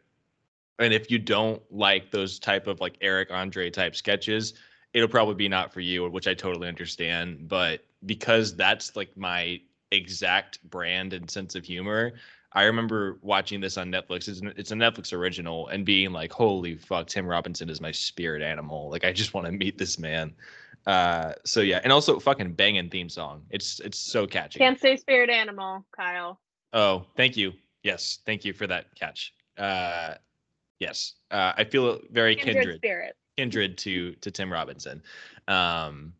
[0.78, 4.54] and if you don't like those type of like eric andre type sketches
[4.94, 9.60] it'll probably be not for you which i totally understand but because that's like my
[9.90, 12.12] exact brand and sense of humor
[12.54, 14.28] I remember watching this on Netflix.
[14.28, 17.90] It's, an, it's a Netflix original and being like, "Holy fuck, Tim Robinson is my
[17.92, 18.90] spirit animal.
[18.90, 20.34] Like, I just want to meet this man."
[20.86, 23.42] Uh, so yeah, and also fucking banging theme song.
[23.50, 24.58] It's it's so catchy.
[24.58, 26.40] Can't say spirit animal, Kyle.
[26.72, 27.52] Oh, thank you.
[27.82, 29.34] Yes, thank you for that catch.
[29.58, 30.14] Uh,
[30.80, 33.16] yes, uh, I feel very Kindred, kindred spirit.
[33.36, 35.02] kindred to to Tim Robinson.
[35.48, 36.12] Um,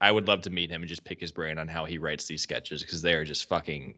[0.00, 2.26] I would love to meet him and just pick his brain on how he writes
[2.26, 3.94] these sketches because they are just fucking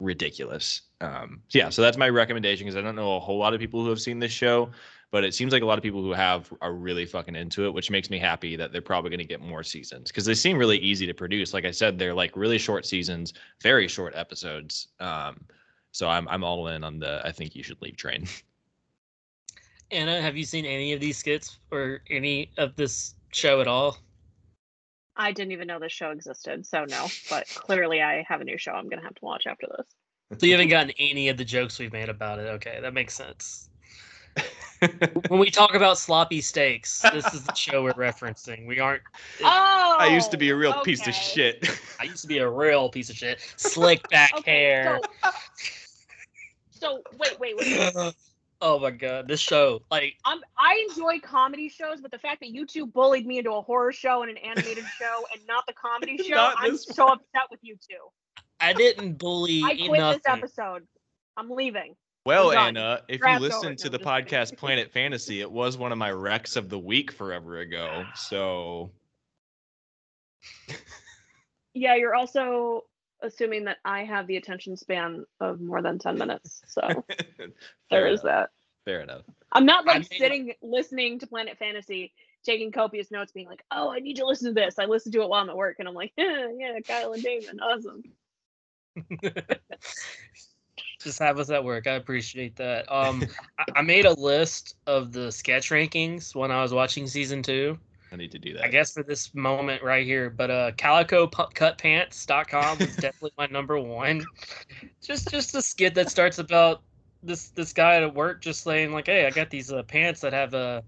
[0.00, 0.82] ridiculous.
[1.00, 3.60] Um, so yeah, so that's my recommendation because I don't know a whole lot of
[3.60, 4.70] people who have seen this show,
[5.10, 7.74] but it seems like a lot of people who have are really fucking into it,
[7.74, 10.56] which makes me happy that they're probably going to get more seasons because they seem
[10.56, 11.52] really easy to produce.
[11.52, 13.32] Like I said, they're like really short seasons,
[13.62, 14.88] very short episodes.
[15.00, 15.40] Um,
[15.92, 18.26] so I'm I'm all in on the I think you should leave train.
[19.90, 23.98] Anna, have you seen any of these skits or any of this show at all?
[25.16, 27.08] I didn't even know this show existed, so no.
[27.28, 29.86] But clearly, I have a new show I'm gonna have to watch after this.
[30.38, 32.42] So you haven't gotten any of the jokes we've made about it.
[32.42, 33.69] Okay, that makes sense.
[35.28, 38.66] When we talk about sloppy steaks, this is the show we're referencing.
[38.66, 39.02] We aren't.
[39.42, 41.68] Oh, I used to be a real piece of shit.
[41.98, 43.40] I used to be a real piece of shit.
[43.56, 45.00] Slick back Okay, hair.
[45.22, 45.30] So,
[46.70, 48.14] so wait, wait, wait.
[48.62, 52.48] oh my god, this show like Um, I enjoy comedy shows, but the fact that
[52.50, 55.74] you two bullied me into a horror show and an animated show and not the
[55.74, 57.96] comedy show, I'm this so upset with you two.
[58.60, 60.20] I didn't bully I quit nothing.
[60.24, 60.86] this episode.
[61.36, 61.96] I'm leaving.
[62.26, 65.98] Well, Anna, uh, if you listen to the podcast Planet Fantasy, it was one of
[65.98, 68.04] my recs of the week forever ago.
[68.14, 68.90] So
[71.72, 72.84] Yeah, you're also
[73.22, 76.62] assuming that I have the attention span of more than 10 minutes.
[76.66, 77.04] So
[77.90, 78.50] there is that.
[78.84, 79.22] Fair enough.
[79.52, 82.12] I'm not I like mean- sitting listening to Planet Fantasy,
[82.44, 84.78] taking copious notes, being like, oh, I need to listen to this.
[84.78, 87.22] I listen to it while I'm at work and I'm like, yeah, yeah, Kyle and
[87.22, 88.02] Damon, awesome.
[91.00, 91.86] Just have us at work.
[91.86, 92.90] I appreciate that.
[92.92, 93.22] Um,
[93.58, 97.78] I, I made a list of the sketch rankings when I was watching season two.
[98.12, 98.64] I need to do that.
[98.64, 104.26] I guess for this moment right here, but uh, calicocutpants.com was definitely my number one.
[105.02, 106.82] Just just a skit that starts about
[107.22, 110.32] this this guy at work just saying like, "Hey, I got these uh, pants that
[110.32, 110.82] have uh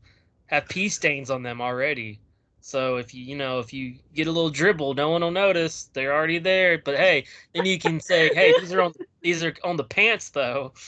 [0.47, 2.21] have pee stains on them already."
[2.61, 5.91] So if you you know if you get a little dribble, no one will notice.
[5.93, 6.79] They're already there.
[6.79, 8.93] But hey, then you can say, "Hey, these are on
[9.23, 10.73] these are on the pants though."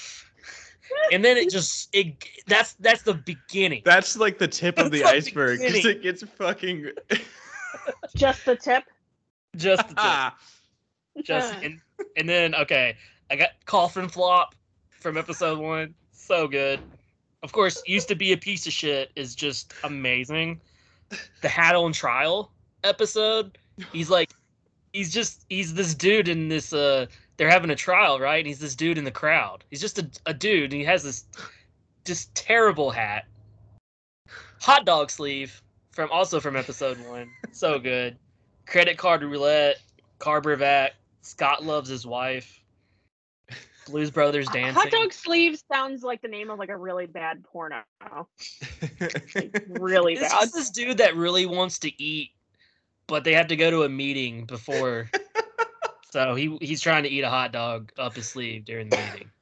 [1.10, 2.14] And then it just it
[2.46, 3.82] that's that's the beginning.
[3.86, 6.90] That's like the tip of the the iceberg because it gets fucking.
[8.16, 8.84] Just the tip.
[9.56, 10.34] Just the tip.
[11.22, 11.80] just and,
[12.16, 12.96] and then okay
[13.30, 14.54] i got coffin flop
[14.90, 16.80] from episode one so good
[17.42, 20.60] of course used to be a piece of shit is just amazing
[21.42, 22.50] the hat on trial
[22.82, 23.56] episode
[23.92, 24.30] he's like
[24.92, 27.06] he's just he's this dude in this uh
[27.36, 30.08] they're having a trial right and he's this dude in the crowd he's just a,
[30.26, 31.24] a dude and he has this
[32.04, 33.26] just terrible hat
[34.60, 38.16] hot dog sleeve from also from episode one so good
[38.66, 39.78] credit card roulette
[40.24, 40.90] Carbervac,
[41.20, 42.60] Scott loves his wife.
[43.86, 44.74] Blues Brothers dancing.
[44.74, 47.82] Hot dog sleeve sounds like the name of like a really bad porno.
[48.00, 50.40] Like, really It's bad.
[50.40, 52.30] just this dude that really wants to eat,
[53.06, 55.10] but they have to go to a meeting before.
[56.14, 59.30] so he he's trying to eat a hot dog up his sleeve during the meeting.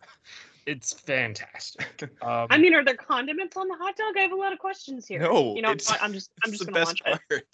[0.64, 1.88] It's fantastic.
[2.22, 4.14] Um, I mean, are there condiments on the hot dog?
[4.16, 5.18] I have a lot of questions here.
[5.20, 5.92] no, you know, it's.
[6.00, 7.46] I'm just I'm just the gonna best watch it.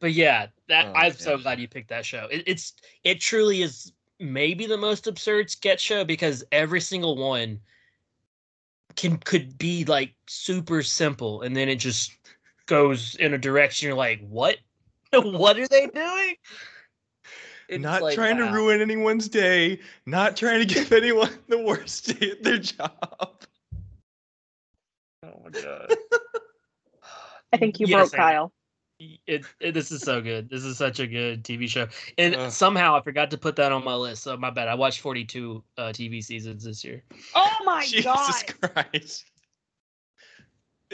[0.00, 2.26] but yeah, that Oh, I'm so glad you picked that show.
[2.30, 2.74] It, it's
[3.04, 7.60] it truly is maybe the most absurd sketch show because every single one
[8.96, 12.18] can could be like super simple and then it just
[12.66, 14.56] goes in a direction you're like, what?
[15.12, 16.34] what are they doing?
[17.68, 19.80] It's not like, trying to ruin anyone's day.
[20.06, 23.42] Not trying to give anyone the worst day at their job.
[25.22, 25.94] Oh my god.
[27.52, 28.52] I think you Yes, broke I- Kyle.
[29.26, 30.48] It, it this is so good.
[30.48, 32.50] This is such a good TV show, and Ugh.
[32.50, 34.22] somehow I forgot to put that on my list.
[34.22, 34.68] So my bad.
[34.68, 37.02] I watched 42 uh, TV seasons this year.
[37.34, 38.54] Oh my Jesus god.
[38.86, 39.24] Christ.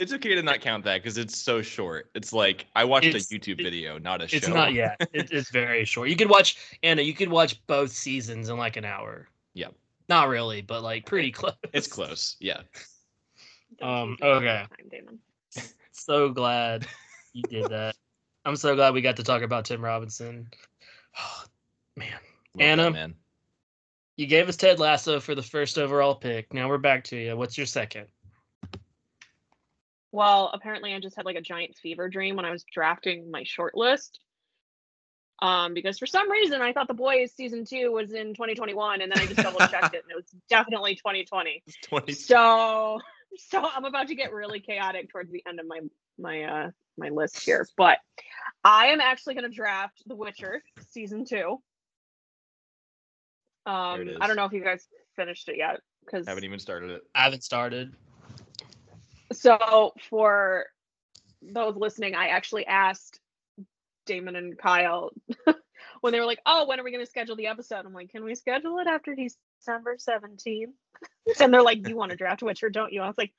[0.01, 2.09] It's okay to not count that because it's so short.
[2.15, 4.37] It's like I watched It's- a YouTube it- video, not a show.
[4.37, 4.97] It's not yet.
[5.13, 6.09] It, it's very short.
[6.09, 7.03] You could watch Anna.
[7.03, 9.29] You could watch both seasons in like an hour.
[9.53, 9.67] Yeah.
[10.09, 11.53] Not really, but like pretty close.
[11.71, 12.35] It's close.
[12.39, 12.61] Yeah.
[13.79, 14.45] Um, you do that okay.
[14.47, 15.19] time, Damon.
[15.91, 16.87] So glad
[17.33, 17.95] you did that.
[18.43, 20.49] I'm so glad we got to talk about Tim Robinson.
[21.19, 21.43] Oh,
[21.95, 22.19] man, Love
[22.55, 22.89] that, Anna?
[22.91, 23.13] man.
[24.17, 26.51] you gave us Ted Lasso for the first overall pick.
[26.55, 27.37] Now we're back to you.
[27.37, 28.07] What's your second?
[30.11, 33.43] Well, apparently I just had like a giant fever dream when I was drafting my
[33.43, 34.19] short list.
[35.41, 39.11] Um, because for some reason I thought The Boys season two was in 2021, and
[39.11, 41.63] then I just double checked it, and it was definitely 2020.
[41.83, 42.13] 20.
[42.13, 42.99] So,
[43.37, 45.79] so I'm about to get really chaotic towards the end of my
[46.19, 47.97] my uh my list here, but
[48.63, 51.59] I am actually going to draft The Witcher season two.
[53.65, 54.85] Um, I don't know if you guys
[55.15, 57.01] finished it yet because Haven't even started it.
[57.15, 57.95] I haven't started.
[59.31, 60.65] So for
[61.41, 63.19] those listening, I actually asked
[64.05, 65.11] Damon and Kyle
[66.01, 68.09] when they were like, "Oh, when are we going to schedule the episode?" I'm like,
[68.09, 70.73] "Can we schedule it after December 17th?"
[71.39, 73.33] and they're like, "You want to draft Witcher, don't you?" I was like,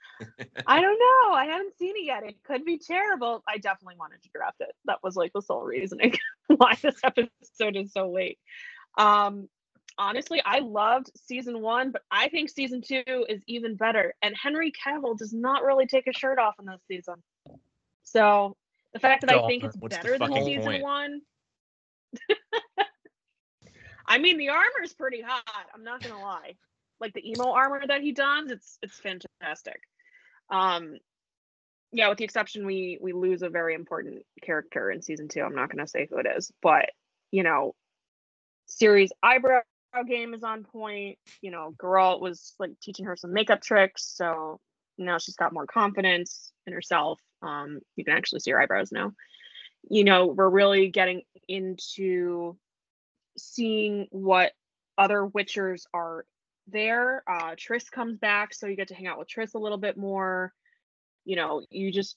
[0.66, 1.34] "I don't know.
[1.34, 2.24] I haven't seen it yet.
[2.24, 3.42] It could be terrible.
[3.46, 4.74] I definitely wanted to draft it.
[4.86, 6.14] That was like the sole reasoning
[6.46, 8.38] why this episode is so late."
[8.98, 9.48] Um,
[9.98, 14.14] honestly, I loved season one, but I think season two is even better.
[14.22, 17.22] And Henry Cavill does not really take his shirt off in this season.
[18.02, 18.56] So
[18.92, 20.82] the fact that I think it's What's better than season point?
[20.82, 21.20] one.
[24.06, 25.42] I mean, the armor is pretty hot.
[25.74, 26.56] I'm not gonna lie.
[27.00, 29.80] Like the emo armor that he dons, it's it's fantastic.
[30.50, 30.98] Um,
[31.92, 35.42] yeah, with the exception we we lose a very important character in season two.
[35.42, 36.90] I'm not going to say who it is, but
[37.30, 37.74] you know,
[38.68, 39.60] Ciri's eyebrow
[40.08, 41.18] game is on point.
[41.40, 44.60] You know, Geralt was like teaching her some makeup tricks, so
[44.98, 47.20] now she's got more confidence in herself.
[47.42, 49.12] Um, you can actually see her eyebrows now.
[49.88, 52.56] You know, we're really getting into
[53.36, 54.52] seeing what
[54.96, 56.24] other Witchers are
[56.68, 57.22] there.
[57.28, 59.96] Uh, Triss comes back, so you get to hang out with Triss a little bit
[59.96, 60.52] more.
[61.24, 62.16] You know, you just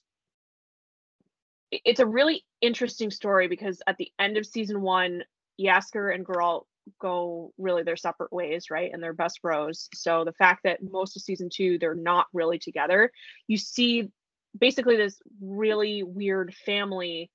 [1.70, 5.24] it's a really interesting story because at the end of season one,
[5.60, 6.64] Jaskier and Geralt
[7.00, 8.90] go really their separate ways, right?
[8.92, 9.88] And they're best bros.
[9.94, 13.10] So the fact that most of season two they're not really together,
[13.46, 14.10] you see
[14.58, 17.30] basically this really weird family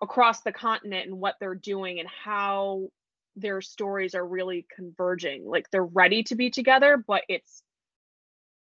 [0.00, 2.88] across the continent and what they're doing and how
[3.36, 5.44] their stories are really converging.
[5.44, 7.62] Like they're ready to be together, but it's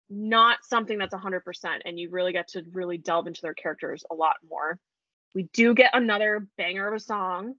[0.09, 1.41] not something that's 100%
[1.85, 4.79] and you really get to really delve into their characters a lot more.
[5.35, 7.55] We do get another banger of a song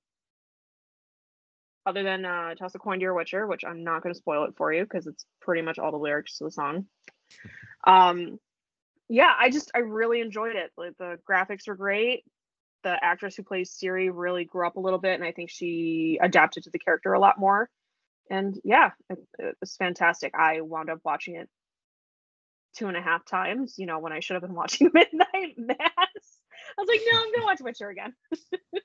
[1.88, 4.44] other than uh, Toss a Coin to Your Witcher, which I'm not going to spoil
[4.44, 6.86] it for you because it's pretty much all the lyrics to the song.
[7.86, 8.40] Um,
[9.08, 10.72] yeah, I just I really enjoyed it.
[10.76, 12.24] Like the graphics were great.
[12.82, 16.18] The actress who plays Ciri really grew up a little bit, and I think she
[16.20, 17.70] adapted to the character a lot more.
[18.30, 20.34] And yeah, it, it was fantastic.
[20.34, 21.48] I wound up watching it
[22.76, 23.76] two and a half times.
[23.78, 25.78] You know, when I should have been watching Midnight Mass.
[25.78, 28.12] I was like, no, I'm gonna watch Witcher again.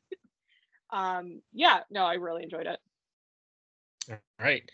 [0.93, 2.79] um, yeah, no, I really enjoyed it.
[4.09, 4.69] All right.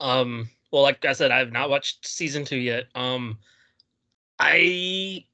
[0.00, 2.86] Um, well, like I said, I have not watched season two yet.
[2.94, 3.38] Um,
[4.38, 5.24] I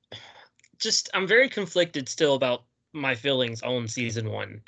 [0.79, 4.63] just I'm very conflicted still about my feelings on season one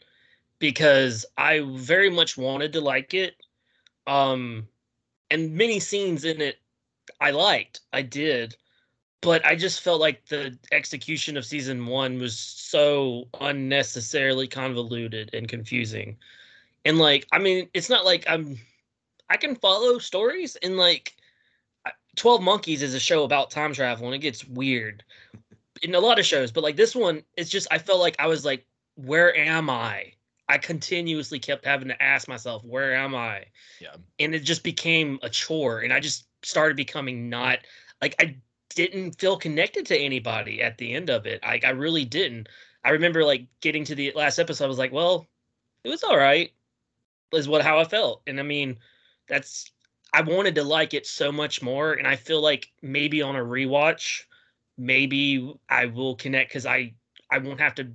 [0.59, 3.34] because I very much wanted to like it.
[4.06, 4.68] Um,
[5.30, 6.59] and many scenes in it
[7.20, 7.80] I liked.
[7.92, 8.56] I did.
[9.22, 15.48] But I just felt like the execution of season one was so unnecessarily convoluted and
[15.48, 16.16] confusing.
[16.84, 18.59] And like, I mean, it's not like I'm
[19.30, 21.14] I can follow stories and like
[22.16, 25.05] 12 Monkeys is a show about time travel and it gets weird
[25.82, 28.26] in a lot of shows, but like this one, it's just I felt like I
[28.26, 30.12] was like, where am I?
[30.48, 33.44] I continuously kept having to ask myself, where am I?
[33.80, 33.96] Yeah.
[34.18, 37.59] And it just became a chore and I just started becoming not
[38.00, 38.36] like I
[38.74, 41.42] didn't feel connected to anybody at the end of it.
[41.42, 42.48] Like I really didn't.
[42.84, 45.26] I remember like getting to the last episode, I was like, well,
[45.84, 46.52] it was all right.
[47.32, 48.22] Is what how I felt.
[48.26, 48.78] And I mean,
[49.28, 49.70] that's
[50.12, 53.40] I wanted to like it so much more, and I feel like maybe on a
[53.40, 54.22] rewatch,
[54.78, 56.94] maybe I will connect because I
[57.30, 57.88] I won't have to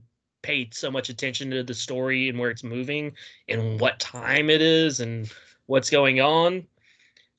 [0.44, 3.14] pay so much attention to the story and where it's moving
[3.50, 5.32] and what time it is and
[5.68, 6.68] what's going on.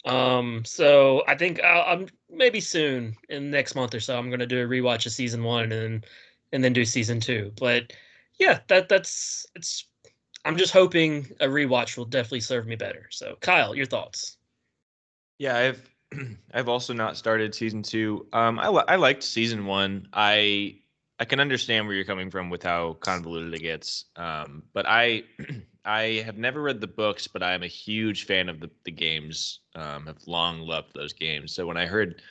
[0.06, 4.46] Um, so I think I'll, I'm maybe soon in next month or so I'm gonna
[4.46, 6.04] do a rewatch of season one and
[6.52, 7.52] and then do season two.
[7.58, 7.92] But
[8.38, 9.86] yeah, that that's it's.
[10.44, 13.06] I'm just hoping a rewatch will definitely serve me better.
[13.10, 14.36] So Kyle, your thoughts?
[15.38, 15.90] Yeah, I've
[16.54, 18.26] I've also not started season two.
[18.32, 20.08] Um, I I liked season one.
[20.12, 20.76] I
[21.18, 24.06] I can understand where you're coming from with how convoluted it gets.
[24.16, 25.24] Um, but I
[25.84, 28.90] I have never read the books, but I am a huge fan of the the
[28.90, 29.60] games.
[29.74, 31.54] Um, have long loved those games.
[31.54, 32.22] So when I heard,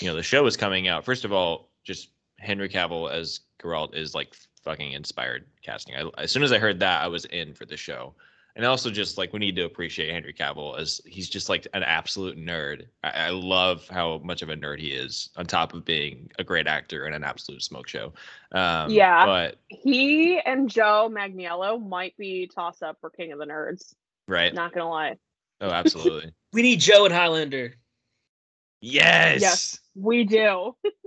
[0.00, 3.94] you know, the show was coming out, first of all, just Henry Cavill as Geralt
[3.94, 4.34] is like
[4.64, 5.94] fucking inspired casting.
[5.96, 8.14] I, as soon as I heard that, I was in for the show
[8.56, 11.82] and also just like we need to appreciate Henry Cavill as he's just like an
[11.82, 12.86] absolute nerd.
[13.02, 16.44] I, I, love how much of a nerd he is, on top of being a
[16.44, 18.12] great actor and an absolute smoke show.
[18.52, 23.46] Um, yeah, but he and Joe Manganiello might be toss up for King of the
[23.46, 23.94] Nerds.
[24.28, 24.54] Right.
[24.54, 25.16] Not gonna lie.
[25.60, 26.32] Oh, absolutely.
[26.52, 27.74] we need Joe and Highlander.
[28.80, 29.40] Yes.
[29.40, 30.76] Yes, we do.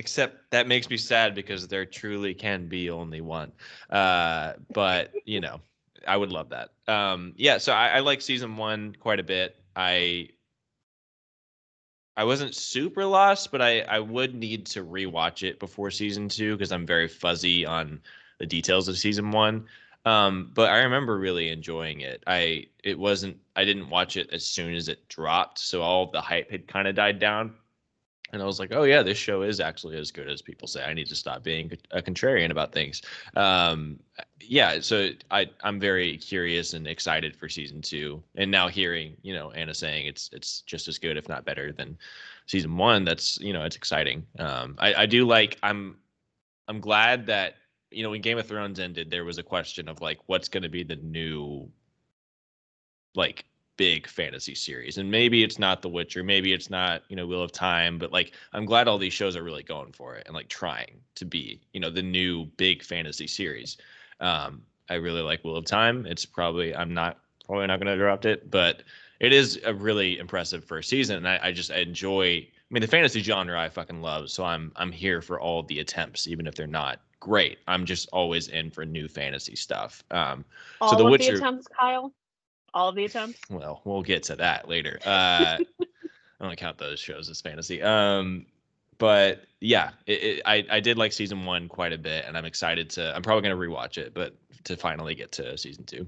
[0.00, 3.52] Except that makes me sad because there truly can be only one.
[3.90, 5.60] Uh, but you know.
[6.08, 6.70] I would love that.
[6.88, 9.54] Um, yeah, so I, I like season one quite a bit.
[9.76, 10.30] I
[12.16, 16.56] I wasn't super lost, but I I would need to rewatch it before season two
[16.56, 18.00] because I'm very fuzzy on
[18.38, 19.66] the details of season one.
[20.06, 22.24] Um, but I remember really enjoying it.
[22.26, 26.22] I it wasn't I didn't watch it as soon as it dropped, so all the
[26.22, 27.52] hype had kind of died down
[28.32, 30.84] and I was like, oh yeah, this show is actually as good as people say.
[30.84, 33.02] I need to stop being a contrarian about things.
[33.34, 33.98] Um,
[34.40, 39.34] yeah, so I I'm very curious and excited for season two, and now hearing you
[39.34, 41.98] know Anna saying it's it's just as good, if not better, than
[42.46, 43.04] season one.
[43.04, 44.26] That's you know it's exciting.
[44.38, 45.96] Um, I I do like I'm
[46.68, 47.54] I'm glad that
[47.90, 50.62] you know when Game of Thrones ended, there was a question of like what's going
[50.62, 51.68] to be the new
[53.14, 53.44] like
[53.80, 54.98] big fantasy series.
[54.98, 58.12] And maybe it's not The Witcher, maybe it's not, you know, Wheel of Time, but
[58.12, 61.24] like I'm glad all these shows are really going for it and like trying to
[61.24, 63.78] be, you know, the new big fantasy series.
[64.20, 66.04] Um, I really like Wheel of Time.
[66.04, 68.82] It's probably I'm not probably not going to drop it, but
[69.18, 72.26] it is a really impressive first season, and I, I just enjoy.
[72.26, 75.78] I mean, the fantasy genre I fucking love, so I'm I'm here for all the
[75.78, 77.60] attempts, even if they're not great.
[77.66, 80.04] I'm just always in for new fantasy stuff.
[80.10, 80.44] Um,
[80.82, 81.32] All so The of Witcher.
[81.32, 82.12] the attempts, Kyle.
[82.72, 83.40] All of the attempts.
[83.50, 84.98] well, we'll get to that later.
[85.04, 85.58] Uh,
[86.40, 87.82] I don't count those shows as fantasy.
[87.82, 88.46] Um,
[88.98, 92.44] but yeah, it, it, I I did like season one quite a bit, and I'm
[92.44, 93.14] excited to.
[93.14, 96.06] I'm probably gonna rewatch it, but to finally get to season two.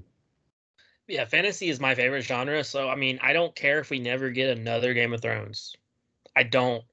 [1.07, 2.63] Yeah, fantasy is my favorite genre.
[2.63, 5.75] So I mean, I don't care if we never get another Game of Thrones.
[6.35, 6.83] I don't.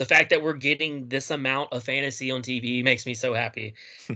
[0.00, 3.74] The fact that we're getting this amount of fantasy on TV makes me so happy.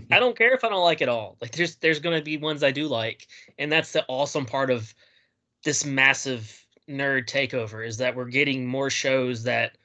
[0.09, 1.37] I don't care if I don't like it all.
[1.39, 3.27] Like there's there's going to be ones I do like,
[3.59, 4.91] and that's the awesome part of
[5.63, 9.77] this massive nerd takeover is that we're getting more shows that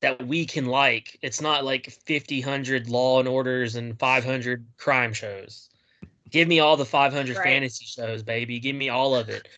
[0.00, 1.18] that we can like.
[1.20, 5.68] It's not like 50, 100 Law and Orders and 500 crime shows.
[6.30, 7.44] Give me all the 500 Right.
[7.44, 8.58] fantasy shows, baby.
[8.58, 9.50] Give me all of it.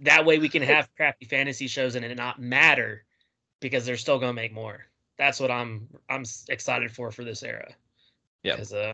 [0.00, 3.04] That way we can have crappy fantasy shows and it not matter
[3.60, 4.86] because they're still going to make more.
[5.16, 7.74] That's what I'm I'm excited for for this era.
[8.44, 8.56] Yep.
[8.56, 8.92] 'Cause, uh,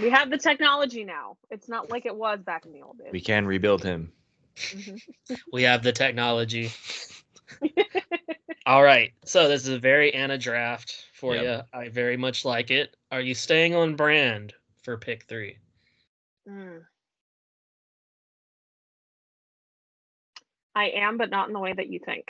[0.00, 1.36] We have the technology now.
[1.50, 3.08] It's not like it was back in the old days.
[3.10, 4.12] We can rebuild him.
[4.56, 5.00] Mhm.
[5.52, 6.70] we have the technology.
[8.66, 9.12] All right.
[9.24, 11.44] So this is a very Anna draft for Yep.
[11.44, 11.78] you.
[11.78, 12.96] I very much like it.
[13.10, 15.58] Are you staying on brand for pick three?
[16.48, 16.84] Mm.
[20.74, 22.26] I am, but not in the way that you think.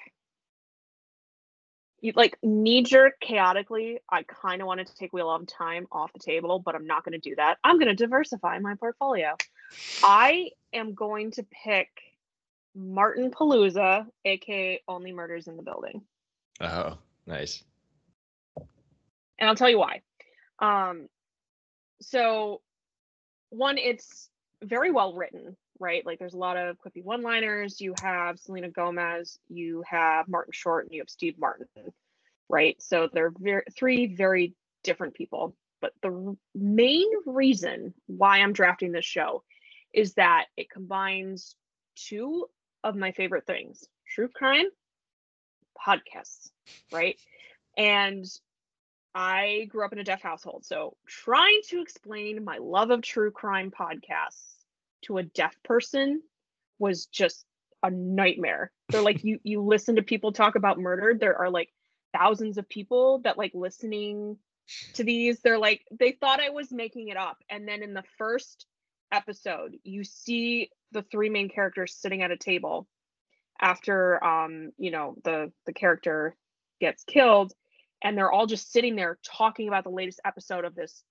[2.00, 3.98] You like knee jerk chaotically.
[4.10, 7.04] I kind of wanted to take Wheel of Time off the table, but I'm not
[7.04, 7.58] going to do that.
[7.62, 9.36] I'm going to diversify my portfolio.
[10.02, 11.88] I am going to pick
[12.74, 16.02] Martin Palooza, aka Only Murders in the Building.
[16.60, 17.62] Oh, nice.
[19.38, 20.02] and I'll tell you why.
[20.58, 21.08] Um,
[22.00, 22.60] so
[23.50, 24.28] one, it's
[24.62, 26.04] very well written, right?
[26.04, 27.80] Like there's a lot of quippy one-liners.
[27.80, 31.66] You have Selena Gomez, you have Martin Short, and you have Steve Martin,
[32.48, 32.80] right?
[32.80, 34.54] So they're very three very
[34.84, 35.56] different people.
[35.80, 39.42] But the main reason why I'm drafting this show
[39.94, 41.56] is that it combines
[41.96, 42.46] two
[42.84, 43.84] of my favorite things:
[44.14, 44.66] true crime,
[45.86, 46.50] podcasts,
[46.92, 47.18] right?
[47.76, 48.26] And
[49.14, 53.30] I grew up in a deaf household, so trying to explain my love of true
[53.30, 54.59] crime podcasts
[55.02, 56.22] to a deaf person
[56.78, 57.44] was just
[57.82, 58.72] a nightmare.
[58.88, 61.70] They're like you you listen to people talk about murder, there are like
[62.12, 64.36] thousands of people that like listening
[64.94, 65.40] to these.
[65.40, 67.38] They're like they thought I was making it up.
[67.48, 68.66] And then in the first
[69.12, 72.88] episode, you see the three main characters sitting at a table
[73.60, 76.36] after um, you know, the the character
[76.80, 77.52] gets killed
[78.02, 81.02] and they're all just sitting there talking about the latest episode of this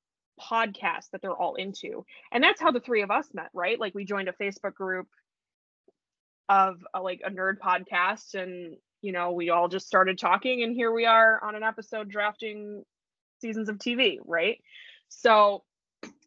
[0.42, 2.06] podcast that they're all into.
[2.32, 3.80] And that's how the three of us met, right?
[3.80, 5.08] Like we joined a Facebook group
[6.48, 10.76] of a, like a nerd podcast and you know, we all just started talking and
[10.76, 12.84] here we are on an episode drafting
[13.40, 14.62] seasons of TV, right?
[15.08, 15.64] So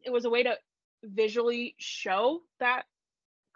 [0.04, 0.56] it was a way to
[1.04, 2.84] visually show that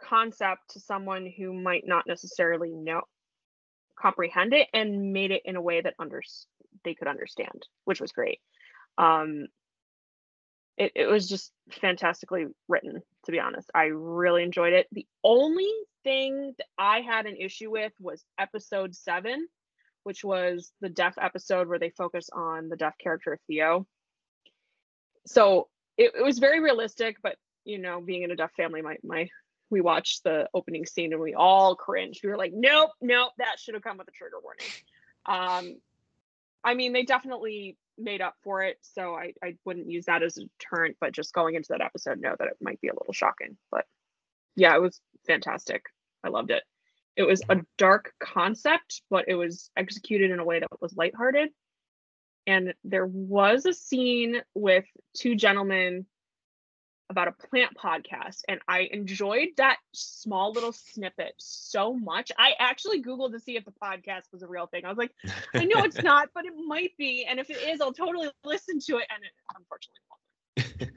[0.00, 3.02] concept to someone who might not necessarily know
[3.98, 6.22] comprehend it and made it in a way that under
[6.84, 8.40] they could understand, which was great.
[8.98, 9.46] Um,
[10.76, 13.70] it, it was just fantastically written, to be honest.
[13.74, 14.86] I really enjoyed it.
[14.92, 15.70] The only
[16.04, 19.48] thing that I had an issue with was episode seven,
[20.04, 23.86] which was the deaf episode where they focus on the deaf character Theo.
[25.26, 28.96] So it, it was very realistic, but you know, being in a deaf family, my
[29.02, 29.28] my
[29.70, 32.20] we watched the opening scene and we all cringed.
[32.22, 34.66] We were like, nope, nope, that should have come with a trigger warning.
[35.26, 35.80] Um,
[36.62, 40.36] I mean, they definitely made up for it, so I, I wouldn't use that as
[40.36, 43.12] a deterrent, but just going into that episode, know that it might be a little
[43.12, 43.56] shocking.
[43.70, 43.84] But
[44.56, 45.84] yeah, it was fantastic.
[46.24, 46.62] I loved it.
[47.16, 51.48] It was a dark concept, but it was executed in a way that was lighthearted.
[52.46, 56.06] And there was a scene with two gentlemen
[57.08, 62.32] about a plant podcast and I enjoyed that small little snippet so much.
[62.38, 64.84] I actually googled to see if the podcast was a real thing.
[64.84, 65.12] I was like,
[65.54, 68.80] I know it's not, but it might be and if it is, I'll totally listen
[68.80, 70.96] to it and it unfortunately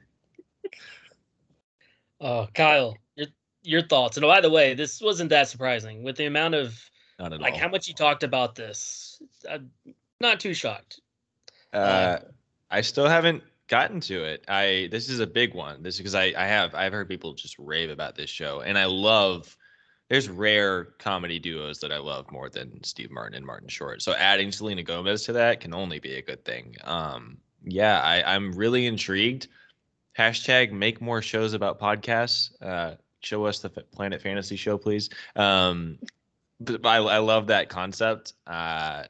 [2.20, 3.28] Oh, Kyle, your
[3.62, 4.16] your thoughts.
[4.16, 6.78] And by the way, this wasn't that surprising with the amount of
[7.18, 7.60] Not at like all.
[7.60, 9.22] how much you talked about this.
[9.50, 9.70] I'm
[10.20, 11.00] not too shocked.
[11.72, 12.18] Uh,
[12.70, 14.44] I still haven't gotten to it.
[14.48, 15.82] I this is a big one.
[15.82, 18.76] This is because I I have I've heard people just rave about this show, and
[18.76, 19.56] I love
[20.08, 24.02] there's rare comedy duos that I love more than Steve Martin and Martin Short.
[24.02, 26.74] So adding Selena Gomez to that can only be a good thing.
[26.82, 29.46] Um, yeah, I, I'm really intrigued.
[30.18, 32.50] Hashtag make more shows about podcasts.
[32.60, 35.10] Uh, show us the Planet Fantasy show, please.
[35.36, 36.00] Um,
[36.58, 38.32] but I, I love that concept.
[38.48, 39.04] Uh,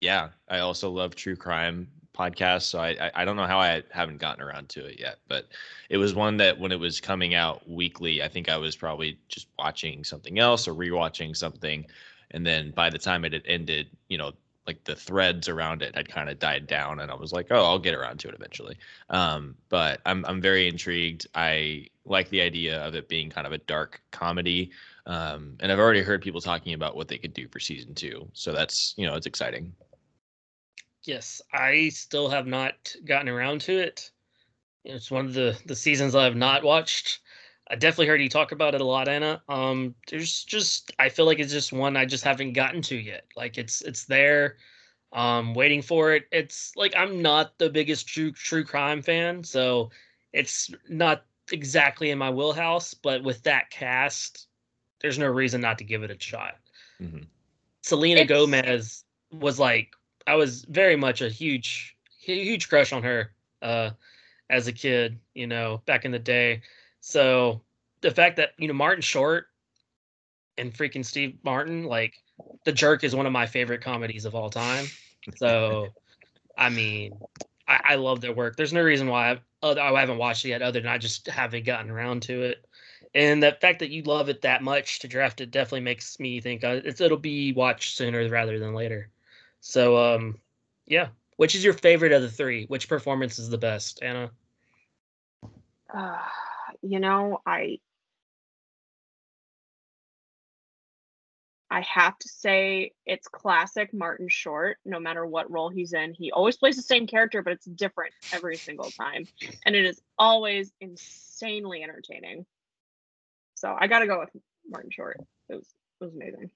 [0.00, 2.62] yeah, I also love true crime podcasts.
[2.62, 5.48] So I, I, I don't know how I haven't gotten around to it yet, but
[5.90, 9.18] it was one that when it was coming out weekly, I think I was probably
[9.28, 11.84] just watching something else or rewatching something,
[12.30, 14.32] and then by the time it had ended, you know,
[14.66, 17.64] like the threads around it had kind of died down, and I was like, oh,
[17.64, 18.78] I'll get around to it eventually.
[19.10, 21.26] Um, but I'm I'm very intrigued.
[21.34, 24.70] I like the idea of it being kind of a dark comedy.
[25.06, 28.26] Um, and I've already heard people talking about what they could do for season two.
[28.32, 29.72] So that's, you know, it's exciting.
[31.04, 34.10] Yes, I still have not gotten around to it.
[34.84, 37.20] It's one of the the seasons I have not watched.
[37.68, 39.42] I definitely heard you talk about it a lot, Anna.
[39.48, 43.24] Um, there's just I feel like it's just one I just haven't gotten to yet.
[43.36, 44.56] Like it's it's there,
[45.12, 46.24] um, waiting for it.
[46.32, 49.90] It's like I'm not the biggest true true crime fan, so
[50.32, 52.94] it's not exactly in my wheelhouse.
[52.94, 54.48] But with that cast,
[55.00, 56.56] there's no reason not to give it a shot.
[57.00, 57.24] Mm-hmm.
[57.82, 58.28] Selena it's...
[58.28, 59.94] Gomez was like
[60.26, 63.30] I was very much a huge huge crush on her
[63.60, 63.90] uh,
[64.48, 66.62] as a kid, you know, back in the day.
[67.00, 67.62] So
[68.00, 69.46] the fact that you know Martin Short
[70.56, 72.14] and freaking Steve Martin, like
[72.64, 74.86] The Jerk, is one of my favorite comedies of all time.
[75.36, 75.88] So,
[76.58, 77.18] I mean,
[77.66, 78.56] I, I love their work.
[78.56, 81.64] There's no reason why I've, I haven't watched it yet, other than I just haven't
[81.64, 82.64] gotten around to it.
[83.14, 86.40] And the fact that you love it that much to draft it definitely makes me
[86.40, 89.10] think uh, it'll be watched sooner rather than later.
[89.66, 90.38] So, um,
[90.84, 91.08] yeah.
[91.36, 92.66] Which is your favorite of the three?
[92.66, 94.30] Which performance is the best, Anna?
[95.92, 96.18] Uh,
[96.82, 97.80] you know, I
[101.70, 104.76] I have to say it's classic Martin Short.
[104.84, 108.12] No matter what role he's in, he always plays the same character, but it's different
[108.32, 109.26] every single time,
[109.64, 112.46] and it is always insanely entertaining.
[113.56, 114.30] So I got to go with
[114.68, 115.18] Martin Short.
[115.48, 116.50] It was it was amazing.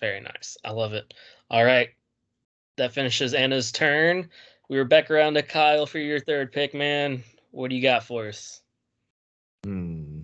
[0.00, 0.56] Very nice.
[0.64, 1.12] I love it.
[1.50, 1.90] All right,
[2.78, 4.28] that finishes Anna's turn.
[4.68, 7.22] We were back around to Kyle for your third pick, man.
[7.50, 8.60] What do you got for us?
[9.64, 10.22] Hmm.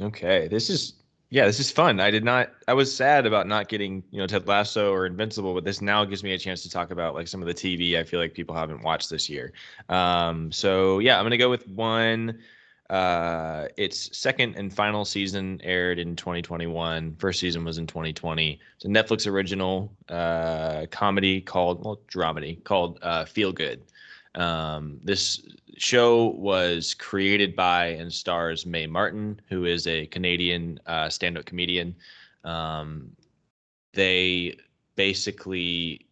[0.00, 0.94] Okay, this is
[1.30, 1.98] yeah, this is fun.
[1.98, 2.50] I did not.
[2.68, 6.04] I was sad about not getting you know Ted Lasso or Invincible, but this now
[6.04, 8.34] gives me a chance to talk about like some of the TV I feel like
[8.34, 9.52] people haven't watched this year.
[9.88, 12.38] Um, so yeah, I'm gonna go with one.
[12.90, 17.16] Uh, its second and final season aired in 2021.
[17.16, 18.60] First season was in 2020.
[18.76, 23.82] It's a Netflix original uh, comedy called well dramedy called uh, Feel Good.
[24.34, 25.42] Um, this
[25.78, 31.94] show was created by and stars Mae Martin, who is a Canadian uh, stand-up comedian.
[32.44, 33.10] Um,
[33.92, 34.56] they
[34.96, 36.06] basically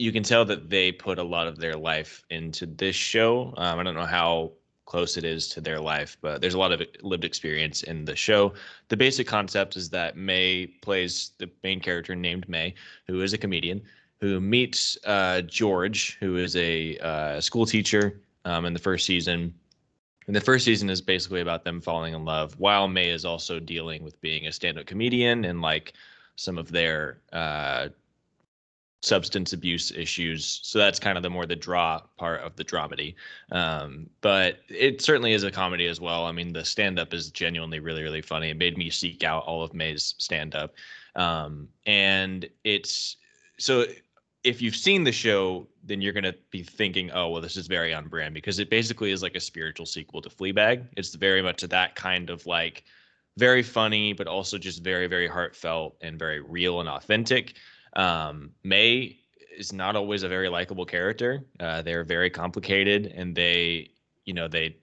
[0.00, 3.52] you can tell that they put a lot of their life into this show.
[3.58, 4.52] Um, I don't know how
[4.86, 8.16] close it is to their life, but there's a lot of lived experience in the
[8.16, 8.54] show.
[8.88, 12.74] The basic concept is that Mae plays the main character named Mae,
[13.06, 13.82] who is a comedian
[14.20, 19.54] who meets uh, George, who is a uh, school teacher um, in the first season.
[20.26, 23.58] And the first season is basically about them falling in love, while Mae is also
[23.58, 25.94] dealing with being a stand-up comedian and like
[26.36, 27.88] some of their uh,
[29.02, 30.60] substance abuse issues.
[30.62, 33.14] So that's kind of the more the draw part of the dramedy.
[33.50, 36.26] Um, but it certainly is a comedy as well.
[36.26, 38.50] I mean, the stand-up is genuinely really, really funny.
[38.50, 40.74] It made me seek out all of Mae's stand-up.
[41.16, 43.16] Um, and it's
[43.58, 43.84] so
[44.44, 47.92] if you've seen the show, then you're gonna be thinking, oh well, this is very
[47.92, 50.86] on brand because it basically is like a spiritual sequel to Fleabag.
[50.96, 52.84] It's very much that kind of like
[53.36, 57.54] very funny, but also just very, very heartfelt and very real and authentic.
[57.94, 59.18] Um, Mae
[59.56, 61.44] is not always a very likable character.
[61.58, 63.90] Uh, they're very complicated and they,
[64.24, 64.76] you know, they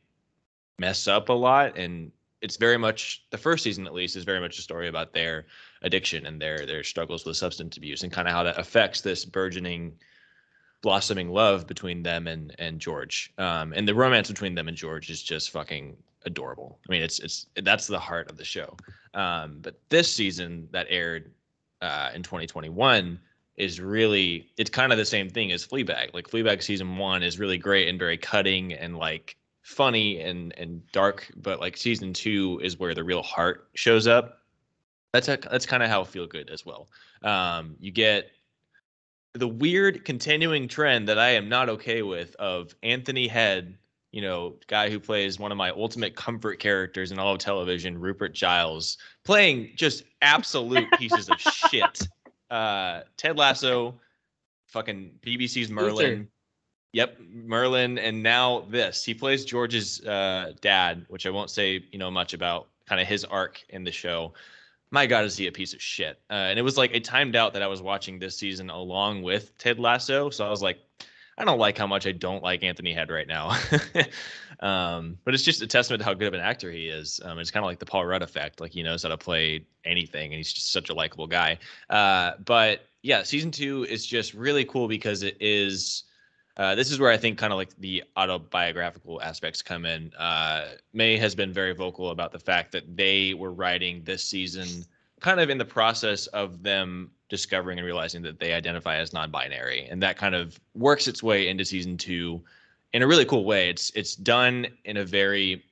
[0.79, 2.11] mess up a lot and
[2.41, 5.45] it's very much the first season at least is very much a story about their
[5.81, 9.25] addiction and their their struggles with substance abuse and kind of how that affects this
[9.25, 9.93] burgeoning
[10.81, 13.33] blossoming love between them and and George.
[13.37, 16.79] Um, and the romance between them and George is just fucking adorable.
[16.87, 18.77] I mean, it's it's that's the heart of the show.
[19.13, 21.31] Um, but this season that aired
[21.81, 23.19] uh, in 2021
[23.55, 26.13] is really it's kind of the same thing as Fleabag.
[26.13, 30.81] Like Fleabag season one is really great and very cutting and like funny and and
[30.91, 34.43] dark, but like season two is where the real heart shows up.
[35.13, 36.89] That's a, that's kind of how feel good as well.
[37.23, 38.31] Um, you get
[39.33, 43.77] the weird continuing trend that I am not okay with of Anthony Head
[44.11, 47.99] you know, guy who plays one of my ultimate comfort characters in all of television,
[47.99, 52.07] Rupert Giles, playing just absolute pieces of shit.
[52.49, 53.99] Uh, Ted Lasso,
[54.67, 56.09] fucking BBC's Merlin.
[56.09, 56.27] Luther.
[56.93, 59.03] Yep, Merlin, and now this.
[59.03, 62.69] He plays George's uh, dad, which I won't say you know much about.
[62.87, 64.33] Kind of his arc in the show.
[64.91, 66.21] My God, is he a piece of shit?
[66.29, 69.23] Uh, and it was like it timed out that I was watching this season along
[69.23, 70.79] with Ted Lasso, so I was like,
[71.37, 73.55] I don't like how much I don't like Anthony Head right now.
[74.59, 77.19] um, but it's just a testament to how good of an actor he is.
[77.23, 78.59] Um, it's kind of like the Paul Rudd effect.
[78.59, 81.59] Like he knows how to play anything, and he's just such a likable guy.
[81.89, 86.03] Uh, but yeah, season two is just really cool because it is.
[86.57, 90.11] Uh, this is where I think kind of like the autobiographical aspects come in.
[90.15, 94.83] Uh, Mae has been very vocal about the fact that they were writing this season
[95.19, 99.87] kind of in the process of them discovering and realizing that they identify as non-binary,
[99.89, 102.41] and that kind of works its way into season two
[102.93, 103.69] in a really cool way.
[103.69, 105.63] It's it's done in a very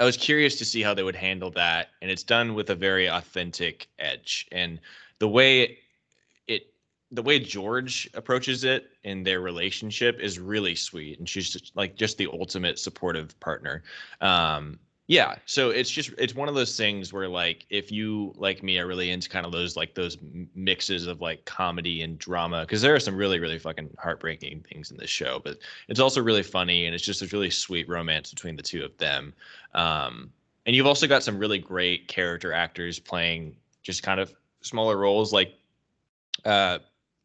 [0.00, 2.74] I was curious to see how they would handle that, and it's done with a
[2.74, 4.48] very authentic edge.
[4.50, 4.80] And
[5.18, 5.78] the way
[6.46, 6.72] it,
[7.10, 11.96] the way George approaches it in their relationship is really sweet, and she's just like
[11.96, 13.82] just the ultimate supportive partner.
[14.22, 14.78] Um,
[15.10, 18.78] yeah, so it's just it's one of those things where like if you like me
[18.78, 20.16] are really into kind of those like those
[20.54, 24.92] mixes of like comedy and drama because there are some really really fucking heartbreaking things
[24.92, 25.58] in this show, but
[25.88, 28.96] it's also really funny and it's just a really sweet romance between the two of
[28.98, 29.34] them.
[29.74, 30.30] Um,
[30.64, 35.32] and you've also got some really great character actors playing just kind of smaller roles
[35.32, 35.54] like
[36.44, 36.78] uh,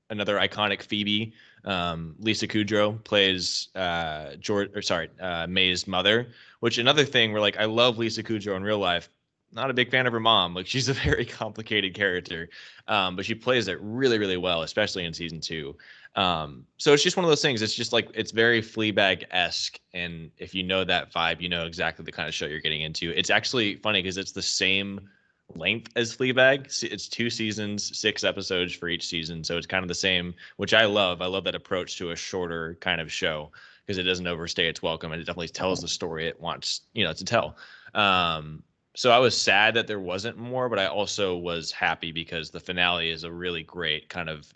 [0.10, 1.34] another iconic Phoebe.
[1.66, 6.28] Um, Lisa Kudrow plays uh, George, or sorry, uh, Mae's mother.
[6.60, 9.10] Which another thing where like I love Lisa Kudrow in real life.
[9.52, 10.54] Not a big fan of her mom.
[10.54, 12.50] Like she's a very complicated character,
[12.88, 15.76] um, but she plays it really, really well, especially in season two.
[16.16, 17.62] Um, so it's just one of those things.
[17.62, 21.66] It's just like it's very Fleabag esque, and if you know that vibe, you know
[21.66, 23.12] exactly the kind of show you're getting into.
[23.18, 25.10] It's actually funny because it's the same
[25.54, 26.84] length as Fleabag.
[26.84, 30.74] It's two seasons, six episodes for each season, so it's kind of the same, which
[30.74, 31.22] I love.
[31.22, 33.52] I love that approach to a shorter kind of show
[33.86, 37.04] because it doesn't overstay its welcome and it definitely tells the story it wants, you
[37.04, 37.58] know, to tell.
[37.94, 38.64] Um,
[38.96, 42.60] so I was sad that there wasn't more, but I also was happy because the
[42.60, 44.52] finale is a really great kind of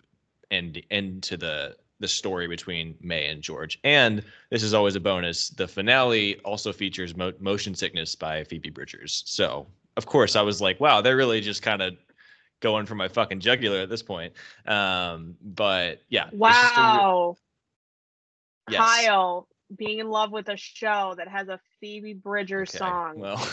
[0.50, 3.78] end end to the the story between Mae and George.
[3.84, 5.50] And this is always a bonus.
[5.50, 9.22] The finale also features Mo- Motion Sickness by Phoebe Bridgers.
[9.26, 11.94] So of course I was like, wow, they're really just kind of
[12.60, 14.32] going for my fucking jugular at this point.
[14.66, 17.36] Um, but yeah, it's just a re- Wow.
[18.68, 18.80] Yes.
[19.04, 23.48] Kyle being in love with a show that has a Phoebe Bridgers Okay, song Well,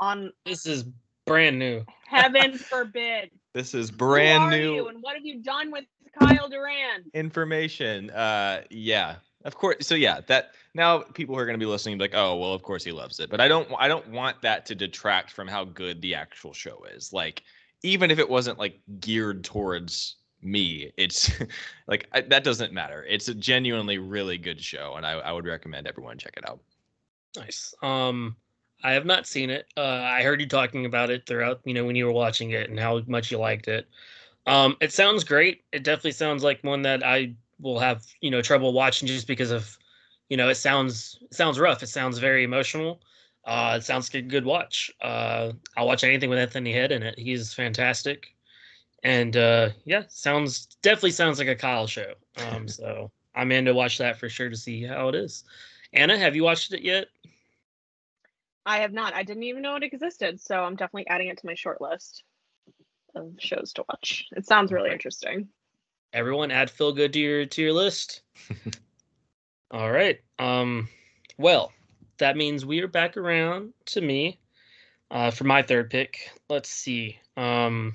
[0.00, 0.84] on This is
[1.26, 1.84] brand new.
[2.08, 3.30] Heaven Forbid.
[3.54, 4.74] this is Who brand are new.
[4.74, 5.84] you and what have you done with
[6.18, 7.04] Kyle Duran?
[7.14, 8.10] information.
[8.10, 9.16] Uh, yeah,
[9.46, 9.86] of course.
[9.86, 12.52] So yeah, that now people who are going to be listening be like, oh, well,
[12.52, 13.30] of course he loves it.
[13.30, 16.84] But I don't, I don't want that to detract from how good the actual show
[16.94, 17.12] is.
[17.12, 17.42] Like,
[17.82, 21.30] even if it wasn't like geared towards me, it's
[21.86, 23.04] like I, that doesn't matter.
[23.08, 26.60] It's a genuinely really good show, and I, I would recommend everyone check it out.
[27.36, 27.74] Nice.
[27.82, 28.36] Um,
[28.82, 29.66] I have not seen it.
[29.76, 32.70] Uh, I heard you talking about it throughout, you know, when you were watching it
[32.70, 33.86] and how much you liked it.
[34.46, 35.62] Um, it sounds great.
[35.72, 39.50] It definitely sounds like one that I will have, you know, trouble watching just because
[39.50, 39.76] of,
[40.28, 41.82] you know, it sounds it sounds rough.
[41.82, 43.00] It sounds very emotional.
[43.44, 44.90] Uh, it sounds like a good watch.
[45.00, 47.18] Uh, I'll watch anything with Anthony Head in it.
[47.18, 48.34] He's fantastic.
[49.02, 52.14] And uh, yeah, sounds definitely sounds like a Kyle show.
[52.36, 55.44] Um, so I'm in to watch that for sure to see how it is.
[55.92, 57.06] Anna, have you watched it yet?
[58.66, 59.14] I have not.
[59.14, 62.24] I didn't even know it existed, so I'm definitely adding it to my short list
[63.14, 64.26] of shows to watch.
[64.32, 65.48] It sounds really interesting.
[66.16, 68.22] Everyone add feel good to your to your list.
[69.70, 70.88] All right um
[71.36, 71.72] well
[72.18, 74.40] that means we are back around to me
[75.10, 76.30] uh for my third pick.
[76.48, 77.94] Let's see um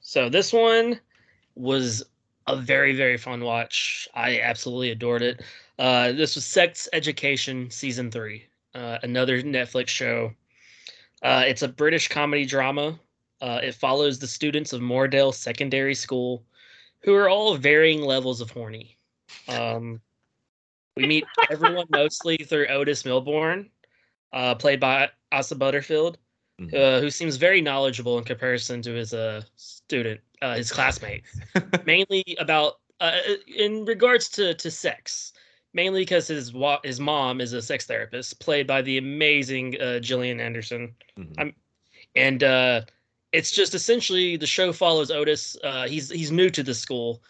[0.00, 1.00] so this one
[1.56, 2.04] was
[2.46, 4.08] a very very fun watch.
[4.14, 5.42] I absolutely adored it.
[5.80, 8.44] Uh this was sex education season three
[8.76, 10.30] uh another netflix show.
[11.22, 13.00] Uh it's a british comedy drama
[13.40, 16.44] uh, it follows the students of Moordale Secondary School,
[17.00, 18.98] who are all varying levels of horny.
[19.48, 20.00] Um,
[20.96, 23.70] we meet everyone mostly through Otis Milburn,
[24.32, 26.18] uh, played by Asa Butterfield,
[26.60, 26.74] Mhm.
[26.74, 31.22] uh, who seems very knowledgeable in comparison to his uh, student, uh, his classmate,
[31.86, 33.16] mainly about uh,
[33.46, 35.32] in regards to to sex.
[35.74, 40.00] Mainly because his wa- his mom is a sex therapist, played by the amazing uh,
[40.00, 41.34] Gillian Anderson Mhm.
[41.38, 41.54] I'm-
[42.16, 42.80] and uh,
[43.32, 45.56] it's just essentially the show follows Otis.
[45.62, 47.22] Uh, he's he's new to the school,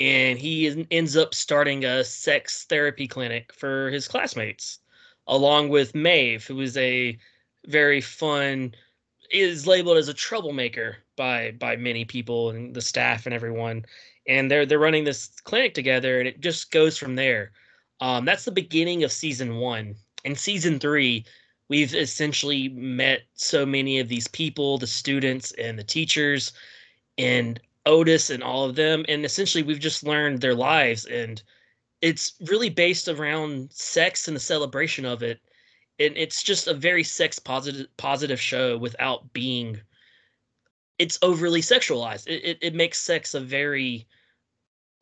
[0.00, 4.80] and he en- ends up starting a sex therapy clinic for his classmates,
[5.26, 7.18] along with Maeve, who is a
[7.66, 8.74] very fun,
[9.30, 13.84] is labeled as a troublemaker by by many people and the staff and everyone.
[14.26, 17.52] And they're they're running this clinic together, and it just goes from there.
[18.00, 19.94] Um, that's the beginning of season one.
[20.24, 21.26] In season three,
[21.68, 26.52] we've essentially met so many of these people, the students and the teachers,
[27.18, 29.04] and Otis and all of them.
[29.08, 31.04] And essentially, we've just learned their lives.
[31.06, 31.42] And
[32.00, 35.40] it's really based around sex and the celebration of it.
[35.98, 39.80] And it's just a very sex positive positive show without being
[40.98, 42.26] it's overly sexualized.
[42.26, 44.06] It, it, it makes sex a very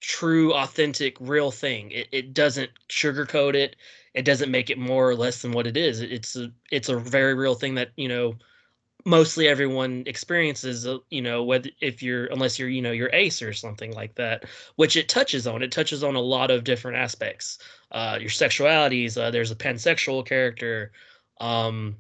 [0.00, 1.90] true, authentic, real thing.
[1.90, 3.76] It, it doesn't sugarcoat it.
[4.14, 6.00] It doesn't make it more or less than what it is.
[6.00, 8.34] It's a it's a very real thing that you know
[9.04, 10.86] mostly everyone experiences.
[10.86, 14.14] uh, You know whether if you're unless you're you know you're ace or something like
[14.16, 14.44] that,
[14.76, 15.62] which it touches on.
[15.62, 17.58] It touches on a lot of different aspects.
[17.90, 19.20] Uh, your sexualities.
[19.20, 20.92] Uh, there's a pansexual character.
[21.40, 21.96] Um,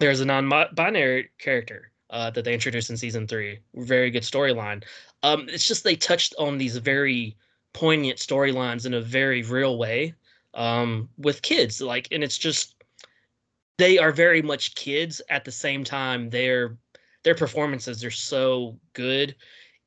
[0.00, 3.58] there's a non-binary character uh, that they introduced in season three.
[3.74, 4.84] Very good storyline.
[5.22, 7.36] Um, it's just they touched on these very
[7.72, 10.14] poignant storylines in a very real way
[10.54, 11.80] um, with kids.
[11.80, 12.74] Like, and it's just
[13.78, 16.30] they are very much kids at the same time.
[16.30, 16.76] Their
[17.24, 19.34] their performances are so good,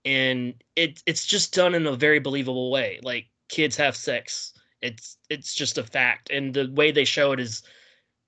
[0.06, 3.00] and it it's just done in a very believable way.
[3.04, 4.54] Like kids have sex.
[4.82, 7.64] It's it's just a fact, and the way they show it is,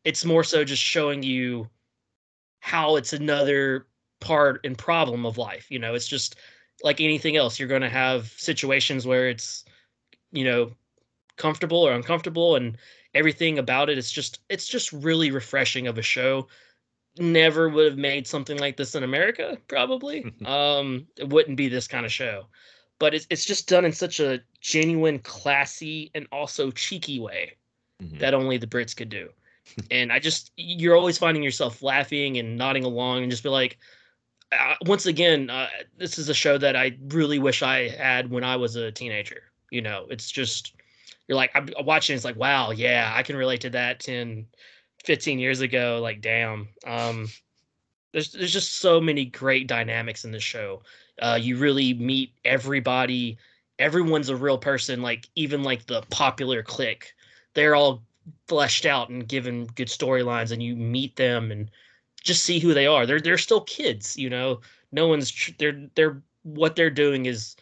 [0.03, 1.69] it's more so just showing you
[2.59, 3.87] how it's another
[4.21, 5.69] part and problem of life.
[5.69, 6.37] You know, it's just
[6.83, 7.59] like anything else.
[7.59, 9.65] You're going to have situations where it's,
[10.31, 10.71] you know,
[11.37, 12.77] comfortable or uncomfortable, and
[13.13, 13.97] everything about it.
[13.97, 16.47] It's just it's just really refreshing of a show.
[17.19, 19.57] Never would have made something like this in America.
[19.67, 22.47] Probably, um, it wouldn't be this kind of show.
[22.99, 27.57] But it's it's just done in such a genuine, classy, and also cheeky way
[28.01, 28.19] Mhm.
[28.19, 29.29] that only the Brits could do.
[29.91, 33.77] and I just you're always finding yourself laughing and nodding along and just be like,
[34.51, 38.43] uh, once again, uh, this is a show that I really wish I had when
[38.43, 39.43] I was a teenager.
[39.71, 40.75] You know, it's just
[41.27, 42.15] you're like I'm watching.
[42.15, 44.45] It's like, wow, yeah, I can relate to that 10,
[45.03, 45.99] 15 years ago.
[46.01, 46.67] Like, damn.
[46.85, 47.27] Um,
[48.11, 50.83] there's there's just so many great dynamics in the show.
[51.21, 53.37] Uh, you really meet everybody.
[53.79, 55.01] Everyone's a real person.
[55.01, 57.13] Like even like the popular clique,
[57.53, 58.03] they're all
[58.47, 61.71] fleshed out and given good storylines, and you meet them and
[62.21, 63.05] just see who they are.
[63.05, 64.61] They're they're still kids, you know.
[64.91, 67.55] No one's tr- they're they're what they're doing is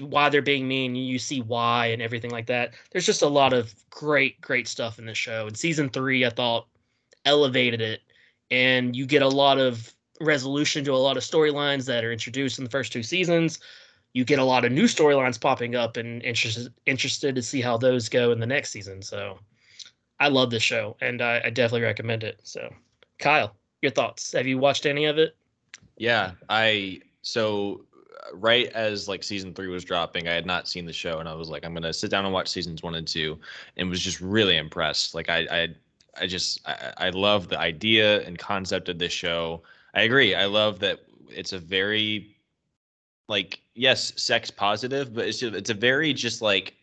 [0.00, 0.94] why they're being mean.
[0.94, 2.74] You see why and everything like that.
[2.90, 5.46] There's just a lot of great great stuff in the show.
[5.46, 6.66] And season three, I thought
[7.24, 8.02] elevated it,
[8.50, 12.58] and you get a lot of resolution to a lot of storylines that are introduced
[12.58, 13.60] in the first two seasons.
[14.14, 17.76] You get a lot of new storylines popping up, and interested interested to see how
[17.76, 19.02] those go in the next season.
[19.02, 19.38] So,
[20.20, 22.40] I love this show, and I, I definitely recommend it.
[22.42, 22.72] So,
[23.18, 24.32] Kyle, your thoughts?
[24.32, 25.36] Have you watched any of it?
[25.96, 27.84] Yeah, I so
[28.34, 31.34] right as like season three was dropping, I had not seen the show, and I
[31.34, 33.38] was like, I'm gonna sit down and watch seasons one and two,
[33.76, 35.14] and was just really impressed.
[35.14, 35.68] Like I, I,
[36.20, 39.62] I just I, I love the idea and concept of this show.
[39.94, 40.34] I agree.
[40.34, 41.00] I love that
[41.30, 42.36] it's a very
[43.28, 46.74] like yes, sex positive, but it's just, it's a very just like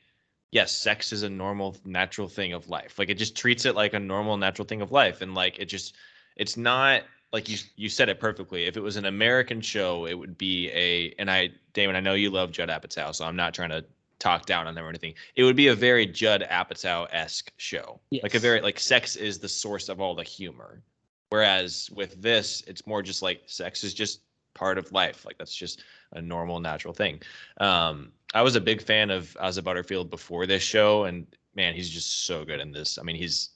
[0.52, 2.98] yes, sex is a normal natural thing of life.
[2.98, 5.66] Like it just treats it like a normal natural thing of life, and like it
[5.66, 5.96] just
[6.36, 7.04] it's not
[7.34, 8.66] like you you said it perfectly.
[8.66, 12.14] If it was an American show, it would be a and I Damon, I know
[12.14, 13.86] you love Judd Apatow, so I'm not trying to
[14.20, 15.14] talk down on them or anything.
[15.36, 19.40] It would be a very Judd Apatow esque show, like a very like sex is
[19.40, 20.82] the source of all the humor.
[21.30, 24.22] Whereas with this, it's more just like sex is just
[24.54, 25.26] part of life.
[25.26, 25.84] Like that's just
[26.14, 27.22] a normal, natural thing.
[27.60, 31.90] Um, I was a big fan of Asa Butterfield before this show, and man, he's
[31.90, 32.98] just so good in this.
[32.98, 33.52] I mean, he's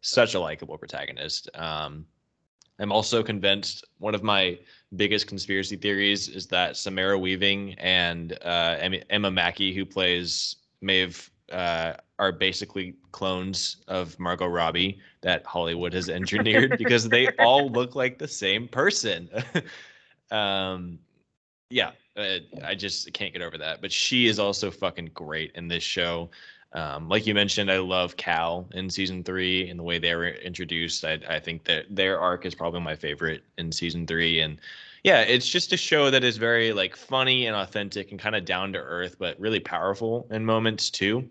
[0.00, 1.50] such a likable protagonist.
[1.54, 2.06] Um,
[2.78, 4.58] I'm also convinced one of my
[4.96, 8.76] biggest conspiracy theories is that Samara Weaving and uh,
[9.10, 16.08] Emma, Mackey, who plays Maeve, uh, are basically clones of Margot Robbie that Hollywood has
[16.08, 19.30] engineered because they all look like the same person.
[20.30, 20.98] um,
[21.70, 23.80] yeah, uh, I just can't get over that.
[23.80, 26.30] But she is also fucking great in this show.
[26.72, 30.28] Um, like you mentioned, I love Cal in season three and the way they were
[30.28, 31.04] introduced.
[31.04, 34.40] I, I think that their arc is probably my favorite in season three.
[34.40, 34.58] And
[35.04, 38.44] yeah, it's just a show that is very like funny and authentic and kind of
[38.44, 41.28] down to earth, but really powerful in moments too.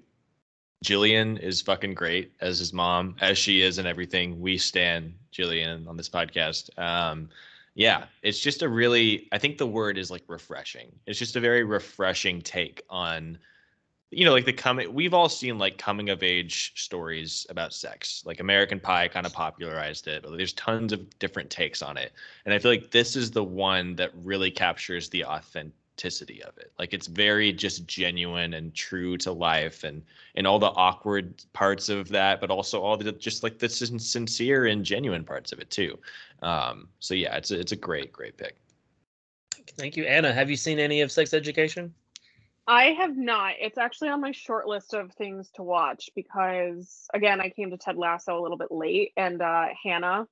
[0.83, 4.39] Gillian is fucking great as his mom, as she is and everything.
[4.39, 6.77] We stand Gillian on this podcast.
[6.79, 7.29] Um,
[7.73, 10.91] yeah, it's just a really, I think the word is like refreshing.
[11.05, 13.37] It's just a very refreshing take on
[14.15, 14.93] you know, like the coming.
[14.93, 18.23] We've all seen like coming of age stories about sex.
[18.25, 22.13] Like American Pie kind of popularized it, there's tons of different takes on it.
[22.45, 26.71] And I feel like this is the one that really captures the authenticity of it.
[26.79, 30.01] Like it's very just genuine and true to life, and
[30.35, 33.99] and all the awkward parts of that, but also all the just like the sin-
[33.99, 35.99] sincere and genuine parts of it too.
[36.41, 38.55] Um, so yeah, it's a, it's a great great pick.
[39.77, 40.31] Thank you, Anna.
[40.31, 41.93] Have you seen any of Sex Education?
[42.67, 43.53] I have not.
[43.59, 47.77] It's actually on my short list of things to watch because again, I came to
[47.77, 50.27] Ted Lasso a little bit late and uh Hannah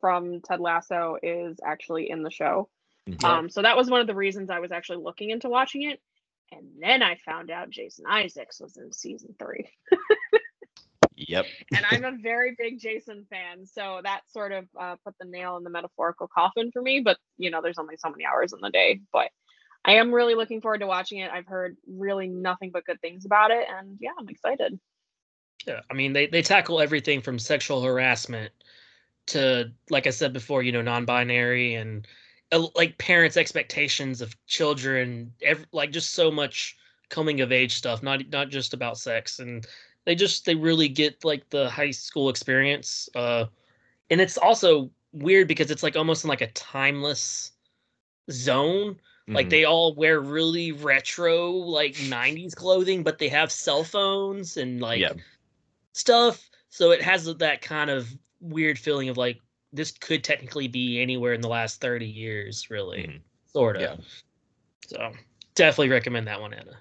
[0.00, 2.68] from Ted Lasso is actually in the show.
[3.08, 3.24] Mhm.
[3.24, 6.00] Um so that was one of the reasons I was actually looking into watching it.
[6.52, 9.70] And then I found out Jason Isaacs was in season 3.
[11.16, 11.46] Yep.
[11.76, 15.56] and I'm a very big Jason fan, so that sort of uh, put the nail
[15.56, 17.00] in the metaphorical coffin for me.
[17.00, 19.00] But you know, there's only so many hours in the day.
[19.12, 19.30] But
[19.84, 21.30] I am really looking forward to watching it.
[21.30, 24.78] I've heard really nothing but good things about it, and yeah, I'm excited.
[25.66, 28.52] Yeah, I mean they they tackle everything from sexual harassment
[29.28, 32.06] to like I said before, you know, non-binary and
[32.52, 36.76] uh, like parents' expectations of children, ev- like just so much
[37.08, 39.66] coming of age stuff, not not just about sex, and
[40.04, 43.46] they just they really get like the high school experience, uh,
[44.10, 47.52] and it's also weird because it's like almost in like a timeless
[48.30, 48.96] zone
[49.28, 49.50] like Mhm.
[49.50, 55.00] they all wear really retro like 90s clothing but they have cell phones and like
[55.00, 55.12] yeah.
[55.92, 58.08] stuff so it has that kind of
[58.40, 59.40] weird feeling of like
[59.72, 63.20] this could technically be anywhere in the last 30 years really Mhm.
[63.46, 63.96] sort of Yeah.
[64.86, 65.12] so
[65.54, 66.78] definitely recommend that one anna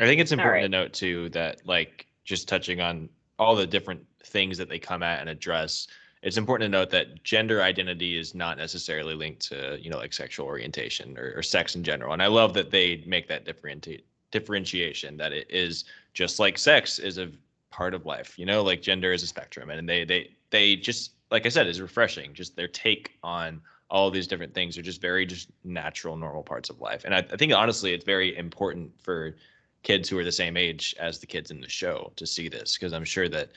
[0.00, 3.08] I think it's important to note too that like just touching on
[3.38, 5.88] all the different things that they come at and address,
[6.22, 10.12] it's important to note that gender identity is not necessarily linked to, you know, like
[10.12, 12.12] sexual orientation or, or sex in general.
[12.12, 15.84] And I love that they make that differenti- differentiation that it is
[16.14, 17.30] just like sex is a
[17.70, 19.70] part of life, you know, like gender is a spectrum.
[19.70, 22.34] And they they they just like I said, is refreshing.
[22.34, 26.70] Just their take on all these different things are just very just natural, normal parts
[26.70, 27.04] of life.
[27.04, 29.36] And I, I think honestly, it's very important for
[29.82, 32.76] kids who are the same age as the kids in the show to see this
[32.76, 33.50] because I'm sure that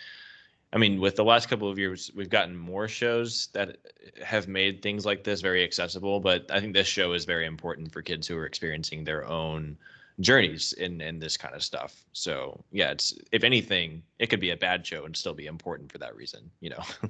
[0.73, 3.77] I mean with the last couple of years we've gotten more shows that
[4.23, 7.91] have made things like this very accessible but I think this show is very important
[7.91, 9.77] for kids who are experiencing their own
[10.19, 12.03] journeys in in this kind of stuff.
[12.13, 15.91] So, yeah, it's if anything, it could be a bad show and still be important
[15.91, 16.83] for that reason, you know.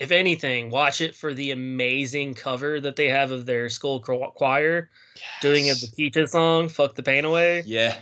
[0.00, 4.32] if anything watch it for the amazing cover that they have of their school cho-
[4.34, 4.90] choir
[5.40, 7.96] doing it the peaches song fuck the pain away Yes.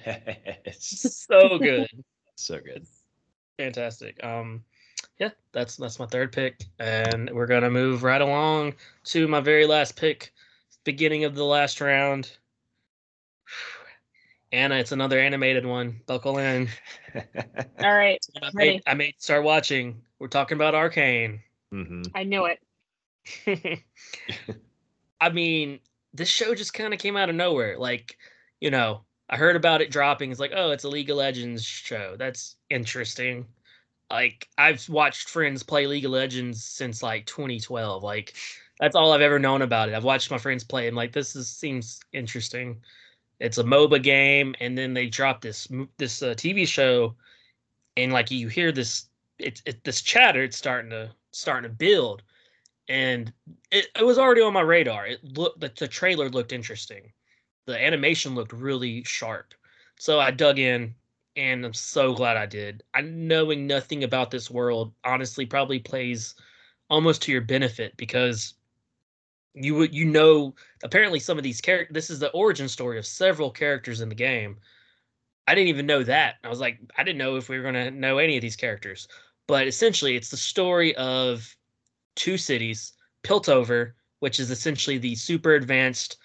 [1.29, 1.87] so good
[2.35, 2.87] so good.
[3.63, 4.65] Fantastic um
[5.21, 8.75] yeah that's that's my third pick and we're gonna move right along
[9.05, 10.33] to my very last pick
[10.83, 12.39] beginning of the last round
[14.53, 16.69] anna it's another animated one buckle in
[17.85, 18.71] All right, I Ready.
[18.73, 21.41] made, I made start watching we're talking about arcane
[21.71, 22.59] hmm I knew it.
[25.21, 25.79] I mean,
[26.13, 27.79] this show just kind of came out of nowhere.
[27.79, 28.19] Like,
[28.61, 30.31] you know, I heard about it dropping.
[30.31, 32.17] It's like, oh, it's a League of Legends show.
[32.19, 33.47] That's interesting.
[34.11, 38.03] Like, I've watched friends play League of Legends since like 2012.
[38.03, 38.35] Like,
[38.79, 39.95] that's all I've ever known about it.
[39.95, 40.87] I've watched my friends play.
[40.89, 42.81] and like, this is seems interesting.
[43.41, 45.67] It's a MOBA game, and then they drop this
[45.99, 47.17] this uh, TV show,
[47.97, 49.07] and like you hear this,
[49.39, 50.45] it's it, this chatter.
[50.45, 52.23] It's starting to starting to build,
[52.89, 53.33] and
[53.71, 55.07] it, it was already on my radar.
[55.07, 57.13] It looked the, the trailer looked interesting.
[57.67, 59.55] The animation looked really sharp.
[59.99, 60.95] So I dug in
[61.37, 62.83] and I'm so glad I did.
[62.95, 66.35] I knowing nothing about this world honestly probably plays
[66.91, 68.55] almost to your benefit because
[69.55, 73.07] you would you know apparently some of these characters this is the origin story of
[73.07, 74.59] several characters in the game.
[75.47, 76.37] I didn't even know that.
[76.45, 78.57] I was like I didn't know if we were going to know any of these
[78.57, 79.09] characters.
[79.47, 81.57] But essentially it's the story of
[82.15, 82.93] two cities,
[83.25, 86.19] Piltover, which is essentially the super advanced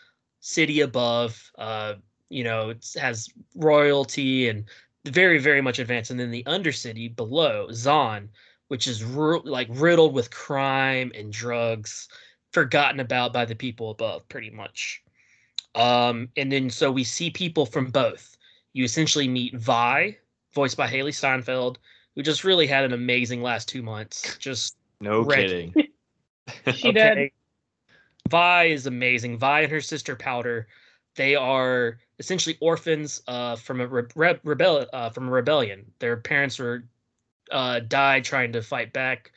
[0.48, 1.52] city above.
[1.58, 1.96] Uh,
[2.30, 4.66] you know, it has royalty and
[5.06, 8.30] very, very much advanced, and then the undercity below, Zaun,
[8.70, 12.08] which is ru- like riddled with crime and drugs,
[12.54, 15.04] forgotten about by the people above, pretty much.
[15.76, 18.38] Um, and then so we see people from both.
[18.74, 20.18] You essentially meet Vi,
[20.54, 21.80] voiced by Hailee Steinfeld,
[22.16, 24.38] who just really had an amazing last two months.
[24.38, 25.74] Just No Reggie.
[25.74, 25.74] kidding.
[26.74, 27.32] She did.
[28.30, 29.38] Vi is amazing.
[29.38, 30.68] Vi and her sister Powder,
[31.16, 35.92] they are essentially orphans uh, from a re- re- rebel uh, from a rebellion.
[36.00, 36.84] Their parents were
[37.52, 39.32] uh, died trying to fight back,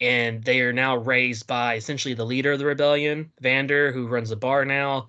[0.00, 4.30] and they are now raised by essentially the leader of the rebellion, Vander, who runs
[4.30, 5.08] a bar now.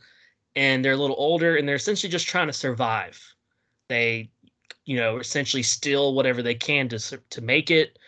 [0.55, 3.21] And they're a little older, and they're essentially just trying to survive.
[3.87, 4.31] They,
[4.85, 7.99] you know, essentially steal whatever they can to to make it.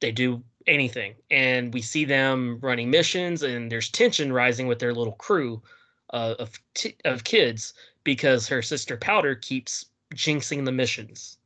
[0.00, 4.94] They do anything, and we see them running missions, and there's tension rising with their
[4.94, 5.62] little crew
[6.10, 7.74] uh, of t- of kids
[8.04, 11.38] because her sister Powder keeps jinxing the missions.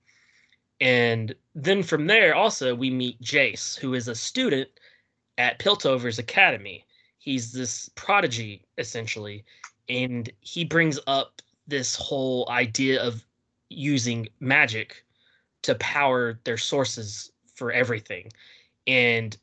[0.80, 4.68] And then from there, also, we meet Jace, who is a student
[5.36, 6.84] at Piltover's Academy.
[7.18, 9.44] He's this prodigy, essentially,
[9.88, 13.24] and he brings up this whole idea of
[13.70, 15.04] using magic
[15.62, 18.30] to power their sources for everything.
[18.88, 19.36] And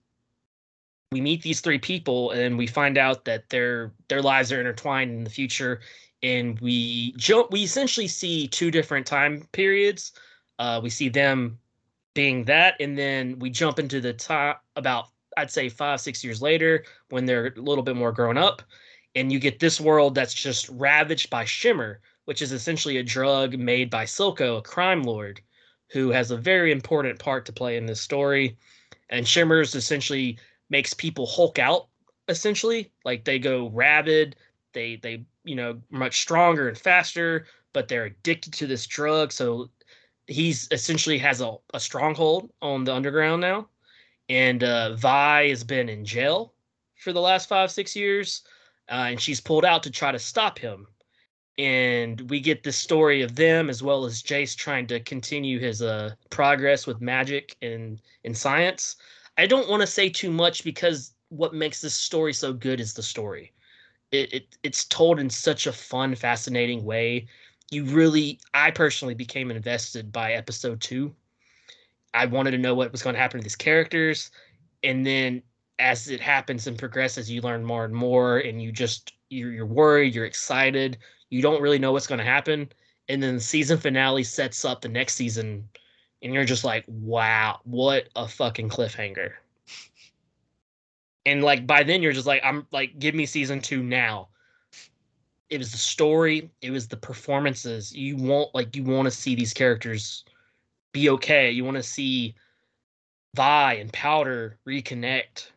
[1.13, 5.11] we meet these three people and we find out that their their lives are intertwined
[5.11, 5.79] in the future
[6.21, 10.11] and we jump we essentially see two different time periods.
[10.59, 11.57] Uh, we see them
[12.15, 16.41] being that and then we jump into the top about i'd say five six years
[16.41, 18.63] later when they're a little bit more grown up
[19.15, 23.59] and you get this world that's just ravaged by shimmer which is essentially a drug
[23.59, 25.41] made by silco a crime lord
[25.91, 28.57] who has a very important part to play in this story
[29.09, 30.37] and shimmer's essentially
[30.69, 31.87] makes people hulk out
[32.27, 32.91] essentially.
[33.03, 34.35] Like they go rabid.
[34.73, 37.45] They they you know much stronger and faster
[37.75, 39.33] but they're addicted to this drug.
[39.33, 39.69] So
[40.27, 43.67] he's essentially has a, a stronghold on the underground now.
[44.29, 46.53] And uh, vi has been in jail
[46.95, 48.43] for the last five six years
[48.89, 50.87] uh, and she's pulled out to try to stop him
[51.57, 55.81] and we get the story of them as well as jace trying to continue his
[55.81, 58.97] uh, progress with magic and in science
[59.37, 62.93] I don't want to say too much because what makes this story so good is
[62.93, 63.51] the story.
[64.11, 67.27] It, it it's told in such a fun, fascinating way.
[67.71, 71.13] You really, I personally became invested by episode two.
[72.13, 74.31] I wanted to know what was going to happen to these characters,
[74.83, 75.41] and then
[75.79, 79.65] as it happens and progresses, you learn more and more, and you just you're, you're
[79.65, 80.97] worried, you're excited,
[81.35, 82.69] you don't really know what's going to happen,
[83.09, 85.67] and then the season finale sets up the next season
[86.21, 89.33] and you're just like, wow, what a fucking cliffhanger.
[91.25, 94.29] And like by then you're just like, I'm like, give me season two now.
[95.49, 97.95] It was the story, it was the performances.
[97.95, 100.23] You want like you want to see these characters
[100.93, 101.51] be okay.
[101.51, 102.33] You want to see
[103.35, 105.49] Vi and Powder reconnect.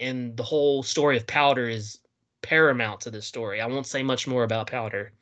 [0.00, 2.00] And the whole story of Powder is
[2.42, 3.60] paramount to this story.
[3.60, 5.12] I won't say much more about Powder.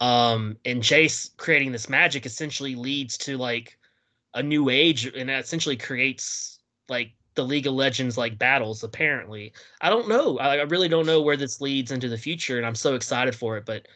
[0.00, 3.78] Um and jace creating this magic essentially leads to like
[4.34, 9.52] a new age and essentially creates like the league of legends like battles apparently.
[9.80, 10.38] I don't know.
[10.38, 13.34] I, I really don't know where this leads into the future and i'm so excited
[13.34, 13.88] for it but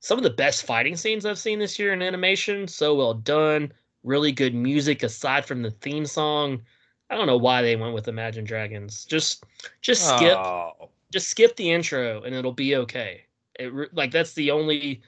[0.00, 3.72] some of the best fighting scenes i've seen this year in animation so well done.
[4.02, 6.62] Really good music aside from the theme song.
[7.10, 9.04] I don't know why they went with imagine dragons.
[9.04, 9.44] Just
[9.82, 10.38] just skip.
[10.38, 10.88] Oh.
[11.12, 13.24] Just skip the intro and it'll be okay
[13.58, 15.02] it re- like that's the only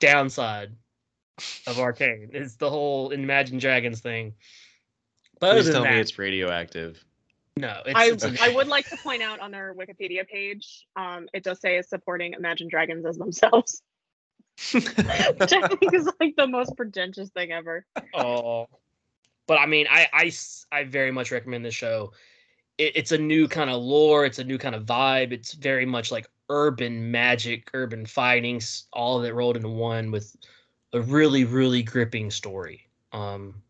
[0.00, 0.72] downside
[1.66, 4.32] of Arcane is the whole Imagine Dragons thing.
[5.38, 7.04] But other Please tell that, me it's radioactive.
[7.56, 10.86] no, it's, I, it's a- I would like to point out on their Wikipedia page,
[10.96, 13.82] um, it does say it's supporting Imagine Dragons as themselves,
[14.72, 17.84] which I think is like the most pretentious thing ever.
[18.14, 18.66] Oh,
[19.46, 20.32] but I mean, I
[20.72, 22.12] I very much recommend this show.
[22.78, 24.24] It, it's a new kind of lore.
[24.24, 25.32] It's a new kind of vibe.
[25.32, 28.60] It's very much like urban magic, urban fighting,
[28.92, 30.36] all of it rolled into one with
[30.92, 32.88] a really, really gripping story.
[33.12, 33.62] Um,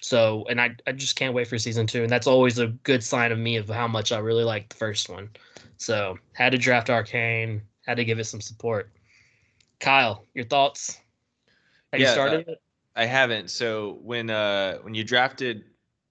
[0.00, 3.02] so, and I, I just can't wait for season two, and that's always a good
[3.02, 5.28] sign of me of how much I really liked the first one.
[5.76, 8.90] So, had to draft Arcane, had to give it some support.
[9.80, 10.98] Kyle, your thoughts?
[11.92, 12.62] Have Yeah, you uh, started it?
[12.96, 13.50] I haven't.
[13.50, 15.64] So when uh when you drafted,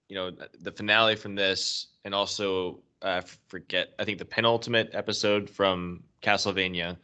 [0.08, 0.30] you know,
[0.60, 6.02] the finale from this, and also uh, I forget, I think the penultimate episode from
[6.22, 6.96] Castlevania,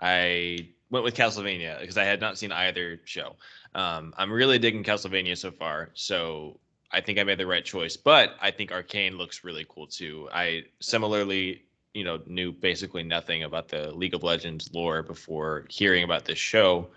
[0.00, 3.36] I went with Castlevania because I had not seen either show.
[3.74, 6.58] Um, I'm really digging Castlevania so far, so
[6.90, 7.96] I think I made the right choice.
[7.96, 10.28] But I think Arcane looks really cool too.
[10.32, 11.62] I similarly,
[11.94, 16.38] you know, knew basically nothing about the League of Legends lore before hearing about this
[16.38, 16.88] show.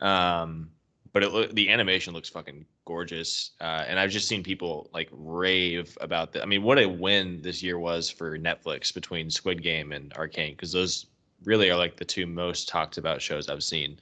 [0.00, 0.70] Um,
[1.12, 5.96] but it the animation looks fucking gorgeous, uh, and I've just seen people like rave
[6.00, 6.42] about that.
[6.42, 10.52] I mean, what a win this year was for Netflix between Squid Game and Arcane,
[10.52, 11.06] because those
[11.44, 13.98] really are like the two most talked about shows I've seen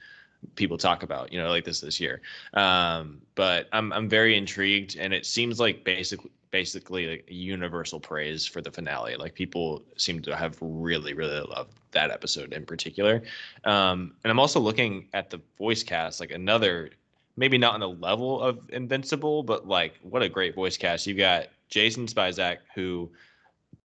[0.55, 2.21] people talk about, you know, like this this year.
[2.53, 8.45] Um, but I'm I'm very intrigued, and it seems like basically basically like universal praise
[8.45, 9.15] for the finale.
[9.15, 13.21] Like people seem to have really really loved that episode in particular.
[13.65, 16.91] Um, and I'm also looking at the voice cast, like another
[17.37, 21.05] maybe not on the level of Invincible, but like what a great voice cast.
[21.05, 23.11] You got Jason Spisak, who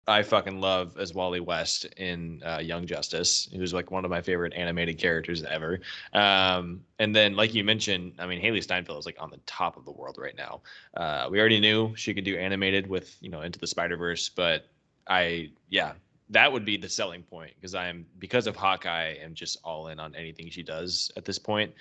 [0.09, 4.21] I fucking love as Wally West in uh, Young Justice, who's like one of my
[4.21, 5.79] favorite animated characters ever.
[6.13, 9.77] Um, and then, like you mentioned, I mean, Hailee Steinfeld is like on the top
[9.77, 10.61] of the world right now.
[10.97, 14.29] Uh, we already knew she could do animated with you know Into the Spider Verse,
[14.29, 14.65] but
[15.07, 15.93] I yeah,
[16.31, 19.59] that would be the selling point because I am because of Hawkeye, I am just
[19.63, 21.71] all in on anything she does at this point.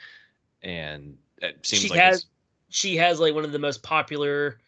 [0.63, 2.27] and it seems like She like has-
[2.69, 4.59] She has like one of the most popular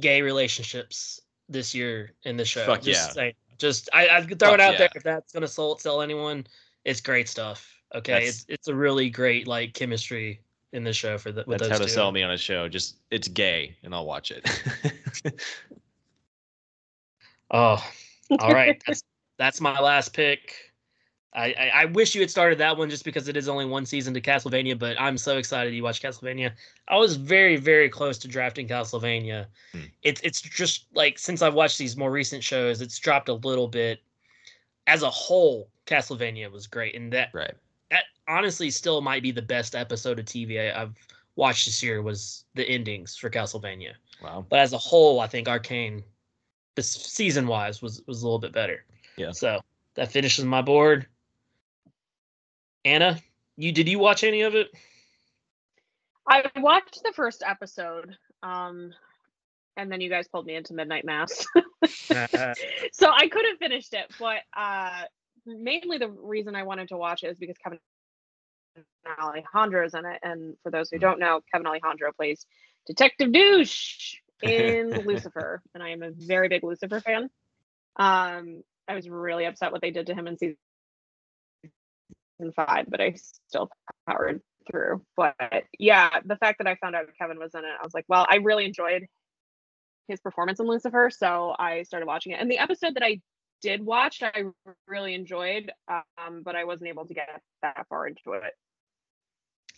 [0.00, 2.66] gay relationships this year in the show.
[2.66, 3.12] Fuck just yeah.
[3.12, 3.34] saying.
[3.58, 6.46] just I, I throw Fuck it out there if that's gonna sell sell anyone.
[6.84, 7.68] It's great stuff.
[7.94, 10.40] Okay, That's- it's it's a really great like chemistry
[10.72, 11.90] in the show for the with that's how to two.
[11.90, 12.68] sell me on a show.
[12.68, 14.48] Just it's gay, and I'll watch it.
[17.52, 17.84] Oh,
[18.38, 18.82] all right.
[18.86, 19.04] That's
[19.38, 20.71] that's my last pick.
[21.34, 23.86] I, I I wish you had started that one just because it is only one
[23.86, 26.52] season to Castlevania, but I'm so excited you watch Castlevania.
[26.88, 29.46] I was very very close to drafting Castlevania.
[29.72, 29.80] Hmm.
[30.02, 33.68] It's it's just like since I've watched these more recent shows, it's dropped a little
[33.68, 34.00] bit.
[34.86, 37.54] As a whole, Castlevania was great, and that right.
[37.90, 40.96] that honestly still might be the best episode of TV I, have
[41.36, 43.92] watched this year was the endings for Castlevania.
[44.22, 44.44] Wow.
[44.48, 46.02] But as a whole, I think Arcane,
[46.74, 48.84] this season wise, was was a little bit better.
[49.16, 49.30] Yeah.
[49.30, 49.60] So
[49.94, 51.06] that finishes my board.
[52.84, 53.20] Anna,
[53.56, 54.68] you did you watch any of it?
[56.26, 58.92] I watched the first episode, um,
[59.76, 61.46] and then you guys pulled me into Midnight Mass.
[62.92, 65.02] So I could have finished it, but uh,
[65.46, 67.78] mainly the reason I wanted to watch it is because Kevin
[69.20, 72.46] Alejandro is in it, and for those who don't know, Kevin Alejandro plays
[72.86, 77.30] Detective Douche in Lucifer, and I am a very big Lucifer fan.
[77.96, 80.56] Um, I was really upset what they did to him in season
[82.56, 83.14] five, but I
[83.48, 83.70] still
[84.08, 84.40] powered
[84.70, 85.02] through.
[85.16, 85.34] But
[85.78, 88.26] yeah, the fact that I found out Kevin was in it, I was like, well,
[88.28, 89.06] I really enjoyed
[90.08, 92.40] his performance in Lucifer, so I started watching it.
[92.40, 93.20] And the episode that I
[93.60, 94.44] did watch, I
[94.86, 97.28] really enjoyed, um, but I wasn't able to get
[97.62, 98.52] that far into it.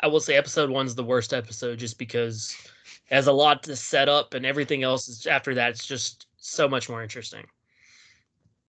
[0.00, 2.56] I will say episode one's the worst episode just because
[3.08, 6.26] it has a lot to set up and everything else is after that it's just
[6.36, 7.44] so much more interesting.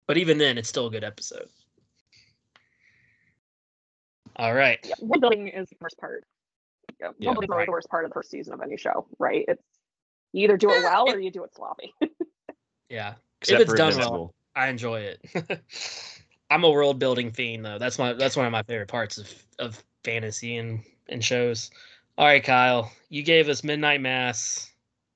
[0.07, 1.49] But even then, it's still a good episode.
[4.37, 4.79] All right.
[4.85, 6.25] Yeah, world building is the worst part.
[7.01, 7.67] Yeah, Yeah, world building is always right.
[7.67, 9.45] the worst part of the first season of any show, right?
[9.49, 9.63] It's
[10.33, 11.95] you either do it well or you do it sloppy.
[12.89, 13.15] Yeah.
[13.41, 14.35] Except it's for done well.
[14.55, 15.21] I enjoy it.
[16.51, 17.79] I'm a world building fiend though.
[17.79, 21.71] That's my that's one of my favorite parts of of fantasy and and shows.
[22.17, 24.73] All right, Kyle, you gave us Midnight Mass.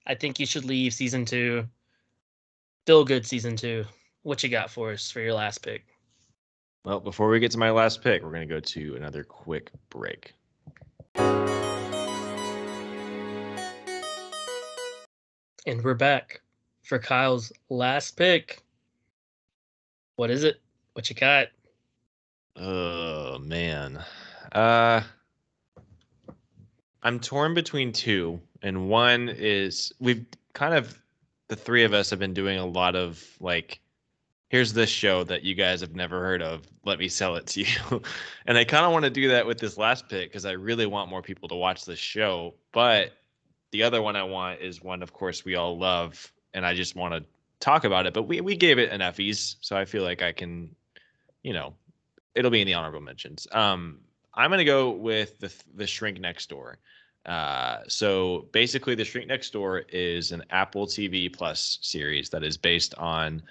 [0.06, 1.66] I think you should leave season two.
[2.86, 3.84] Feel good season two.
[4.22, 5.84] What you got for us for your last pick?
[6.84, 9.70] Well, before we get to my last pick, we're going to go to another quick
[9.90, 10.32] break.
[15.66, 16.40] And we're back
[16.82, 18.62] for Kyle's last pick.
[20.16, 20.58] What is it?
[20.94, 21.48] What you got?
[22.56, 24.02] Oh man.
[24.52, 25.02] Uh
[27.02, 30.24] I'm torn between two and one is we've
[30.54, 30.98] kind of
[31.48, 33.80] the three of us have been doing a lot of like
[34.50, 36.66] here's this show that you guys have never heard of.
[36.84, 38.02] Let me sell it to you.
[38.46, 40.86] and I kind of want to do that with this last pick because I really
[40.86, 42.54] want more people to watch this show.
[42.72, 43.12] But
[43.70, 46.96] the other one I want is one, of course, we all love, and I just
[46.96, 47.24] want to
[47.60, 48.12] talk about it.
[48.12, 50.74] But we we gave it an Effie's, so I feel like I can,
[51.42, 51.74] you know,
[52.34, 53.46] it'll be in the honorable mentions.
[53.52, 54.00] Um,
[54.34, 56.78] I'm gonna go with the the Shrink Next Door.
[57.24, 62.56] Uh, so basically, the Shrink Next Door is an Apple TV Plus series that is
[62.56, 63.42] based on.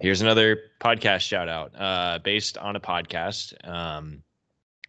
[0.00, 1.72] Here's another podcast shout out.
[1.78, 4.22] Uh, based on a podcast um,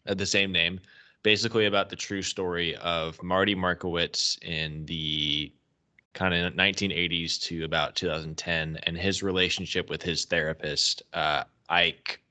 [0.05, 0.79] of the same name,
[1.23, 5.51] basically about the true story of Marty Markowitz in the
[6.13, 12.21] kind of 1980s to about 2010 and his relationship with his therapist, uh, Ike.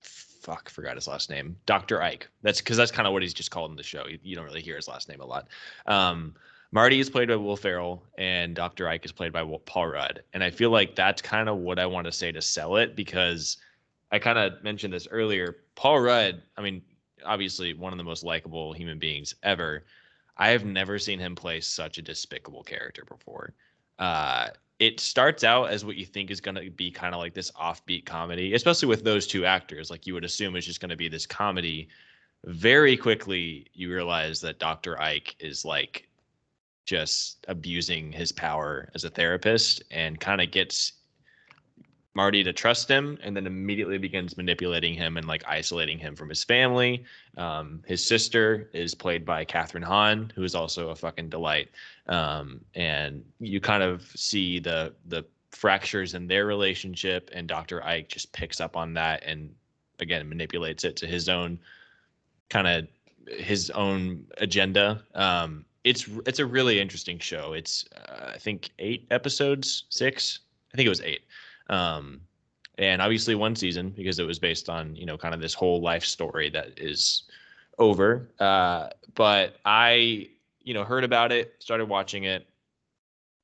[0.00, 1.56] Fuck, forgot his last name.
[1.66, 2.02] Dr.
[2.02, 2.28] Ike.
[2.42, 4.06] That's because that's kind of what he's just called in the show.
[4.06, 5.48] You, you don't really hear his last name a lot.
[5.86, 6.34] Um,
[6.74, 8.88] Marty is played by Will Ferrell, and Dr.
[8.88, 10.22] Ike is played by Paul Rudd.
[10.32, 12.96] And I feel like that's kind of what I want to say to sell it
[12.96, 13.58] because
[14.10, 15.58] I kind of mentioned this earlier.
[15.74, 16.80] Paul Rudd, I mean,
[17.24, 19.84] obviously one of the most likable human beings ever.
[20.38, 23.52] I have never seen him play such a despicable character before.
[23.98, 27.34] Uh, it starts out as what you think is going to be kind of like
[27.34, 29.90] this offbeat comedy, especially with those two actors.
[29.90, 31.88] Like you would assume it's just going to be this comedy.
[32.44, 35.00] Very quickly, you realize that Dr.
[35.00, 36.08] Ike is like
[36.84, 40.92] just abusing his power as a therapist and kind of gets
[42.14, 46.28] Marty to trust him and then immediately begins manipulating him and like isolating him from
[46.28, 47.04] his family.
[47.38, 51.70] Um, his sister is played by Kathryn Hahn, who is also a fucking delight.
[52.08, 57.82] Um, and you kind of see the the fractures in their relationship, and Dr.
[57.84, 59.54] Ike just picks up on that and
[59.98, 61.58] again manipulates it to his own
[62.50, 62.88] kind of
[63.38, 65.02] his own agenda.
[65.14, 67.52] Um, it's it's a really interesting show.
[67.54, 70.40] It's uh, I think eight episodes, six.
[70.72, 71.22] I think it was eight.
[71.68, 72.20] Um,
[72.78, 75.80] and obviously one season because it was based on you know kind of this whole
[75.80, 77.24] life story that is
[77.78, 78.28] over.
[78.38, 80.28] Uh, but I
[80.62, 82.46] you know heard about it, started watching it,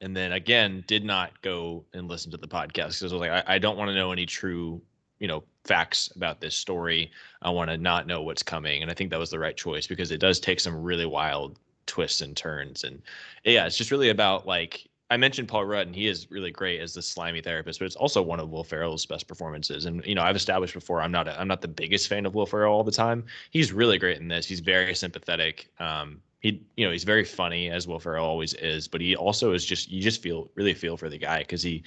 [0.01, 3.31] and then again did not go and listen to the podcast because I was like
[3.31, 4.81] I, I don't want to know any true
[5.19, 7.11] you know facts about this story.
[7.43, 9.87] I want to not know what's coming, and I think that was the right choice
[9.87, 11.59] because it does take some really wild
[11.89, 12.85] twists and turns.
[12.85, 13.03] And
[13.45, 16.81] yeah, it's just really about like I mentioned Paul Rudd, and he is really great
[16.81, 19.87] as the slimy therapist, but it's also one of Will Ferrell's best performances.
[19.87, 22.35] And you know, I've established before I'm not a, I'm not the biggest fan of
[22.35, 23.25] Will Ferrell all the time.
[23.51, 24.47] He's really great in this.
[24.47, 25.71] He's very sympathetic.
[25.81, 29.53] Um, he you know he's very funny as Will Ferrell always is, but he also
[29.53, 31.83] is just you just feel really feel for the guy because he.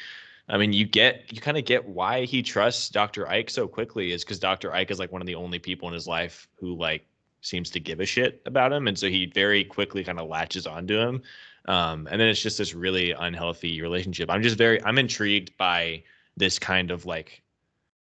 [0.49, 3.30] I mean, you get you kind of get why he trusts Dr.
[3.30, 4.73] Ike so quickly is because Dr.
[4.73, 7.06] Ike is like one of the only people in his life who like
[7.41, 10.68] seems to give a shit about him, and so he very quickly kind of latches
[10.68, 11.22] onto him.
[11.68, 14.30] Um, and then it's just this really unhealthy relationship.
[14.30, 16.03] I'm just very I'm intrigued by
[16.38, 17.41] this kind of like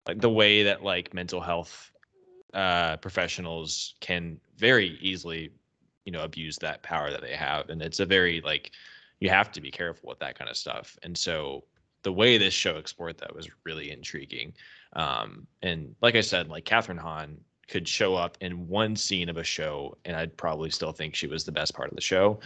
[0.07, 1.91] like the way that like mental health
[2.53, 5.51] uh, professionals can very easily
[6.05, 8.71] you know abuse that power that they have, and it's a very like
[9.19, 10.97] you have to be careful with that kind of stuff.
[11.03, 11.63] And so
[12.03, 14.53] the way this show explored that was really intriguing.
[14.93, 17.37] Um, and like I said, like Kathryn Hahn
[17.67, 21.27] could show up in one scene of a show and I'd probably still think she
[21.27, 22.39] was the best part of the show.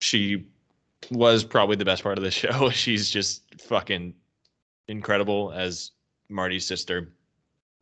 [0.00, 0.46] She
[1.10, 2.70] was probably the best part of the show.
[2.70, 4.14] She's just fucking
[4.88, 5.92] incredible as
[6.28, 7.12] Marty's sister.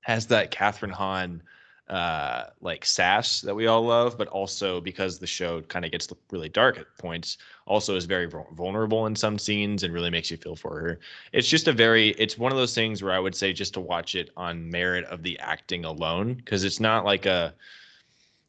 [0.03, 1.43] Has that Kathryn Hahn
[1.89, 6.09] uh like sass that we all love but also because the show kind of gets
[6.31, 7.37] really dark at points
[7.67, 10.99] also is very vulnerable in some scenes and really makes you feel for her.
[11.33, 13.81] It's just a very it's one of those things where i would say just to
[13.81, 17.55] watch it on merit of the acting alone because it's not like a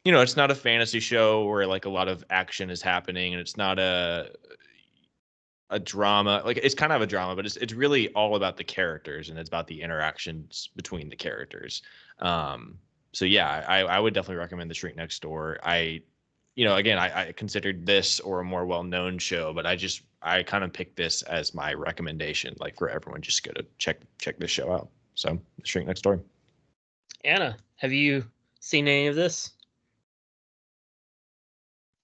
[0.05, 3.33] you know it's not a fantasy show where like a lot of action is happening
[3.33, 4.31] and it's not a
[5.71, 8.63] a drama like it's kind of a drama but it's it's really all about the
[8.63, 11.81] characters and it's about the interactions between the characters.
[12.19, 12.77] Um
[13.15, 15.59] so yeah, I, I would definitely recommend The Shrink Next Door.
[15.63, 16.01] I,
[16.55, 20.01] you know, again, I, I considered this or a more well-known show, but I just
[20.21, 24.01] I kind of picked this as my recommendation, like for everyone, just go to check
[24.17, 24.89] check this show out.
[25.13, 26.23] So The Shrink Next Door.
[27.23, 28.25] Anna, have you
[28.59, 29.53] seen any of this?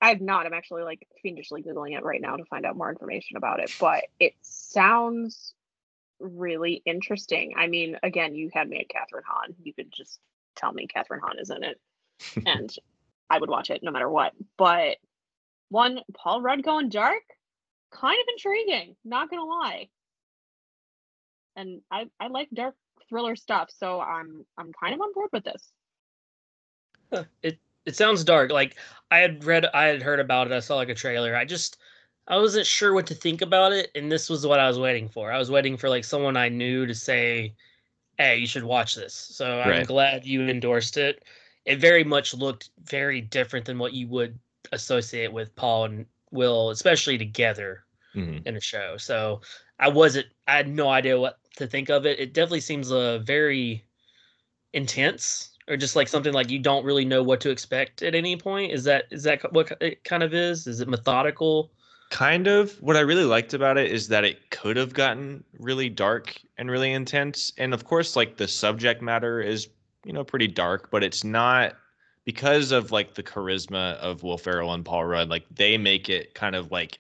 [0.02, 0.46] I have not.
[0.46, 3.70] I'm actually like fiendishly googling it right now to find out more information about it,
[3.82, 5.56] but it sounds
[6.22, 7.56] really interesting.
[7.58, 9.54] I mean, again, you had me at Kathryn Hahn.
[9.62, 10.22] You could just
[10.56, 11.80] tell me Kathryn Hahn is in it,
[12.46, 12.74] and
[13.30, 14.34] I would watch it no matter what.
[14.58, 14.98] But
[15.70, 17.24] one, Paul Rudd going dark,
[17.92, 18.96] kind of intriguing.
[19.06, 19.90] Not gonna lie.
[21.56, 22.76] And I I like dark
[23.10, 25.72] thriller stuff, so I'm I'm kind of on board with this.
[27.44, 28.52] It it sounds dark.
[28.52, 28.78] Like
[29.10, 30.54] I had read, I had heard about it.
[30.54, 31.36] I saw like a trailer.
[31.36, 31.78] I just
[32.28, 35.10] I wasn't sure what to think about it, and this was what I was waiting
[35.10, 35.32] for.
[35.32, 37.56] I was waiting for like someone I knew to say,
[38.22, 39.14] hey, you should watch this.
[39.14, 39.88] So I'm right.
[39.88, 41.24] glad you endorsed it.
[41.66, 44.38] It very much looked very different than what you would
[44.72, 47.84] associate with Paul and Will, especially together
[48.16, 48.48] mm-hmm.
[48.48, 48.96] in a show.
[48.98, 49.42] So
[49.80, 52.20] I wasn't, I had no idea what to think of it.
[52.20, 53.86] It definitely seems uh, very
[54.74, 58.38] intense or just like something like you don't really know what to expect at any
[58.38, 58.72] point.
[58.72, 60.68] Is that, is that what it kind of is?
[60.68, 61.72] Is it methodical?
[62.12, 65.90] Kind of what i really liked about it is that it could have gotten really
[65.90, 69.70] dark and really intense and of course like the subject matter is
[70.06, 71.74] you know pretty dark but it's not
[72.26, 76.34] because of like the charisma of will ferrell and paul rudd like they make it
[76.36, 77.00] kind of like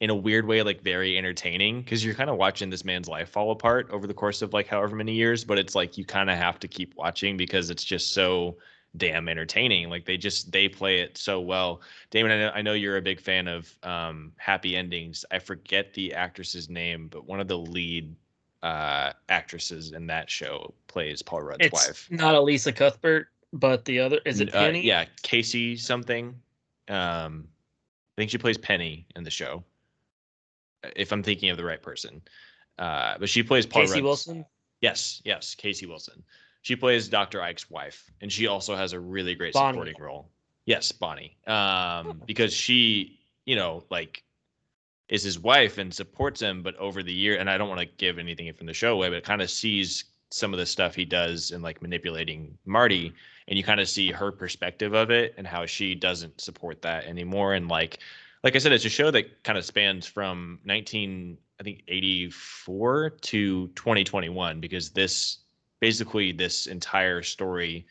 [0.00, 3.30] in a weird way like very entertaining because you're kind of watching this man's life
[3.30, 6.28] fall apart over the course of like however many years but it's like you kind
[6.28, 8.56] of have to keep watching because it's just so
[8.96, 9.88] damn entertaining.
[9.88, 11.80] Like they just they play it so well.
[12.10, 15.24] Damon, I know, I know you're a big fan of um, Happy Endings.
[15.30, 18.14] I forget the actress's name, but one of the lead
[18.62, 22.08] uh, actresses in that show plays Paul Rudd's it's wife.
[22.10, 24.82] Not Elisha Cuthbert, but the other is it uh, Penny?
[24.82, 26.34] Yeah, Casey something.
[26.88, 27.48] Um,
[28.16, 29.64] I think she plays Penny in the show.
[30.96, 32.22] If I'm thinking of the right person,
[32.78, 34.44] uh, but she plays Paul Casey Rudd's, Wilson.
[34.80, 36.22] Yes, yes, Casey Wilson.
[36.62, 37.40] She plays Dr.
[37.40, 39.74] Ike's wife, and she also has a really great Bonnie.
[39.74, 40.28] supporting role.
[40.66, 41.36] Yes, Bonnie.
[41.46, 44.22] Um, because she, you know, like
[45.08, 47.86] is his wife and supports him, but over the year, and I don't want to
[47.86, 50.94] give anything from the show away, but it kind of sees some of the stuff
[50.94, 53.12] he does in like manipulating Marty,
[53.48, 57.06] and you kind of see her perspective of it and how she doesn't support that
[57.06, 57.54] anymore.
[57.54, 57.98] And like,
[58.44, 63.10] like I said, it's a show that kind of spans from 19 I think 84
[63.10, 65.38] to 2021 because this
[65.80, 67.86] basically this entire story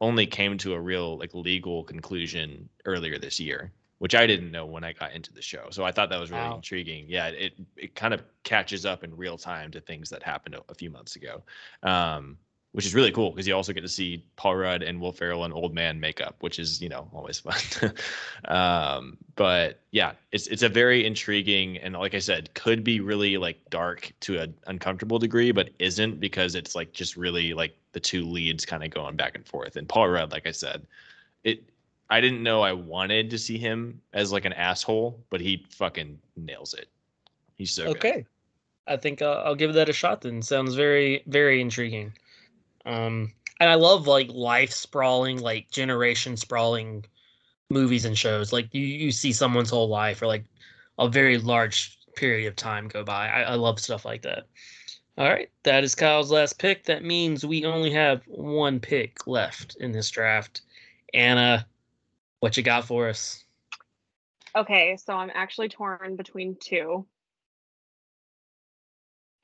[0.00, 4.66] only came to a real like legal conclusion earlier this year, which I didn't know
[4.66, 5.68] when I got into the show.
[5.70, 6.54] So I thought that was really Wow.
[6.54, 7.06] intriguing.
[7.08, 10.62] Yeah, it it kind of catches up in real time to things that happened a,
[10.68, 11.44] a few months ago.
[11.82, 12.38] Um,
[12.72, 15.44] which is really cool because you also get to see Paul Rudd and Will Ferrell
[15.44, 17.92] and old man makeup, which is you know always fun.
[18.46, 23.36] um, but yeah, it's it's a very intriguing and like I said, could be really
[23.36, 28.00] like dark to an uncomfortable degree, but isn't because it's like just really like the
[28.00, 29.76] two leads kind of going back and forth.
[29.76, 30.86] And Paul Rudd, like I said,
[31.44, 31.62] it
[32.10, 36.18] I didn't know I wanted to see him as like an asshole, but he fucking
[36.36, 36.88] nails it.
[37.56, 37.96] He's so good.
[37.96, 38.26] Okay.
[38.86, 40.42] I think uh, I'll give that a shot then.
[40.42, 42.12] Sounds very, very intriguing.
[42.86, 47.04] Um, and I love like life sprawling, like generation sprawling
[47.68, 48.52] movies and shows.
[48.52, 50.44] Like you, you see someone's whole life or like
[50.98, 53.28] a very large period of time go by.
[53.28, 54.44] I, I love stuff like that.
[55.18, 55.50] All right.
[55.64, 56.84] That is Kyle's last pick.
[56.84, 60.62] That means we only have one pick left in this draft.
[61.14, 61.66] Anna,
[62.40, 63.44] what you got for us?
[64.54, 67.06] Okay, so I'm actually torn between two.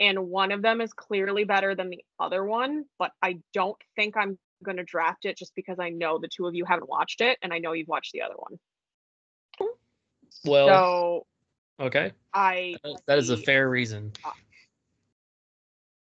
[0.02, 4.16] And one of them is clearly better than the other one, but I don't think
[4.16, 7.20] I'm going to draft it just because I know the two of you haven't watched
[7.20, 8.58] it and I know you've watched the other one.
[10.44, 11.26] Well, so
[11.84, 12.10] okay.
[12.34, 12.74] I
[13.06, 14.12] That is a fair reason.
[14.24, 14.30] Uh,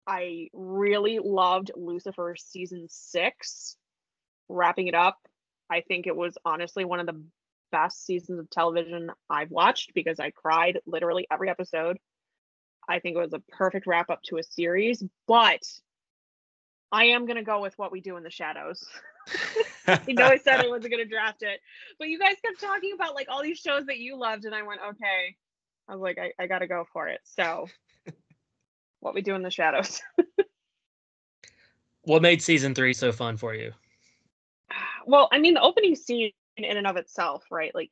[0.06, 3.76] I really loved Lucifer season six.
[4.48, 5.18] Wrapping it up,
[5.68, 7.20] I think it was honestly one of the
[7.72, 11.98] best seasons of television I've watched because I cried literally every episode.
[12.88, 15.62] I think it was a perfect wrap up to a series, but
[16.90, 18.84] I am going to go with what we do in the shadows.
[20.08, 21.60] you know I said I wasn't going to draft it,
[21.98, 24.62] but you guys kept talking about like all these shows that you loved, and I
[24.62, 25.36] went, okay.
[25.88, 27.20] I was like, I, I got to go for it.
[27.24, 27.68] So,
[29.00, 30.00] what we do in the shadows.
[32.02, 33.72] What made season three so fun for you?
[35.06, 37.74] well, I mean, the opening scene in and of itself, right?
[37.74, 37.90] Like,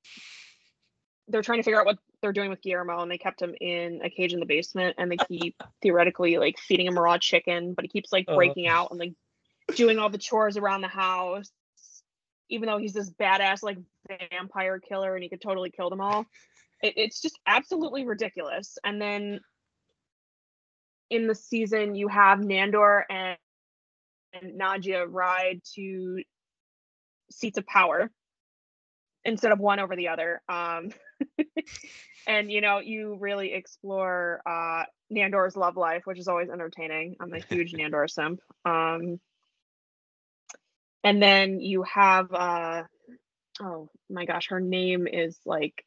[1.29, 4.01] they're trying to figure out what they're doing with Guillermo, and they kept him in
[4.03, 7.85] a cage in the basement, and they keep theoretically like feeding him raw chicken, but
[7.85, 8.35] he keeps like Uh.
[8.35, 9.13] breaking out and like
[9.77, 11.51] doing all the chores around the house,
[12.49, 13.79] even though he's this badass like
[14.31, 16.27] vampire killer and he could totally kill them all.
[16.83, 18.79] It, it's just absolutely ridiculous.
[18.85, 19.41] And then
[21.11, 23.37] in the season, you have Nandor and,
[24.33, 26.23] and Nadja ride to
[27.31, 28.11] seats of power
[29.25, 30.41] instead of one over the other.
[30.49, 30.91] Um,
[32.27, 37.17] and you know, you really explore uh, Nandor's love life, which is always entertaining.
[37.21, 38.41] I'm a huge Nandor simp.
[38.65, 39.21] Um,
[41.05, 42.83] and then you have uh,
[43.61, 45.85] oh my gosh, her name is like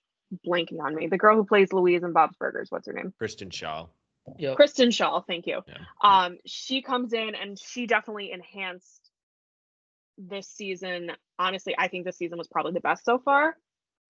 [0.48, 1.08] blanking on me.
[1.08, 2.68] The girl who plays Louise in Bob's Burgers.
[2.70, 3.14] What's her name?
[3.18, 3.90] Kristen Schaal.
[4.38, 4.56] Yep.
[4.56, 5.62] Kristen Schaal, thank you.
[5.68, 5.78] Yeah.
[6.02, 9.10] Um, she comes in and she definitely enhanced
[10.18, 11.12] this season.
[11.40, 13.56] Honestly, I think this season was probably the best so far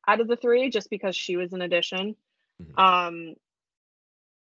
[0.08, 2.16] out of the three, just because she was an addition.
[2.62, 2.80] Mhm.
[2.80, 3.36] Um,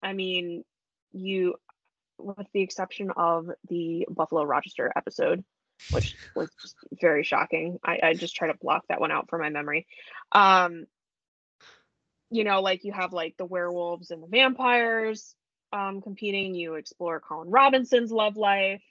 [0.03, 0.65] I mean,
[1.13, 1.55] you,
[2.19, 5.45] with the exception of the Buffalo Rochester episode,
[5.91, 7.79] which was just very shocking.
[7.85, 9.87] I, I just try to block that one out from my memory.
[10.33, 10.87] Um,
[12.31, 15.35] you know, like you have like the werewolves and the vampires
[15.73, 16.55] um competing.
[16.55, 18.83] You explore Colin Robinson's love life.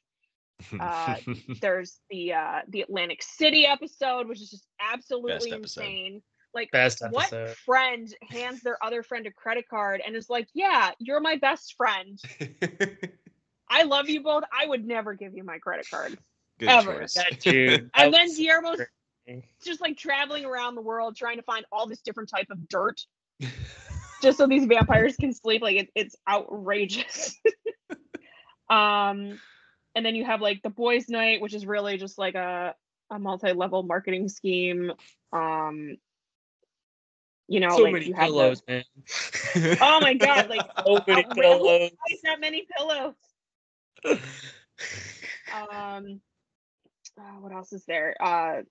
[0.79, 1.17] Uh,
[1.61, 6.21] There's the uh the Atlantic City episode, which is just absolutely insane.
[6.57, 7.31] Like Best what
[7.65, 11.75] friend hands their other friend a credit card and is like, "Yeah, you're my best
[11.75, 12.19] friend.
[13.69, 14.43] I love you both.
[14.51, 16.17] I would never give you my credit card."
[16.57, 17.01] Good Ever.
[17.01, 17.13] choice.
[17.13, 17.91] That dude.
[17.95, 18.79] And then was Guillermo's
[19.63, 23.01] just like traveling around the world trying to find all this different type of dirt
[24.23, 27.35] just so these vampires can sleep like it, it's outrageous
[28.69, 29.39] um
[29.95, 32.73] and then you have like the boys night which is really just like a
[33.09, 34.91] a multi-level marketing scheme
[35.33, 35.97] um
[37.47, 38.83] you know so like many you have pillows, the,
[39.55, 39.77] man.
[39.81, 41.33] oh my god like so many outrageous.
[41.35, 41.91] pillows.
[42.23, 43.13] that many pillows
[45.53, 46.21] um
[47.19, 48.61] uh, what else is there uh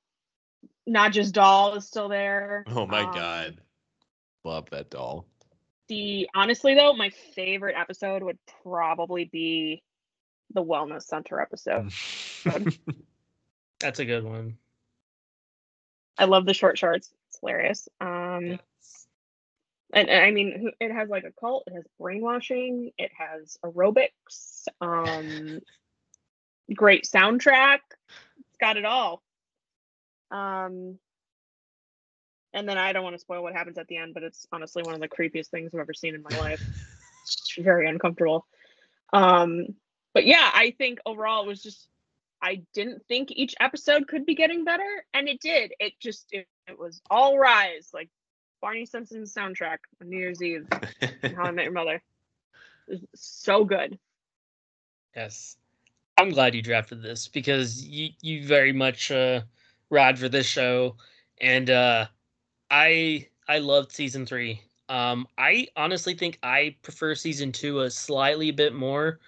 [0.89, 2.65] Nadja's doll is still there.
[2.69, 3.61] oh my Um, god.
[4.45, 5.27] Love that doll.
[5.89, 9.83] The honestly though, my favorite episode would probably be
[10.55, 11.91] the wellness center episode.
[13.81, 14.59] That's a good one.
[16.19, 17.13] I love the short shorts.
[17.29, 17.89] It's hilarious.
[18.01, 18.61] Um
[19.93, 24.67] and, and I mean it has like a cult, it has brainwashing, it has aerobics,
[24.81, 25.61] um
[26.75, 27.79] great soundtrack.
[28.39, 29.23] It's got it all.
[30.31, 30.99] Um
[32.57, 34.83] and then I don't want to spoil what happens at the end, but it's honestly
[34.83, 36.61] one of the creepiest things I've ever seen in my life.
[37.23, 38.47] It's very uncomfortable.
[39.13, 39.67] Um,
[40.15, 41.87] but yeah, I think overall it was just
[42.41, 45.73] I didn't think each episode could be getting better, and it did.
[45.79, 48.09] It just it, it was all rise like
[48.61, 50.67] Barney Stinson's soundtrack on New Year's Eve.
[51.23, 52.03] And How I Met Your Mother.
[52.89, 53.99] It so good.
[55.15, 55.57] Yes.
[56.19, 59.43] I'm glad you drafted this because you you very much uh
[59.91, 60.97] ride for this show
[61.41, 62.07] and uh
[62.71, 64.61] I I loved season 3.
[64.89, 69.21] Um I honestly think I prefer season 2 a slightly bit more,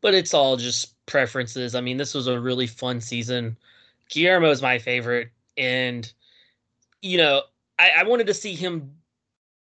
[0.00, 1.74] but it's all just preferences.
[1.74, 3.56] I mean, this was a really fun season.
[4.10, 6.12] Guillermo is my favorite and
[7.00, 7.42] you know,
[7.78, 8.92] I, I wanted to see him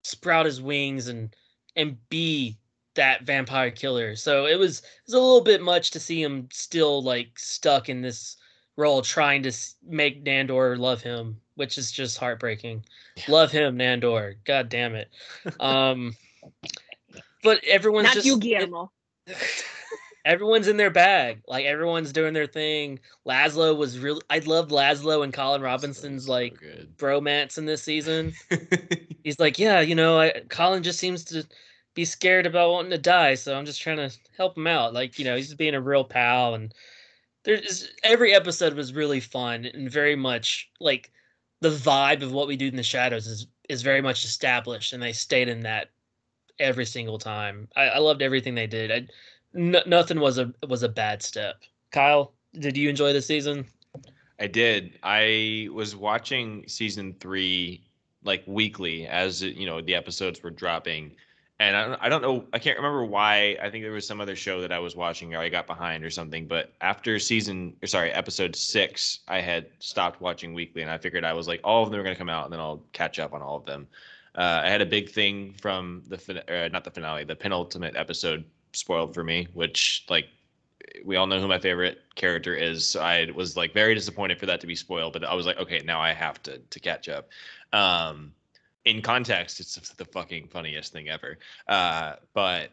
[0.05, 1.35] sprout his wings and
[1.77, 2.59] and be
[2.95, 4.17] that vampire killer.
[4.17, 7.89] So it was it was a little bit much to see him still like stuck
[7.89, 8.37] in this
[8.77, 9.53] role trying to
[9.87, 12.85] make Nandor love him, which is just heartbreaking.
[13.17, 13.25] Yeah.
[13.29, 14.37] Love him, Nandor.
[14.45, 15.11] God damn it.
[15.61, 16.17] Um
[17.43, 18.91] but everyone's Not just you, Guillermo.
[20.25, 21.43] everyone's in their bag.
[21.47, 23.01] Like everyone's doing their thing.
[23.27, 27.83] Laszlo was really I loved Laszlo and Colin Robinson's so, like so bromance in this
[27.83, 28.33] season.
[29.25, 31.47] He's like, yeah, you know, I, Colin just seems to
[31.95, 34.95] be scared about wanting to die, so I'm just trying to help him out.
[34.95, 36.75] Like, you know, he's just being a real pal and
[37.45, 41.11] there's every episode was really fun and very much like
[41.61, 45.03] the vibe of what we do in the shadows is is very much established and
[45.03, 45.91] they stayed in that
[46.59, 47.69] every single time.
[47.77, 48.91] I, I loved everything they did.
[48.91, 49.07] I,
[49.57, 51.63] n- nothing was a was a bad step.
[51.91, 53.67] Kyle, did you enjoy the season?
[54.41, 54.99] I did.
[55.03, 57.85] I was watching season three
[58.25, 61.13] like weekly as you know the episodes were dropping,
[61.61, 62.45] and I don't, I don't know.
[62.53, 63.57] I can't remember why.
[63.63, 66.05] I think there was some other show that I was watching or I got behind
[66.05, 66.47] or something.
[66.47, 71.25] But after season, or sorry, episode six, I had stopped watching weekly, and I figured
[71.25, 73.19] I was like, all of them are going to come out, and then I'll catch
[73.19, 73.87] up on all of them.
[74.35, 78.45] Uh, I had a big thing from the uh, not the finale, the penultimate episode
[78.73, 80.27] spoiled for me, which like
[81.05, 82.87] we all know who my favorite character is.
[82.87, 85.59] So I was like very disappointed for that to be spoiled, but I was like,
[85.59, 87.29] okay, now I have to to catch up.
[87.73, 88.33] Um,
[88.85, 91.39] in context, it's the fucking funniest thing ever.
[91.69, 92.71] Uh, but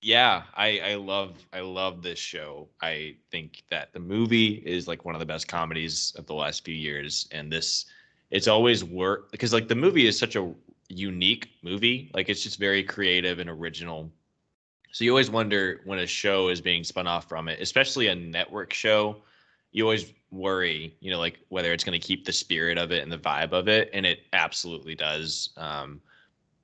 [0.00, 2.68] yeah, I I love I love this show.
[2.80, 6.64] I think that the movie is like one of the best comedies of the last
[6.64, 7.86] few years, and this
[8.30, 10.52] it's always work because like the movie is such a
[10.88, 12.10] unique movie.
[12.14, 14.10] Like it's just very creative and original
[14.92, 18.14] so you always wonder when a show is being spun off from it, especially a
[18.14, 19.22] network show.
[19.72, 23.02] You always worry, you know, like whether it's going to keep the spirit of it
[23.02, 25.48] and the vibe of it, and it absolutely does.
[25.56, 26.02] Um,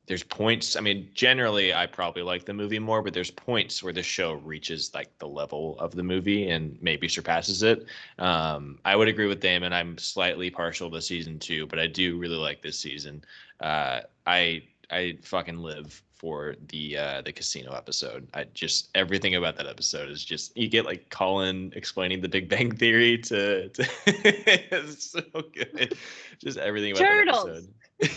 [0.06, 0.76] there's points.
[0.76, 4.34] I mean, generally, I probably like the movie more, but there's points where the show
[4.34, 7.86] reaches like the level of the movie and maybe surpasses it.
[8.18, 9.72] Um, I would agree with Damon.
[9.72, 13.22] I'm slightly partial to season two, but I do really like this season.
[13.60, 18.28] Uh, I I fucking live for the uh, the casino episode.
[18.34, 22.48] I just everything about that episode is just you get like Colin explaining the Big
[22.48, 25.22] Bang Theory to, to it's so
[25.54, 25.96] good.
[26.38, 27.68] Just everything about Turtles.
[28.00, 28.10] that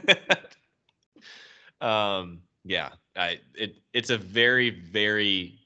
[0.00, 0.38] episode.
[1.86, 5.58] um yeah, I it it's a very very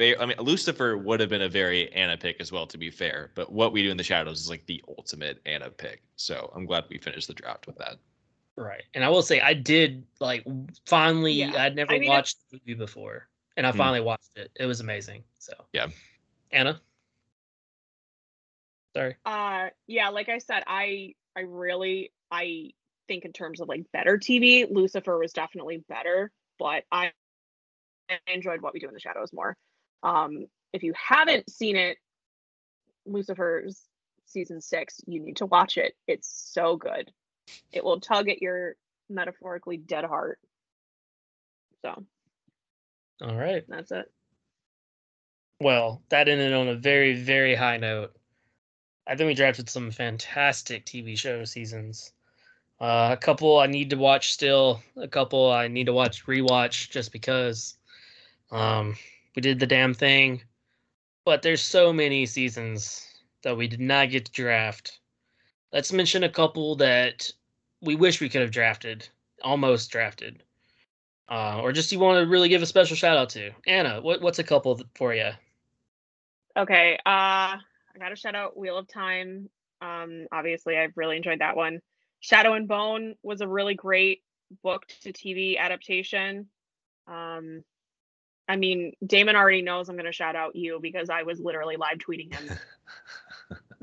[0.00, 3.30] I mean, Lucifer would have been a very Anna pick as well, to be fair.
[3.36, 6.02] But what we do in the shadows is like the ultimate Anna pick.
[6.16, 7.98] So I'm glad we finished the draft with that.
[8.56, 8.84] Right.
[8.94, 10.46] And I will say I did like
[10.86, 11.52] finally yeah.
[11.56, 13.28] I'd never I mean, watched the movie before.
[13.56, 13.78] And I hmm.
[13.78, 14.50] finally watched it.
[14.58, 15.24] It was amazing.
[15.38, 15.86] So yeah.
[16.52, 16.80] Anna.
[18.96, 19.16] Sorry.
[19.24, 22.70] Uh yeah, like I said, I I really I
[23.08, 27.12] think in terms of like better TV, Lucifer was definitely better, but I
[28.32, 29.56] enjoyed what we do in the shadows more.
[30.04, 31.98] Um if you haven't seen it,
[33.04, 33.82] Lucifer's
[34.26, 35.94] season six, you need to watch it.
[36.06, 37.10] It's so good
[37.72, 38.76] it will tug at your
[39.08, 40.38] metaphorically dead heart.
[41.82, 42.04] So,
[43.20, 44.10] all right, that's it.
[45.60, 48.12] Well, that ended on a very, very high note.
[49.06, 52.12] I think we drafted some fantastic TV show seasons.
[52.80, 54.82] Uh, a couple I need to watch still.
[54.96, 57.76] A couple I need to watch rewatch just because
[58.50, 58.96] um,
[59.36, 60.42] we did the damn thing.
[61.24, 63.06] But there's so many seasons
[63.42, 65.00] that we did not get to draft
[65.74, 67.30] let's mention a couple that
[67.82, 69.06] we wish we could have drafted,
[69.42, 70.42] almost drafted,
[71.28, 73.50] uh, or just you want to really give a special shout out to.
[73.66, 75.30] Anna, what, what's a couple for you?
[76.56, 79.50] Okay, uh, I got to shout out Wheel of Time.
[79.82, 81.80] Um, obviously, I've really enjoyed that one.
[82.20, 84.22] Shadow and Bone was a really great
[84.62, 86.46] book to TV adaptation.
[87.08, 87.64] Um,
[88.48, 91.76] I mean, Damon already knows I'm going to shout out you because I was literally
[91.76, 92.56] live tweeting him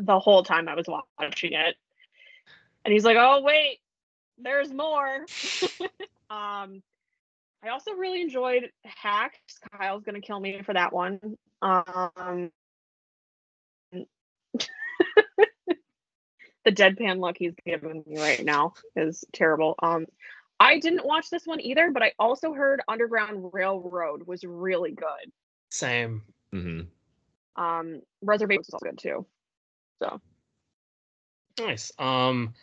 [0.05, 1.75] the whole time I was watching it.
[2.83, 3.79] And he's like, "Oh wait,
[4.37, 5.25] there's more."
[6.29, 6.81] um,
[7.63, 9.59] I also really enjoyed Hacks.
[9.71, 11.19] Kyle's gonna kill me for that one.
[11.61, 12.51] Um,
[16.65, 19.75] the deadpan look he's giving me right now is terrible.
[19.81, 20.07] Um,
[20.59, 25.31] I didn't watch this one either, but I also heard Underground Railroad was really good.
[25.69, 26.21] Same.
[26.53, 27.61] Mm-hmm.
[27.61, 29.25] Um, Reservation was also good too.
[30.01, 30.19] So
[31.59, 31.91] Nice.
[31.99, 32.55] Um,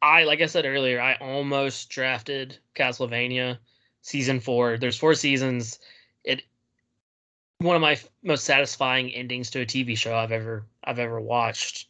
[0.00, 3.58] I like I said earlier, I almost drafted Castlevania
[4.02, 4.78] season four.
[4.78, 5.80] There's four seasons.
[6.22, 6.42] It
[7.58, 11.20] one of my f- most satisfying endings to a TV show I've ever I've ever
[11.20, 11.88] watched.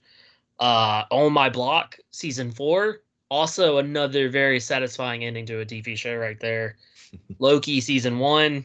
[0.59, 3.03] Uh, on my block season four.
[3.29, 6.77] Also another very satisfying ending to a TV show right there.
[7.39, 8.65] Loki season one,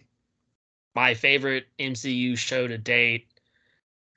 [0.96, 3.31] my favorite MCU show to date.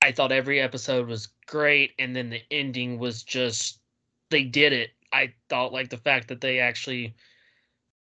[0.05, 3.81] I thought every episode was great, and then the ending was just
[4.29, 4.91] they did it.
[5.11, 7.15] I thought like the fact that they actually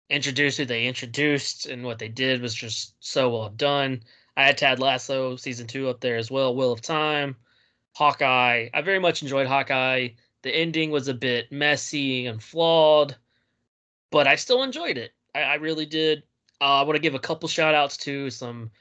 [0.09, 4.01] introduced who they introduced and what they did was just so well done.
[4.35, 7.35] I had Ted Lasso season two up there as well, Wheel of Time,
[7.93, 8.69] Hawkeye.
[8.73, 10.09] I very much enjoyed Hawkeye.
[10.41, 13.15] The ending was a bit messy and flawed,
[14.09, 15.11] but I still enjoyed it.
[15.35, 16.23] I, I really did.
[16.61, 18.71] Uh, I want to give a couple shout outs to some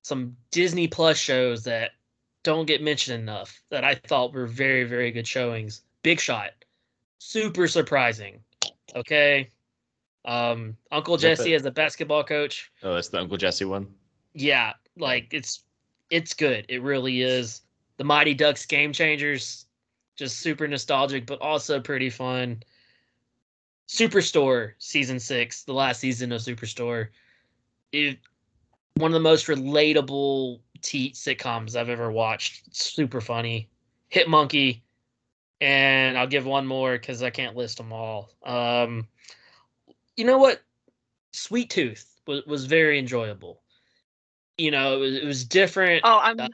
[0.00, 1.90] some Disney Plus shows that
[2.42, 5.82] don't get mentioned enough that I thought were very, very good showings.
[6.02, 6.50] Big Shot,
[7.18, 8.40] super surprising.
[8.94, 9.48] Okay.
[10.24, 12.70] Um, Uncle Jesse the- as a basketball coach.
[12.82, 13.94] Oh, that's the Uncle Jesse one.
[14.32, 15.64] Yeah, like it's
[16.10, 16.66] it's good.
[16.68, 17.62] It really is.
[17.96, 19.66] The Mighty Ducks Game Changers,
[20.16, 22.62] just super nostalgic, but also pretty fun.
[23.88, 27.08] Superstore season six, the last season of Superstore,
[27.92, 28.18] it
[28.94, 32.66] one of the most relatable t- sitcoms I've ever watched.
[32.68, 33.68] It's super funny.
[34.08, 34.82] Hit Monkey,
[35.60, 38.30] and I'll give one more because I can't list them all.
[38.44, 39.06] Um,
[40.16, 40.60] you know what?
[41.32, 43.62] Sweet Tooth was was very enjoyable.
[44.58, 46.02] You know, it was it was different.
[46.04, 46.40] Oh, I'm.
[46.40, 46.48] Uh,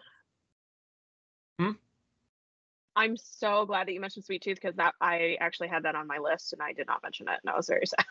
[1.59, 1.71] hmm?
[2.95, 6.07] I'm so glad that you mentioned Sweet Tooth because that I actually had that on
[6.07, 8.07] my list and I did not mention it and I was very sad.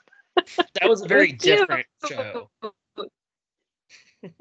[0.79, 1.59] that was a very It was cute.
[1.59, 2.49] different show.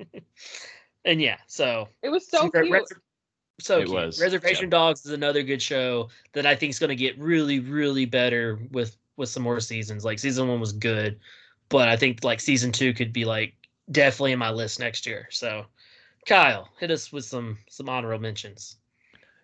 [1.04, 2.72] and yeah, so It was so Res- cute.
[2.72, 2.92] Res-
[3.60, 3.94] so It cute.
[3.94, 4.70] was, Reservation yeah.
[4.70, 8.58] Dogs is another good show that I think is going to get really, really better
[8.72, 10.04] with with some more seasons.
[10.04, 11.20] Like season one was good,
[11.68, 13.54] but I think like season two could be like
[13.92, 15.28] definitely in my list next year.
[15.30, 15.66] So,
[16.26, 18.76] Kyle, hit us with some some honorable mentions.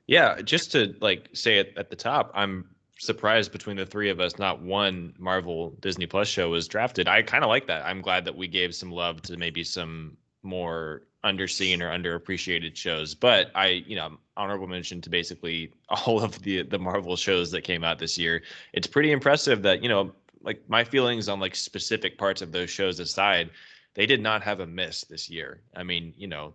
[0.08, 2.68] Yeah, just to like say it at the top, I'm
[2.98, 7.06] surprised between the three of us, not one Marvel Disney Plus show was drafted.
[7.06, 7.86] I kind of like that.
[7.86, 13.14] I'm glad that we gave some love to maybe some more underseen or underappreciated shows.
[13.14, 17.62] But I, you know, honorable mention to basically all of the the Marvel shows that
[17.62, 18.42] came out this year.
[18.72, 22.70] It's pretty impressive that you know, like my feelings on like specific parts of those
[22.70, 23.50] shows aside,
[23.94, 25.60] they did not have a miss this year.
[25.76, 26.54] I mean, you know,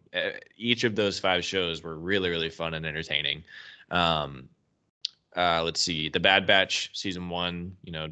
[0.57, 3.43] each of those five shows were really, really fun and entertaining.
[3.91, 4.49] Um,
[5.35, 8.07] uh, let's see, The Bad Batch season one, you know,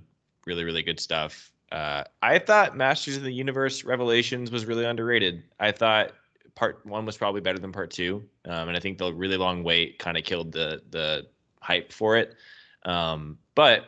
[0.46, 1.52] really, really good stuff.
[1.72, 5.42] Uh, I thought Masters of the Universe Revelations was really underrated.
[5.60, 6.12] I thought
[6.56, 9.64] part one was probably better than part two, um, and I think the really long
[9.64, 11.28] wait kind of killed the the
[11.62, 12.36] hype for it.
[12.86, 13.86] Um, but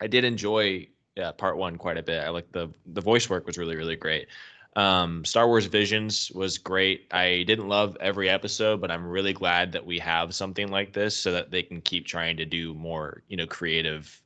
[0.00, 2.22] I did enjoy yeah, part one quite a bit.
[2.22, 4.28] I like the the voice work was really really great.
[4.76, 7.08] Um, Star Wars Visions was great.
[7.10, 11.16] I didn't love every episode, but I'm really glad that we have something like this
[11.16, 14.22] so that they can keep trying to do more, you know, creative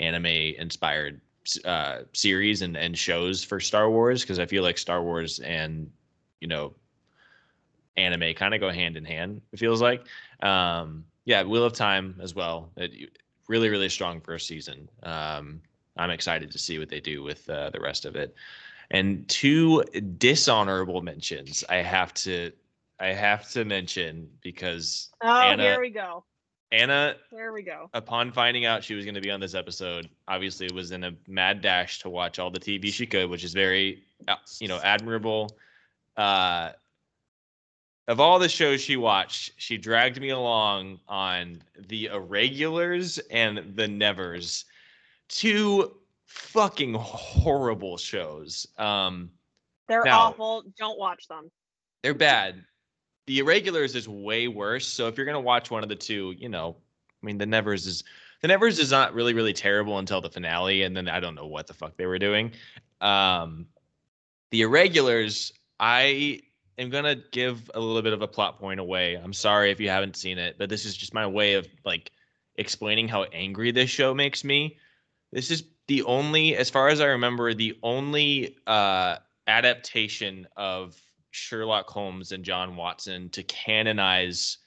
[0.00, 1.20] anime inspired
[1.64, 5.90] uh, series and and shows for Star Wars because I feel like Star Wars and
[6.40, 6.74] you know
[7.96, 9.40] anime kind of go hand in hand.
[9.52, 10.04] It feels like.
[10.42, 12.70] Um, yeah, Wheel of Time as well.
[12.76, 13.10] It,
[13.48, 14.88] really really strong first season.
[15.02, 15.60] Um,
[15.96, 18.34] I'm excited to see what they do with uh, the rest of it.
[18.90, 19.82] And two
[20.18, 22.52] dishonorable mentions I have to
[23.00, 26.24] I have to mention because Oh, Anna- here we go.
[26.70, 27.90] Anna there we go.
[27.92, 31.12] upon finding out she was going to be on this episode, obviously was in a
[31.28, 34.80] mad dash to watch all the TV she could, which is very, uh, you know,
[34.82, 35.54] admirable.
[36.16, 36.70] Uh,
[38.08, 43.86] of all the shows she watched, she dragged me along on the Irregulars and the
[43.88, 44.64] Nevers,
[45.28, 48.66] two fucking horrible shows.
[48.78, 49.30] Um,
[49.88, 50.62] They're Now- awful.
[50.78, 51.50] Don't watch them.
[52.02, 52.64] they're bad.
[53.26, 54.86] The Irregulars is way worse.
[54.86, 56.76] So if you're gonna watch one of the two, you know,
[57.22, 58.02] I mean, the Nevers is
[58.40, 61.46] the Nevers is not really really terrible until the finale, and then I don't know
[61.46, 62.52] what the fuck they were doing.
[63.00, 63.66] Um,
[64.50, 66.40] the Irregulars, I
[66.78, 69.14] am gonna give a little bit of a plot point away.
[69.14, 72.12] I'm sorry if you haven't seen it, but this is just my way of like
[72.56, 74.78] explaining how angry this show makes me.
[75.32, 81.88] This is the only, as far as I remember, the only uh adaptation of Sherlock
[81.88, 84.58] Holmes and John Watson to canonize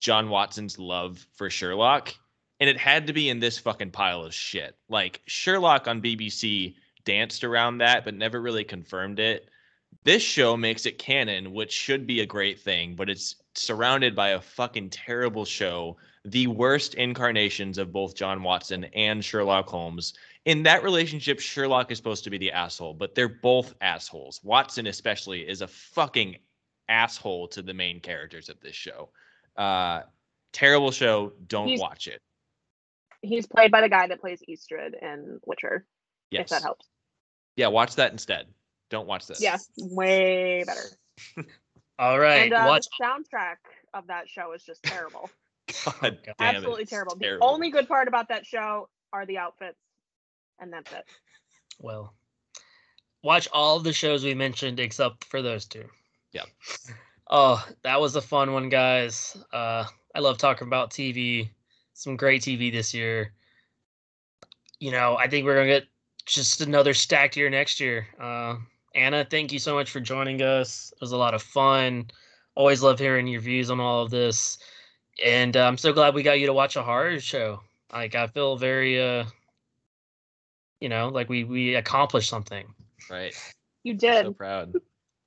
[0.00, 2.14] John Watson's love for Sherlock.
[2.58, 4.76] And it had to be in this fucking pile of shit.
[4.88, 9.48] Like Sherlock on BBC danced around that, but never really confirmed it.
[10.06, 14.28] This show makes it canon, which should be a great thing, but it's surrounded by
[14.30, 15.96] a fucking terrible show.
[16.24, 20.14] The worst incarnations of both John Watson and Sherlock Holmes.
[20.44, 24.40] In that relationship, Sherlock is supposed to be the asshole, but they're both assholes.
[24.44, 26.36] Watson, especially, is a fucking
[26.88, 29.08] asshole to the main characters of this show.
[29.56, 30.02] Uh,
[30.52, 31.32] terrible show.
[31.48, 32.22] Don't He's- watch it.
[33.22, 35.84] He's played by the guy that plays Istredd in Witcher.
[36.30, 36.50] If Yes.
[36.50, 36.86] that helps.
[37.56, 38.46] Yeah, watch that instead.
[38.90, 39.40] Don't watch this.
[39.40, 41.48] Yeah, way better.
[41.98, 42.86] All right, and uh, watch.
[42.98, 43.56] the soundtrack
[43.94, 45.30] of that show is just terrible.
[45.84, 47.16] God damn Absolutely it's terrible.
[47.16, 49.78] The only good part about that show are the outfits,
[50.60, 51.04] and that's it.
[51.80, 52.14] Well,
[53.22, 55.84] watch all the shows we mentioned except for those two.
[56.32, 56.44] Yeah.
[57.28, 59.36] Oh, that was a fun one, guys.
[59.52, 59.84] Uh,
[60.14, 61.48] I love talking about TV.
[61.94, 63.32] Some great TV this year.
[64.78, 65.84] You know, I think we're gonna get
[66.26, 68.06] just another stacked year next year.
[68.20, 68.56] Uh,
[68.96, 70.90] Anna, thank you so much for joining us.
[70.94, 72.10] It was a lot of fun.
[72.54, 74.56] Always love hearing your views on all of this,
[75.22, 77.60] and uh, I'm so glad we got you to watch a horror show.
[77.92, 79.26] Like I feel very, uh,
[80.80, 82.66] you know, like we we accomplished something.
[83.10, 83.34] Right.
[83.82, 84.24] You did.
[84.24, 84.74] So proud.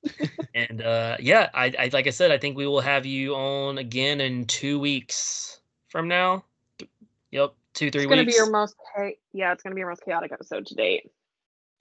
[0.52, 3.78] And uh, yeah, I, I like I said, I think we will have you on
[3.78, 6.44] again in two weeks from now.
[7.30, 8.32] Yep, two three it's gonna weeks.
[8.32, 11.08] be your most cha- yeah, it's gonna be your most chaotic episode to date.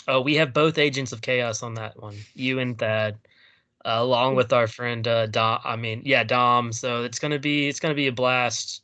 [0.10, 2.16] Oh, we have both agents of chaos on that one.
[2.34, 3.20] You and Thad,
[3.86, 5.62] uh, along with our friend uh, Dom.
[5.64, 6.74] I mean, yeah, Dom.
[6.74, 8.82] So it's gonna be it's gonna be a blast.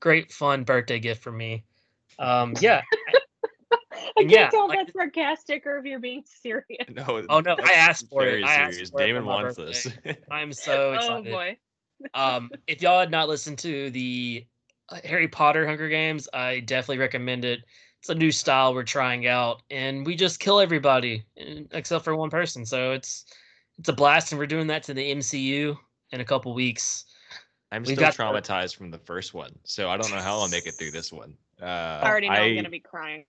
[0.00, 1.64] Great fun birthday gift for me.
[2.18, 2.82] Um, yeah.
[3.92, 6.88] I can't yeah, tell if like- that's sarcastic or if you're being serious.
[6.90, 7.22] No.
[7.28, 8.30] Oh, no, I asked for it.
[8.30, 8.90] very I asked serious.
[8.90, 9.88] for Damon my wants this.
[10.30, 11.28] I'm so excited.
[11.28, 11.56] Oh boy.
[12.12, 14.44] um, if y'all had not listened to the
[14.90, 17.60] uh, Harry Potter Hunger Games, I definitely recommend it.
[18.00, 21.22] It's a new style we're trying out, and we just kill everybody
[21.72, 22.64] except for one person.
[22.64, 23.26] So it's
[23.78, 25.76] it's a blast, and we're doing that to the MCU
[26.10, 27.04] in a couple weeks.
[27.70, 30.38] I'm We've still got the- traumatized from the first one, so I don't know how
[30.38, 31.36] I'll make it through this one.
[31.60, 33.26] Uh, I already know I, am gonna be crying.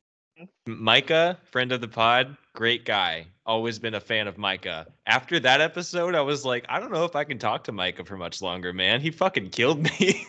[0.65, 3.27] Micah, friend of the pod, great guy.
[3.45, 4.87] Always been a fan of Micah.
[5.05, 8.05] After that episode, I was like, I don't know if I can talk to Micah
[8.05, 9.01] for much longer, man.
[9.01, 10.25] He fucking killed me.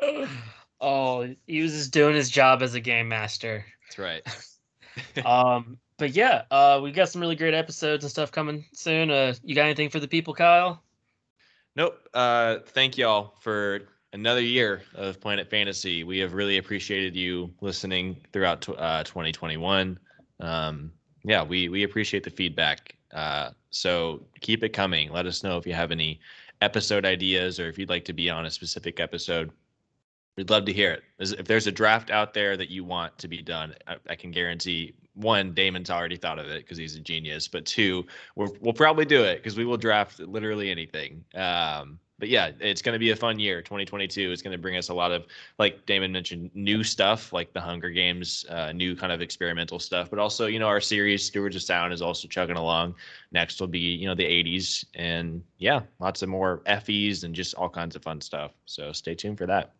[0.80, 3.64] oh, he was just doing his job as a game master.
[3.86, 4.22] That's right.
[5.26, 9.10] Um, but yeah, uh, we got some really great episodes and stuff coming soon.
[9.10, 10.82] Uh, you got anything for the people, Kyle?
[11.74, 12.00] Nope.
[12.14, 13.82] Uh, thank y'all for
[14.12, 16.04] another year of Planet Fantasy.
[16.04, 19.98] We have really appreciated you listening throughout tw- uh, 2021.
[20.40, 20.92] Um,
[21.24, 22.94] yeah, we we appreciate the feedback.
[23.12, 25.10] Uh, so keep it coming.
[25.12, 26.20] Let us know if you have any
[26.62, 29.50] episode ideas or if you'd like to be on a specific episode.
[30.36, 31.02] We'd love to hear it.
[31.18, 34.30] If there's a draft out there that you want to be done, I, I can
[34.30, 37.48] guarantee one, Damon's already thought of it because he's a genius.
[37.48, 41.24] But two, we'll probably do it because we will draft literally anything.
[41.34, 43.60] Um, but yeah, it's going to be a fun year.
[43.60, 45.26] 2022 is going to bring us a lot of,
[45.58, 50.08] like Damon mentioned, new stuff like the Hunger Games, uh, new kind of experimental stuff.
[50.08, 52.94] But also, you know, our series Stewards of Sound is also chugging along.
[53.32, 57.54] Next will be, you know, the 80s, and yeah, lots of more FEs and just
[57.54, 58.52] all kinds of fun stuff.
[58.64, 59.75] So stay tuned for that.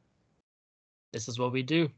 [1.17, 1.89] This is what we do.